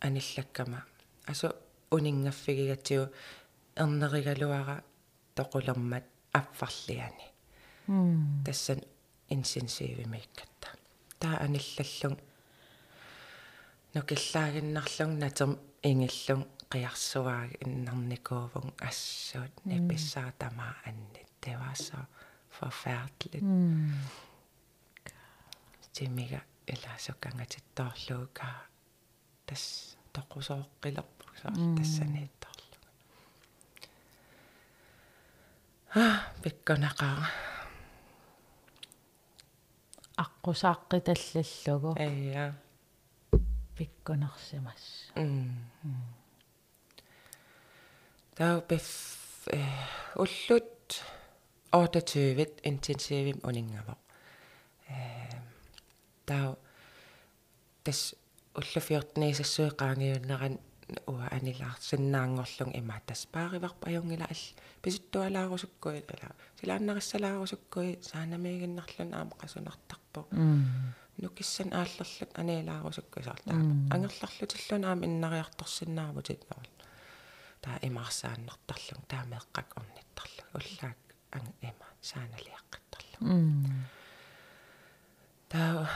аниллаккама. 0.00 0.84
Асу 1.26 1.52
унингаффигигатсиу 1.90 3.08
эрнеригалуара 3.76 4.82
тоқулермат 5.34 6.04
аффарлиани. 6.32 7.26
Тассан 8.44 8.80
интенсивимиккатта 9.28 10.68
таа 11.18 11.38
аниллаллун 11.44 12.18
нукиллаагиннарлун 13.94 15.18
натер 15.18 15.58
ингиллун 15.82 16.46
qiarsuaag 16.72 17.50
innarnikuuvun 17.66 18.72
assuut 18.88 19.52
nippissaa 19.64 20.32
tamaa 20.38 20.74
annit 20.86 21.30
det 21.46 21.58
var 21.58 21.74
så 21.74 21.96
forfærdeligt 22.50 23.44
timiga 25.92 26.40
ila 26.72 26.92
sukkangatittorluuka 26.98 28.46
tas 29.46 29.64
toqusooqqilerpu 30.12 31.24
sa 31.42 31.48
tassaniittorlu 31.76 32.76
ah 35.96 36.18
pikkonaqaa 36.42 37.22
аққусааққиталлаллугу 40.24 41.90
ая 42.06 42.44
пиккунерсимас 43.76 44.84
м 45.16 45.50
таа 48.38 48.62
беф 48.68 48.86
уллут 50.14 51.02
28 51.72 52.62
интенсивим 52.62 53.38
унингава 53.42 53.98
э 54.88 54.94
таа 56.28 56.56
тас 57.84 58.14
уллуфиортнисассуи 58.60 59.70
qaangiunneran 59.80 60.54
уа 61.12 61.26
анилаар 61.36 61.76
синнаангорлун 61.88 62.70
има 62.80 62.96
тас 63.06 63.26
паариварпа 63.34 63.84
аюнгила 63.90 64.26
ал 64.34 64.44
писуттуалаарусуккуи 64.82 66.00
ала 66.12 66.28
силааннариссалаарусуккуи 66.60 67.90
саанамигиннарлун 68.10 69.10
аама 69.18 69.34
qasунартарпо 69.42 70.20
нукиссан 71.22 71.70
ааллерлут 71.80 72.30
анилаарусукку 72.40 73.18
саартаа 73.26 73.58
ангерларлутиллун 73.94 74.84
аама 74.84 75.04
иннариарторсиннаавутит 75.10 76.42
норл 76.50 76.77
таа 77.64 77.76
имарсааннертарлун 77.88 79.02
таамеэккак 79.12 79.68
орниттарлу 79.80 80.42
уллаак 80.58 81.00
анг 81.36 81.54
има 81.62 81.86
сааналиаққиттарлу 82.10 83.18
таа 85.52 85.88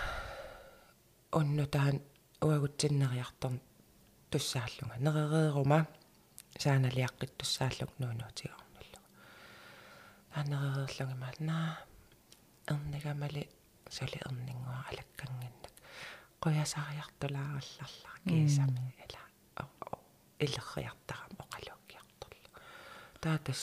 онну 1.33 1.67
таан 1.67 1.97
уагутсиннериарторн 2.41 3.61
туссааллунга. 4.31 4.97
Неререрuma 5.07 5.81
сааналиаққиттуссааллук 6.63 7.93
нуунуутигорнуллу 7.99 9.01
таанеререрлугимаал 10.35 11.39
наа 11.41 11.79
эрнигамали 12.73 13.43
сули 13.91 14.19
эрнингуа 14.27 14.79
алаккангиннак 14.91 15.75
қуясариартулааралларлар 16.43 18.19
кисами 18.29 18.95
ила 19.05 19.23
иллерриартарам 20.45 21.33
таатас 23.23 23.63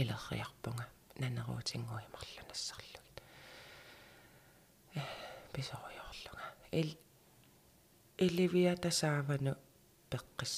илерриарпунга 0.00 0.86
нанеруутингуимарлуна 1.22 2.44
тассарлугит 2.50 3.16
э 4.94 5.00
писориорлунга 5.52 6.46
ил 6.80 6.90
иливиа 8.26 8.74
тасаавану 8.76 9.52
пеққис 10.10 10.54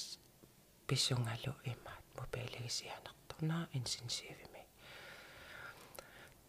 писсунгалу 0.89 1.55
имаат. 1.73 2.05
Мобилигисианерторнаа 2.16 3.68
инсенсивими. 3.73 4.62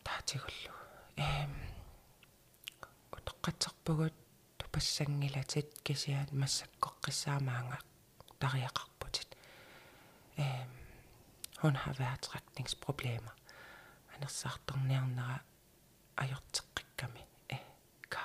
Таатигуллу. 0.04 0.74
Эм 1.18 1.54
утоққатсарпугут 3.12 4.14
тупассангилатит 4.58 5.70
кисиаат 5.84 6.32
массаккоққиссаамаанга 6.32 7.80
тариақарпутит 8.40 8.91
эм 10.38 10.70
hon 11.62 11.76
har 11.76 11.94
vejrtrækningsproblemer 12.00 13.36
анерсаарторниарнера 14.16 15.38
ajorteqqikkami 16.18 17.24
э 17.50 17.58
ка. 18.10 18.24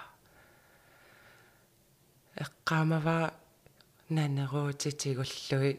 Эққаамава 2.44 3.32
нанеруутитигуллуи 4.10 5.72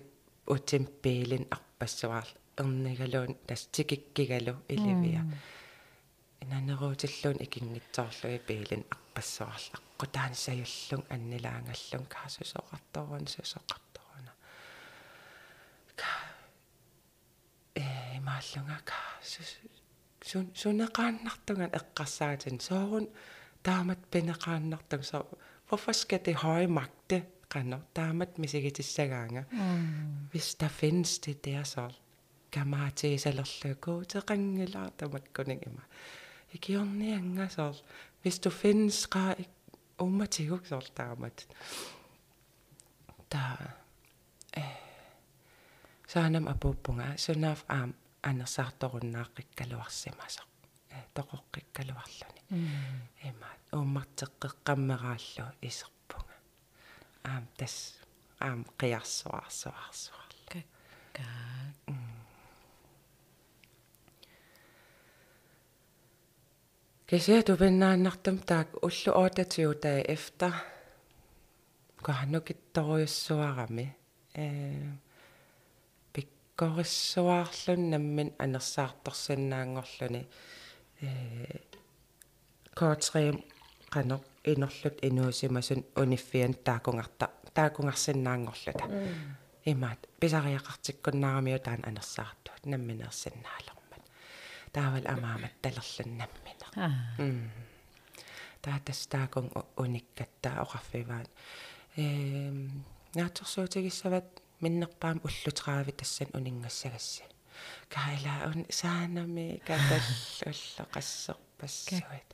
утимпиилин 0.48 1.46
арпассуаар 1.52 2.28
эрнигалуун 2.58 3.36
тастикиккигалу 3.48 4.54
иливиа 4.74 5.24
нанеруутиллуун 6.54 7.38
икингитсоорлуи 7.46 8.40
пиилин 8.48 8.84
арпассуарла 8.94 9.78
аққутаани 9.80 10.38
саюллун 10.46 11.04
аннилаангаллун 11.16 12.06
каасусоқарторун 12.14 13.26
сусоқарторуна 13.34 13.86
ка 13.86 13.87
э 18.27 18.27
мааллунга 18.29 18.79
ка 18.85 19.01
сун 20.31 20.47
сунеқааннартуган 20.61 21.71
эққарсаатин 21.79 22.61
соорун 22.61 23.07
таамат 23.63 24.01
пинеқааннартуг 24.13 25.03
со 25.05 25.19
hvorfor 25.69 25.93
skal 25.93 26.21
det 26.25 26.37
høje 26.37 26.69
magte 26.69 27.19
qanner 27.53 27.81
taamat 27.95 28.39
misigitissagaanga 28.39 29.43
hvis 30.31 30.55
der 30.55 30.69
findes 30.69 31.19
det 31.19 31.45
der 31.45 31.65
så 31.65 31.91
kamatiisalerluku 32.53 34.05
teqangilaa 34.05 34.91
tamakkuning 34.99 35.63
ima 35.67 35.83
ikiornianga 36.55 37.49
så 37.49 37.83
hvis 38.23 38.39
du 38.39 38.51
findes 38.51 39.07
qa 39.07 39.35
ummatiguk 39.99 40.67
så 40.67 40.81
taamat 40.95 41.49
ta 43.31 43.57
eh 44.57 44.77
saanam 46.09 46.47
apuppunga 46.49 47.07
sunaaf 47.17 47.65
aam 47.69 47.95
анерсаарторуннааққиккалуарсимасо 48.30 50.44
э 50.90 50.92
тоқоққиккалуарлуни. 51.16 52.42
Има 53.30 53.50
ууммартеққеққаммерааллу 53.78 55.46
исерпунга. 55.62 56.36
Аам 57.24 57.48
тас 57.58 57.76
аам 58.40 58.66
қиарсуарсуарсуарла. 58.80 60.28
Какка 60.50 60.64
кисиа 67.08 67.42
тупиннааннартум 67.48 68.38
таак 68.50 68.70
уллу 68.88 69.12
оотатиу 69.22 69.72
таа 69.84 70.00
efter 70.16 70.52
коханукитторуйуссуарами 72.06 73.86
э 74.34 74.46
korissuaarlun 76.58 77.92
nammin 77.92 78.36
anersaartarsannaangorluni 78.40 80.30
ee 81.04 81.60
kootreem 82.80 83.38
qano 83.94 84.22
inorlut 84.48 84.98
inuusimasun 85.02 85.86
uniffian 85.96 86.56
taakungarta 86.64 87.30
taakungarsinnaangorluta 87.54 88.86
imaat 89.66 90.00
mm. 90.02 90.14
pisariaqartikkunnaaramiu 90.20 91.60
taan 91.60 91.88
anersaartuat 91.88 92.66
namminersannaalermat 92.66 94.04
taaval 94.74 95.08
amaamat 95.14 95.52
ah. 95.52 95.60
talerlannammineq 95.62 96.62
taatas 98.62 99.08
taakun 99.08 99.52
unikkattaa 99.78 100.62
oqarfivaan 100.62 101.26
ee 101.98 102.52
naatorsuutigissavad 103.16 104.47
миннерпаам 104.62 105.22
уллутераави 105.28 105.92
тассан 105.92 106.30
унингассагасса 106.38 107.24
каилаа 107.90 108.54
саанами 108.70 109.62
каталлулло 109.68 110.84
qassерпассуит 110.94 112.32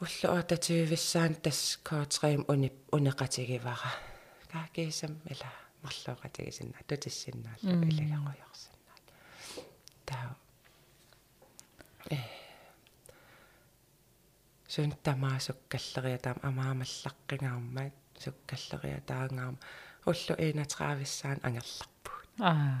уллу 0.00 0.28
отативиссаан 0.38 1.34
тас 1.44 1.78
коотрим 1.82 2.44
уни 2.52 2.68
унеқатигивара 2.96 3.92
каакиисам 4.52 5.14
ила 5.32 5.50
марлуоқатигисинна 5.82 6.80
тутиссиннааллу 6.88 7.74
илагақуйорсиннаат 7.90 9.04
таа 10.08 10.36
э 12.10 12.18
сун 14.72 14.92
тамаасуккаллериатаам 15.06 16.38
амаамаллаққингаармаат 16.48 17.96
суккаллериатаангаарма 18.22 19.58
уллу 20.06 20.34
31-виссаан 20.38 21.38
ангерларпуут 21.46 22.28
аа 22.40 22.78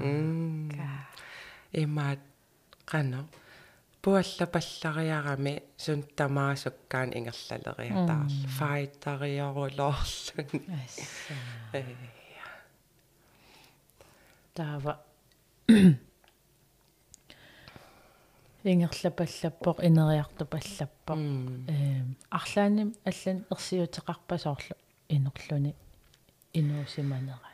имаат 1.72 2.20
qano 2.90 3.20
pualla 4.02 4.46
pallariarami 4.54 5.62
sun 5.76 6.04
tamaasukkaan 6.16 7.10
ingerlaleriataarlu 7.18 8.48
faittariorulorlun 8.58 10.48
таава 14.54 14.94
ингерлапаллаппоқ 18.64 19.76
инериартупаллаппоқ 19.88 21.20
эм 21.74 22.08
арлааним 22.38 22.90
аллан 23.10 23.38
ерсиутеқарпасоорлу 23.54 24.74
инерлүни 25.14 25.72
инуусиманерана 26.52 27.50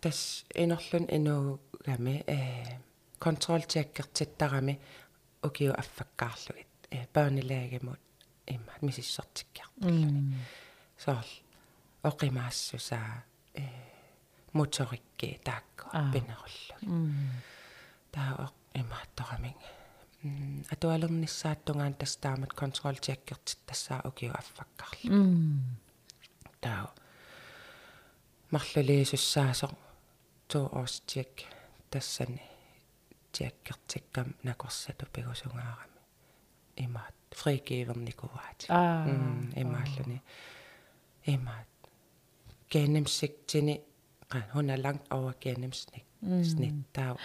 тас 0.00 0.44
инерлун 0.54 1.06
инуугами 1.16 2.24
э 2.26 2.78
контролтиаккертиттарами 3.18 4.80
укиу 5.42 5.72
аффаккаарлугит 5.72 6.66
э 6.90 7.06
баанилаагамут 7.14 8.00
имма 8.46 8.72
мисиссертиккиартуллуни 8.80 10.38
соорл 10.96 11.32
оқимаассусаа 12.02 13.24
э 13.54 13.62
моторикки 14.52 15.40
таакка 15.44 16.10
пинеруллуги 16.12 17.30
таа 18.12 18.52
имаатторамин 18.74 19.54
атуалернissaаттунгаан 20.70 21.94
тастаамат 21.94 22.52
контролтиаккертит 22.52 23.58
тассаа 23.66 24.00
укиу 24.04 24.32
аффаккарлу 24.40 25.10
таа 26.60 26.92
марлулиисуссаасо 28.50 29.68
туу 30.48 30.66
оостиак 30.78 31.34
тассани 31.90 32.42
тиаккертиккам 33.32 34.34
накорсату 34.42 35.06
пигусунгаарами 35.12 36.00
имаат. 36.76 37.14
Фригиверникуваати 37.34 38.66
аа. 38.68 39.06
Имааллуни 39.56 40.22
имаат. 41.26 41.66
Gennemsigtini 42.70 43.74
qan 44.30 44.44
hun 44.54 44.70
er 44.70 44.82
langt 44.82 45.06
over 45.10 45.34
gennemsnit 45.40 46.06
snit 46.50 46.74
tau 46.92 47.16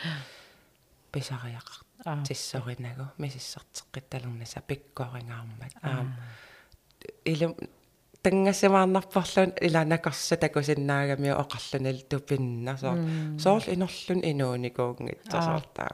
pisariaqart 1.12 1.86
tissorinagu 2.28 3.06
misisserteqqittalernasa 3.18 4.62
pikkoringaarmat 4.70 5.74
aam 5.92 6.08
ilum 7.26 7.54
тангассамаарнарпарлун 8.26 9.52
иланакорса 9.62 10.36
такусиннаагами 10.44 11.30
оқарлунал 11.44 12.00
тупинна 12.10 12.74
соо 12.78 12.96
соорл 13.44 13.68
инерлун 13.74 14.22
инууникуунгитсасоортаа 14.32 15.94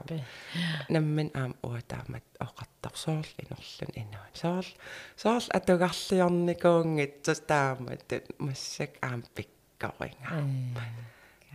наммин 0.88 1.28
аам 1.34 1.52
уатаамат 1.68 2.24
оқартар 2.46 2.94
соорл 3.04 3.34
инерлун 3.42 3.92
инуун 4.02 4.32
соорл 4.42 4.72
соорл 5.22 5.48
атугарлиорникуунгитсас 5.58 7.40
таамат 7.50 8.08
массак 8.38 8.92
аам 9.02 9.20
пиккоринга 9.36 10.30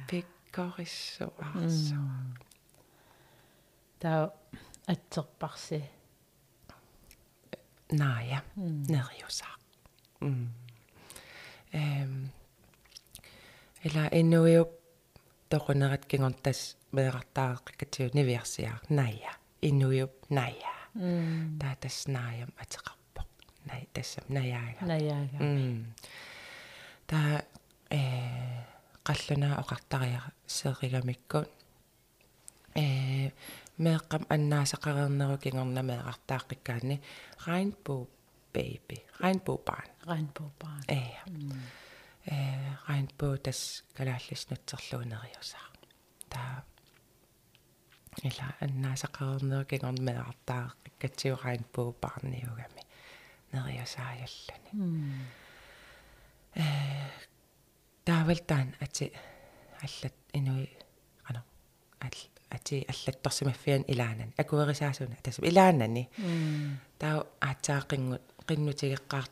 пиккориссуарсо 0.10 1.98
таа 4.02 4.32
атсерпарси 4.94 5.82
наая 7.90 8.44
нериусаа 8.58 9.56
м 10.22 10.67
эм 11.72 12.32
эла 13.84 14.08
инуиуп 14.12 14.70
тоқунерат 15.50 16.06
кингортас 16.06 16.78
меэқартаагаққатиу 16.96 18.12
нивиарсиаа 18.14 18.80
ная 18.90 19.32
инуиуп 19.62 20.14
ная 20.30 20.74
таа 21.60 21.76
таснааям 21.82 22.52
атеқарпо 22.58 23.22
най 23.66 23.88
тассам 23.94 24.26
наяага 24.30 24.82
наяага 24.86 25.38
таа 27.08 27.44
э 27.90 28.02
қаллунаа 29.08 29.60
оқартариа 29.64 30.22
сеэригамиккут 30.48 31.50
э 32.76 33.32
меэққам 33.78 34.24
аннаасақарернеру 34.34 35.38
кингорнамеэқартааққиккаани 35.44 36.98
regnbue 37.46 38.08
baby. 38.58 38.98
Regnbue 39.24 39.60
barn. 39.68 39.90
Regnbue 40.12 40.52
barn. 40.62 40.84
Э 40.88 41.02
э 42.26 42.36
regnbue 42.90 43.38
тас 43.46 43.60
калааллиснутсерлуунериусаа 43.98 45.68
таа 46.34 46.56
ила 48.30 48.48
аннаасақарернеру 48.66 49.66
кингорнамеэқартааққиккатсиу 49.70 51.36
regnbue 51.46 51.94
barniugami 52.02 52.84
нериусаajallani 53.54 54.70
э 56.64 56.66
таавалтаан 58.08 58.70
ати 58.86 59.06
аллат 59.86 60.16
инуи 60.38 60.68
ано 61.30 61.42
ал 62.06 62.18
ати 62.56 62.86
аллатторсимаффиан 62.92 63.84
илаанан 63.94 64.32
акуерисаасуна 64.42 65.18
тасам 65.24 65.46
илаанани 65.50 66.04
таа 67.00 67.16
аатсаақингут 67.48 68.26
qinnutigеққар 68.48 69.26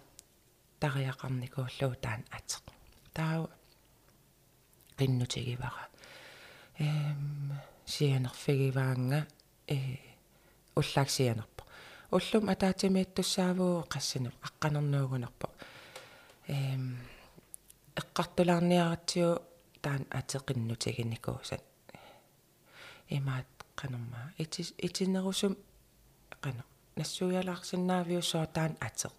тариақарникууллуу 0.81 1.93
таан 2.03 2.21
атеқ 2.37 2.65
таа 3.15 3.47
qinnutigivara 4.97 5.85
эм 6.79 7.53
сианерфигиваанга 7.93 9.19
э 9.75 9.77
уллааксианерпо 10.79 11.61
уллум 12.15 12.45
атаатимиаттуссаавуу 12.53 13.85
qassinu 13.93 14.29
аққанернуугунерпо 14.47 15.47
эм 16.47 16.83
эққартулаарниаратсиу 18.01 19.31
таан 19.83 20.03
атеқиннутигиникуусат 20.19 21.63
имаат 23.09 23.47
канамма 23.75 24.33
ити 24.37 24.61
итинерусум 24.77 25.53
кана 26.43 26.63
нассуялаарсинаавиуссоо 26.99 28.45
таан 28.55 28.73
атеқ 28.87 29.13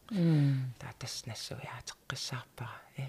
таа 0.80 0.92
тас 1.00 1.14
нассуяатеққиссаарпара 1.30 2.78
э 3.02 3.04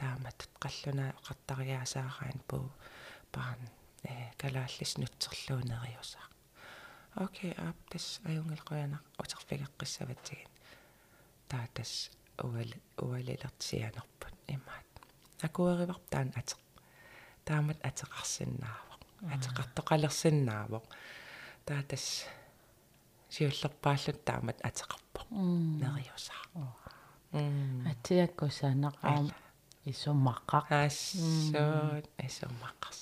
таамат 0.00 0.38
қаллуна 0.62 1.06
қартариаасаараан 1.26 2.38
пуу 2.48 2.66
паан 3.34 3.60
э 4.04 4.12
калааллис 4.40 4.92
нутсерлуунериусаа 5.00 6.26
окей 7.24 7.52
ап 7.68 7.78
тас 7.90 8.20
аюнгил 8.28 8.62
қояна 8.70 8.98
утерфигеққиссаватсигин 9.22 10.50
таа 11.48 11.66
тас 11.74 12.10
уал 12.42 12.72
уалилертсианерпут 12.96 14.34
имаат. 14.46 14.88
Акуеривар 15.42 15.98
таан 16.10 16.32
атеқ 16.40 16.60
таамат 17.44 17.78
атеқарсинаава 17.88 18.94
атеқартоқалерсиннаавоқ 19.34 20.84
таатас 21.66 22.24
сиуллерпааллут 23.34 24.18
таамат 24.28 24.58
атеқарпо 24.68 25.20
нериусаа 25.82 26.42
атиаккусаанеқаам 27.90 29.26
исуммаққақ 29.90 30.68
ассуут 30.86 32.04
исуммаққарс 32.26 33.00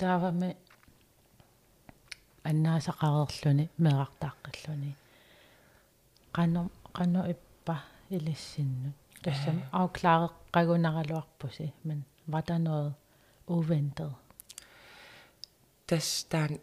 таавами 0.00 0.50
аннаасақарерлүни 2.50 3.64
меқартааққиллүни 3.84 4.92
қано 6.36 6.70
қано 6.94 7.30
иппа 7.32 7.82
илиссиннут. 8.10 8.94
Тассам 9.22 9.62
ауклаареққагунаралуарпуси 9.72 11.72
men 11.84 12.04
var 12.28 12.42
der 12.48 12.58
noget 12.58 12.92
uventet. 13.48 14.12
Tästään 15.86 16.58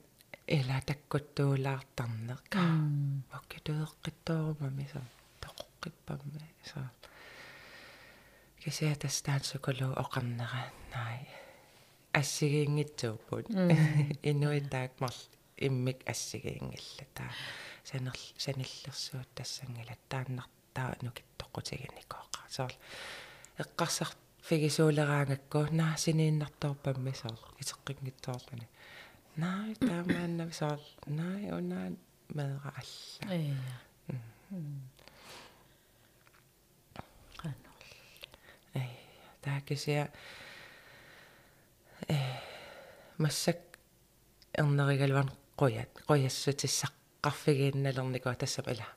elä 0.48 0.82
takkuttuulaartarneqa. 0.86 2.60
Okki 3.36 3.58
tueqqittoorumami 3.64 4.88
sa 4.94 5.00
toqqippamme 5.42 6.40
sa. 6.64 6.82
Oqarnera 9.96 10.62
nai. 10.96 11.20
Assigiingitsuuput. 12.14 13.46
Inuitaak 14.30 14.92
mar 15.00 15.16
immik 15.62 16.10
assigiingilla 16.10 17.06
taa. 17.14 17.34
Sanerl 17.84 18.24
sanillersuut 18.38 19.36
tassangila 19.36 19.96
taannartaa 20.10 20.94
nukittoqutiginikooqa. 21.04 22.40
Soor 22.48 22.72
eqqarsart 23.60 24.18
фигисуулераангакку 24.42 25.60
наа 25.72 25.96
синииннарторпамми 25.98 27.14
соор 27.22 27.42
итеққингитсоорлани 27.62 28.68
наа 29.38 29.74
таамаанна 29.80 30.52
соор 30.52 30.80
наа 31.08 31.58
унаа 31.58 31.92
маера 32.34 32.74
алла 32.80 33.36
э 33.36 33.38
канол 37.42 37.82
э 38.74 38.76
таакисиа 39.42 40.10
э 42.08 42.16
массак 43.18 43.58
эрнеригалван 44.54 45.32
қоят 45.60 45.90
қояссутиссаққарфигиинналерникуа 46.08 48.36
тассам 48.36 48.66
ила 48.74 48.88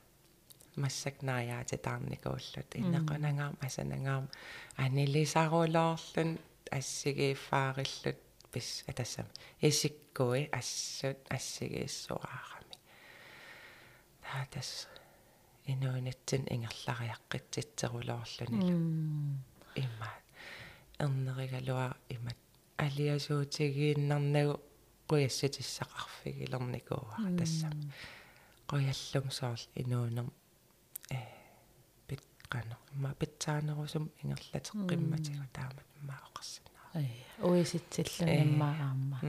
массак 0.75 1.21
наяати 1.21 1.77
таарникууллут 1.77 2.75
иннеқунангаам 2.79 3.55
асанангаам 3.65 4.29
анилисарулоорлун 4.77 6.39
ассигииффаариллут 6.71 8.28
пис 8.51 8.83
атассам 8.87 9.27
исиккуи 9.61 10.49
ассут 10.51 11.17
ассигииссуаарами 11.29 12.75
таатас. 14.23 14.87
Инуунатсин 15.65 16.47
ингерлариаққитситсерулоорлуни 16.53 18.71
имма. 19.75 20.09
Эрнеригалуа 20.99 21.95
имат 22.09 22.37
алиасуутигииннарнагу 22.77 24.59
қуяссатиссақарфигилерникууа 25.09 27.15
тассам 27.39 27.73
qoyallum 28.69 29.27
soorl 29.37 29.63
inuunam 29.81 30.27
qano 32.53 32.75
imma 32.93 33.09
pitsaanерусум 33.19 34.05
ингерлатеққимматига 34.21 35.45
таамат 35.57 35.87
имма 35.99 36.15
оқарсинаа 36.27 36.68
ай 36.68 36.68
уиситсиллун 37.49 38.29
имма 38.43 38.69
аама 38.87 39.19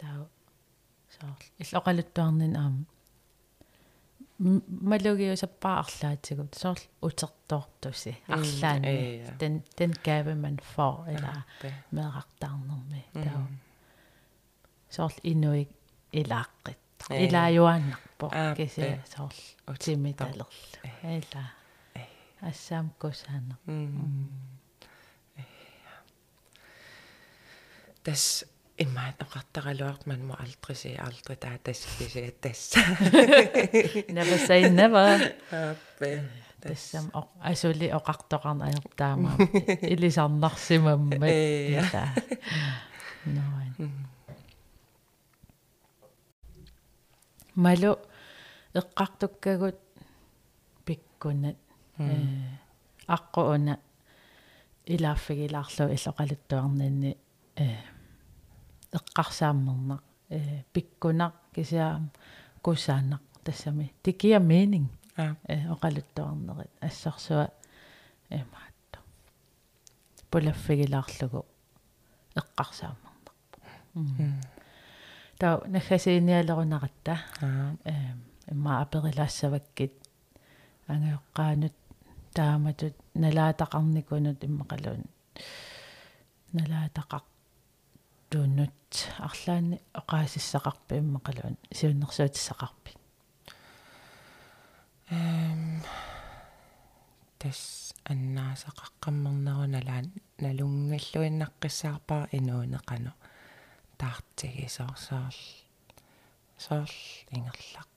таа 0.00 0.26
соор 1.16 1.40
иллоқалуттуарнин 1.62 2.56
аама 2.56 2.84
малугиусаппаа 4.92 5.76
арлаатигут 5.84 6.54
соор 6.62 6.80
утертоортуси 7.06 8.12
арлаани 8.28 8.94
den 9.40 9.62
den 9.78 9.92
gave 10.06 10.34
man 10.34 10.58
får 10.74 10.96
eller 11.12 11.42
meeqartaarnermi 11.96 13.02
tao 13.24 13.46
соор 14.90 15.14
инуик 15.22 15.70
илааққит. 16.12 16.78
Илаажуааннарпо 17.10 18.26
кися 18.56 19.02
соор 19.14 19.34
утимиталерлу 19.66 20.46
ила. 21.02 21.44
Ассаам 22.40 22.90
кусаана 23.00 23.56
тас 28.04 28.44
имаат 28.78 29.22
оқартаралуарт 29.22 30.06
man 30.06 30.22
må 30.28 30.34
aldrig 30.34 30.76
sige 30.76 31.00
aldrig 31.00 31.42
der 31.42 31.52
er 31.56 31.58
das 31.66 31.84
kisi 31.98 32.32
das 32.42 32.74
never 34.08 34.38
say 34.46 34.68
never. 34.70 35.08
Тассам 36.60 37.10
о 37.12 37.28
асули 37.40 37.92
оқартоқарна 37.92 38.64
аёртаама 38.70 39.36
илисарнарсимамма 39.92 41.28
ила 41.28 42.04
ноин 43.26 44.06
малу 47.54 47.98
эққартуккагут 48.74 49.78
пиккунат 50.86 51.56
аққуна 53.06 53.78
илааффигилаарлу 54.86 55.92
иллоқалуттуарнинни 55.94 57.16
э 57.56 57.93
эққарсааммернақ 58.98 60.02
э 60.30 60.62
пиккунақ 60.72 61.34
кисиаам 61.54 62.10
кусаанақ 62.64 63.22
тассами. 63.44 63.92
Тикия 64.02 64.40
mening 64.40 64.88
э 65.16 65.56
оқалуттуарнерит 65.74 66.72
ассарсуа 66.80 67.50
эмаатто 68.30 68.98
пулаффигилаарлугу 70.30 71.40
эққарсааммернақ 72.40 73.38
таа 75.38 75.62
наггасииниалерунақатта 75.74 77.14
аа 77.42 77.76
эм 77.84 78.18
имма 78.52 78.80
аперилаассаваккит 78.82 79.94
ангеоққаанут 80.88 81.74
тааматут 82.34 82.94
налаатақарникунут 83.14 84.44
иммақалуун. 84.44 85.04
Налаатақар 86.52 87.22
тууннут 88.34 88.90
арлаани 89.28 89.76
оқаасиссақарпи 90.00 90.94
иммақалуун 91.02 91.56
сиуннэрсуутиссақарпи 91.78 92.90
эм 95.16 95.62
тас 97.38 97.60
аннаасақаққаммернеруналаан 98.12 100.06
налунгаллуиннаққиссаарпаа 100.44 102.22
инуунеқано. 102.38 103.12
Таартиги 104.00 104.66
соорсоорл 104.76 105.42
соорл 106.64 107.00
ингерлақ 107.36 107.90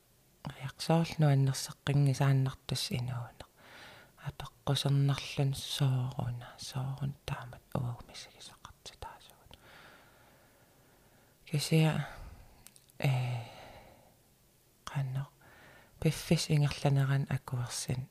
риақсоорл 0.55 1.13
нуаннерсеққингисааннартус 1.21 2.83
инуунеқ 2.99 3.49
апеққусернарлун 4.27 5.51
сооруна 5.75 6.47
соорун 6.69 7.13
таамат 7.25 7.63
таасугут 7.71 8.56
кисиа 11.47 11.93
э 12.99 13.11
қанно 14.89 15.23
пиффис 15.99 16.49
ингерланеран 16.49 17.23
акуерсин 17.35 18.01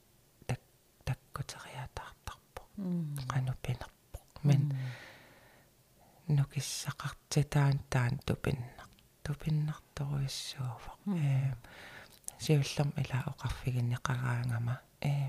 так 0.46 0.60
таккутериатаартарпо 1.04 2.62
qanupinarpo 3.30 4.18
men 4.46 4.62
nukissaqartitaан 6.36 7.78
taan 7.92 8.14
tupinnar 8.26 8.88
tupinnartoruissuuvaq 9.24 11.00
ee 11.24 11.50
siullerm 12.44 12.90
ila 13.02 13.18
oqarfiginneqaraangama 13.30 14.74
ee 15.10 15.26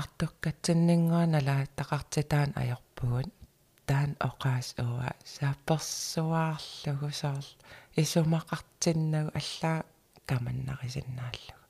артуккатсиннингуана 0.00 1.38
тақартитаан 1.78 2.50
ajorpugut 2.62 3.43
таан 3.88 4.10
оqaas 4.28 4.68
уа 4.86 5.10
саапперсуаарлугу 5.34 7.10
соор 7.20 7.46
исумақартиннагу 8.02 9.30
аллаа 9.40 9.78
каманнарисиннааллугу 10.28 11.64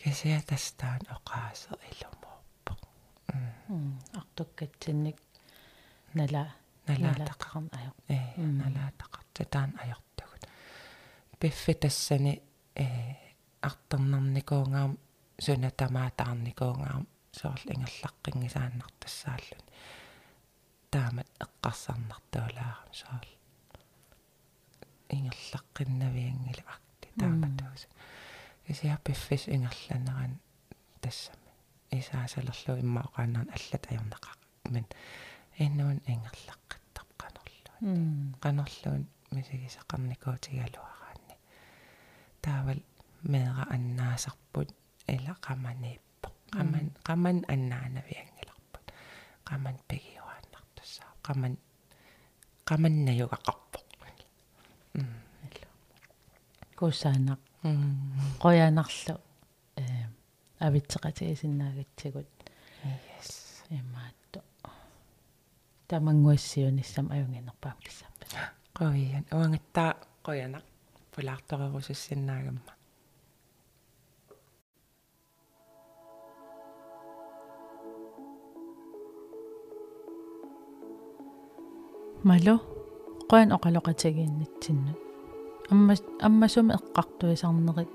кисиа 0.00 0.40
тастаан 0.50 1.02
оqaасер 1.16 1.78
илумоорпо 1.90 2.72
артуккатсинник 4.20 5.18
нала 6.18 6.44
налаатақарн 6.86 7.66
аяқ 7.78 7.96
э 8.14 8.18
налаатақартитаан 8.60 9.70
ajortugut 9.82 10.42
пиффи 11.40 11.72
тассани 11.82 12.32
э 12.84 12.86
артернарникуунгаам 13.68 14.92
суна 15.44 15.70
тамаатаарникуунгаам 15.80 17.04
соорл 17.38 17.68
ингерлаққингисааннартассааллун 20.90 20.92
таамат 20.92 21.28
эққарсарнартуулаарам 21.44 22.92
соорл 22.92 23.32
ингерлаққиннавиангилу 25.16 26.64
акти 26.74 27.08
тааматуус 27.18 27.86
кисиаппиффис 28.66 29.48
ингерланеран 29.48 30.40
тассами. 31.00 31.50
Исаасалерлу 31.90 32.74
иммаоқааннарн 32.82 33.48
аллат 33.56 33.84
аёрнеқақ 33.90 34.38
мин 34.74 34.86
иннуун 35.58 35.98
ингерлаққиттар 36.12 37.06
қанерлуун 37.20 38.34
qanarluun 38.42 39.02
мисигисақарникуутигалуараанни 39.34 41.36
таавал 42.42 42.80
меэра 43.32 43.64
аннаасарпут 43.74 44.68
ила 45.14 45.34
qamaniippo 45.46 46.28
qaman 46.54 46.86
qaman 47.06 47.38
аннаанавиангиларпут 47.54 48.86
qaman 49.48 49.76
пигиуааннартуссаа 49.88 50.19
qaman 51.30 51.54
qamannаюгақарпо 52.68 53.78
кусаанақ 56.78 57.40
qoyanarlu 58.42 59.14
э 59.80 59.84
авитсеқатигисиннаагатсигут 60.66 62.30
yes. 62.84 63.30
Имаатто 63.78 64.40
тамангуассиунissam 65.88 67.06
аюнгинерпаам 67.14 67.78
киссаппа 67.84 68.24
qoian 68.78 69.24
уангаттаа 69.38 69.92
qoyanaq 70.26 70.64
пулаарторерусуссиннаагамма 71.12 72.72
малу 82.28 82.54
qoan 83.30 83.48
oqaloqatagииннатсиннут 83.56 84.98
амма 85.72 85.94
аммасуми 86.26 86.72
эққартуисарнерит 86.78 87.94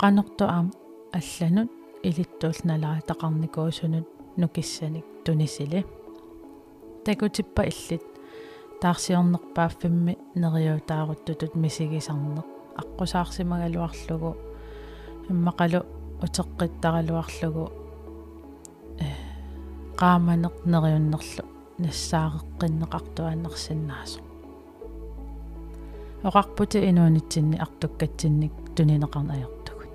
qanорту 0.00 0.44
аам 0.44 0.66
алланут 1.18 1.70
илиттуулналара 2.08 3.00
тақарникуусунут 3.10 4.06
нукиссаник 4.40 5.06
тунисили 5.24 5.80
такутиппа 7.04 7.62
иллит. 7.62 8.02
Таарсиорнерпааффимми 8.80 10.16
нериутааруттутут 10.34 11.54
мисигисарнеқ. 11.54 12.46
Аққусаарсимагалуарлугу 12.80 14.36
иммақалу 15.28 15.80
утеққиттаралуарлугу. 16.24 17.64
Э 19.04 19.06
qaamaneq 20.00 20.54
neriunnerlu 20.64 21.49
нассаагеққиннеқартуаннерсиннаасо 21.84 24.20
оқарпути 26.28 26.78
инуунитсинни 26.88 27.56
артуккатсинник 27.64 28.52
тунинеқарна 28.76 29.32
аёртугут 29.38 29.90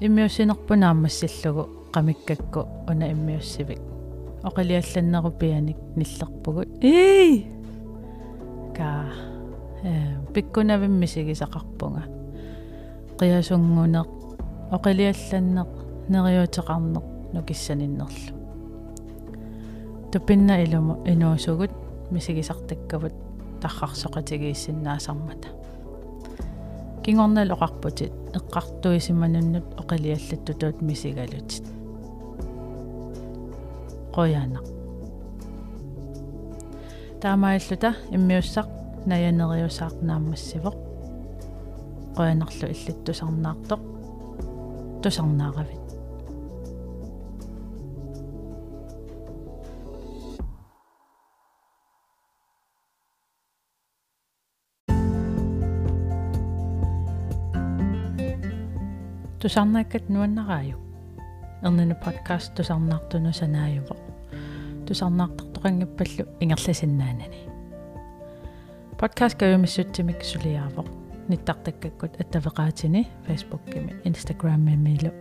иммиуссинерпунаамассиллугу 0.00 1.62
qamikкакку 1.94 2.60
уна 2.90 3.06
иммиуссивик 3.12 3.80
оқилиалланнерупианик 4.42 5.76
ниллерпугут 5.96 6.68
ии 6.82 7.46
ка 8.76 8.88
э 9.82 10.18
пиккунавиммисигисақарпунга. 10.34 12.02
Қиасунгунеқ 13.18 14.08
оқилиалланнеқ 14.76 15.70
нериутеқарнеқ 16.12 17.06
нукиссаниннерлу 17.32 18.34
тупинна 20.12 20.62
илуму 20.64 21.02
инуусугут 21.06 21.70
мисигисартаккавут 22.10 23.12
таррарсоқатигииссиннаасармата 23.60 25.48
кингорнал 27.08 27.50
оқарпутит 27.56 28.12
эққартуисимануннут 28.34 29.64
оқилиаллаттутуут 29.80 30.82
мисигалутит. 30.82 31.64
Qoyaanaq 34.14 34.66
таамааллута 37.22 37.90
иммиуссақ 38.14 38.68
наянериусаақнааммассивоқ 39.10 40.76
qoyanarlu 42.16 42.66
иллаттусарнаартоқ 42.74 43.80
тусарнааравит 45.02 45.77
тусарнааккат 59.47 60.09
нуаннарааю 60.09 60.77
эрнэна 61.61 61.95
подкаст 61.95 62.53
тусарнаартуну 62.55 63.33
санааюво 63.33 63.95
тусарнаартартоқангиппаллу 64.87 66.23
ингерласиннаанани 66.43 67.41
подкаст 68.99 69.37
гавимиссутсимик 69.39 70.23
сулиаавоқ 70.31 70.87
ниттартаккаккут 71.29 72.19
аттавеқаатини 72.21 73.07
фейсбуккими 73.25 73.95
инстаграммимилу 74.03 75.11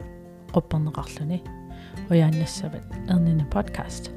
qupperneqarluni 0.54 1.38
uyaannassavат 2.10 2.86
эрнэна 3.12 3.44
подкаст 3.54 4.10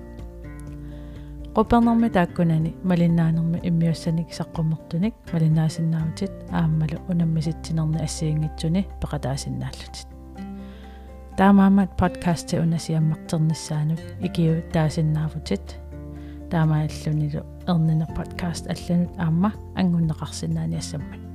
quppernermi 1.55 2.09
taakkunani 2.17 2.71
малиннааnermi 2.89 3.59
иммиуссаник 3.69 4.29
саққуммертуник 4.39 5.13
малиннаасиннаавтит 5.33 6.28
ааммалу 6.52 7.00
унаммиситсинерни 7.08 8.02
ассиингитсуни 8.02 8.86
пеқатаасиннааллутит 9.00 10.10
таамаамат 11.40 11.96
подкаст 11.96 12.48
те 12.48 12.60
унасиаммартернissaанут 12.60 14.00
икиу 14.20 14.62
таасиннаавутит. 14.74 15.76
Таамааллунилу 16.50 17.46
эрнина 17.66 18.06
подкаст 18.14 18.66
алланут. 18.66 19.10
Аама 19.18 19.54
ангуннеқарсинаани 19.74 20.76
ассаммат 20.76 21.29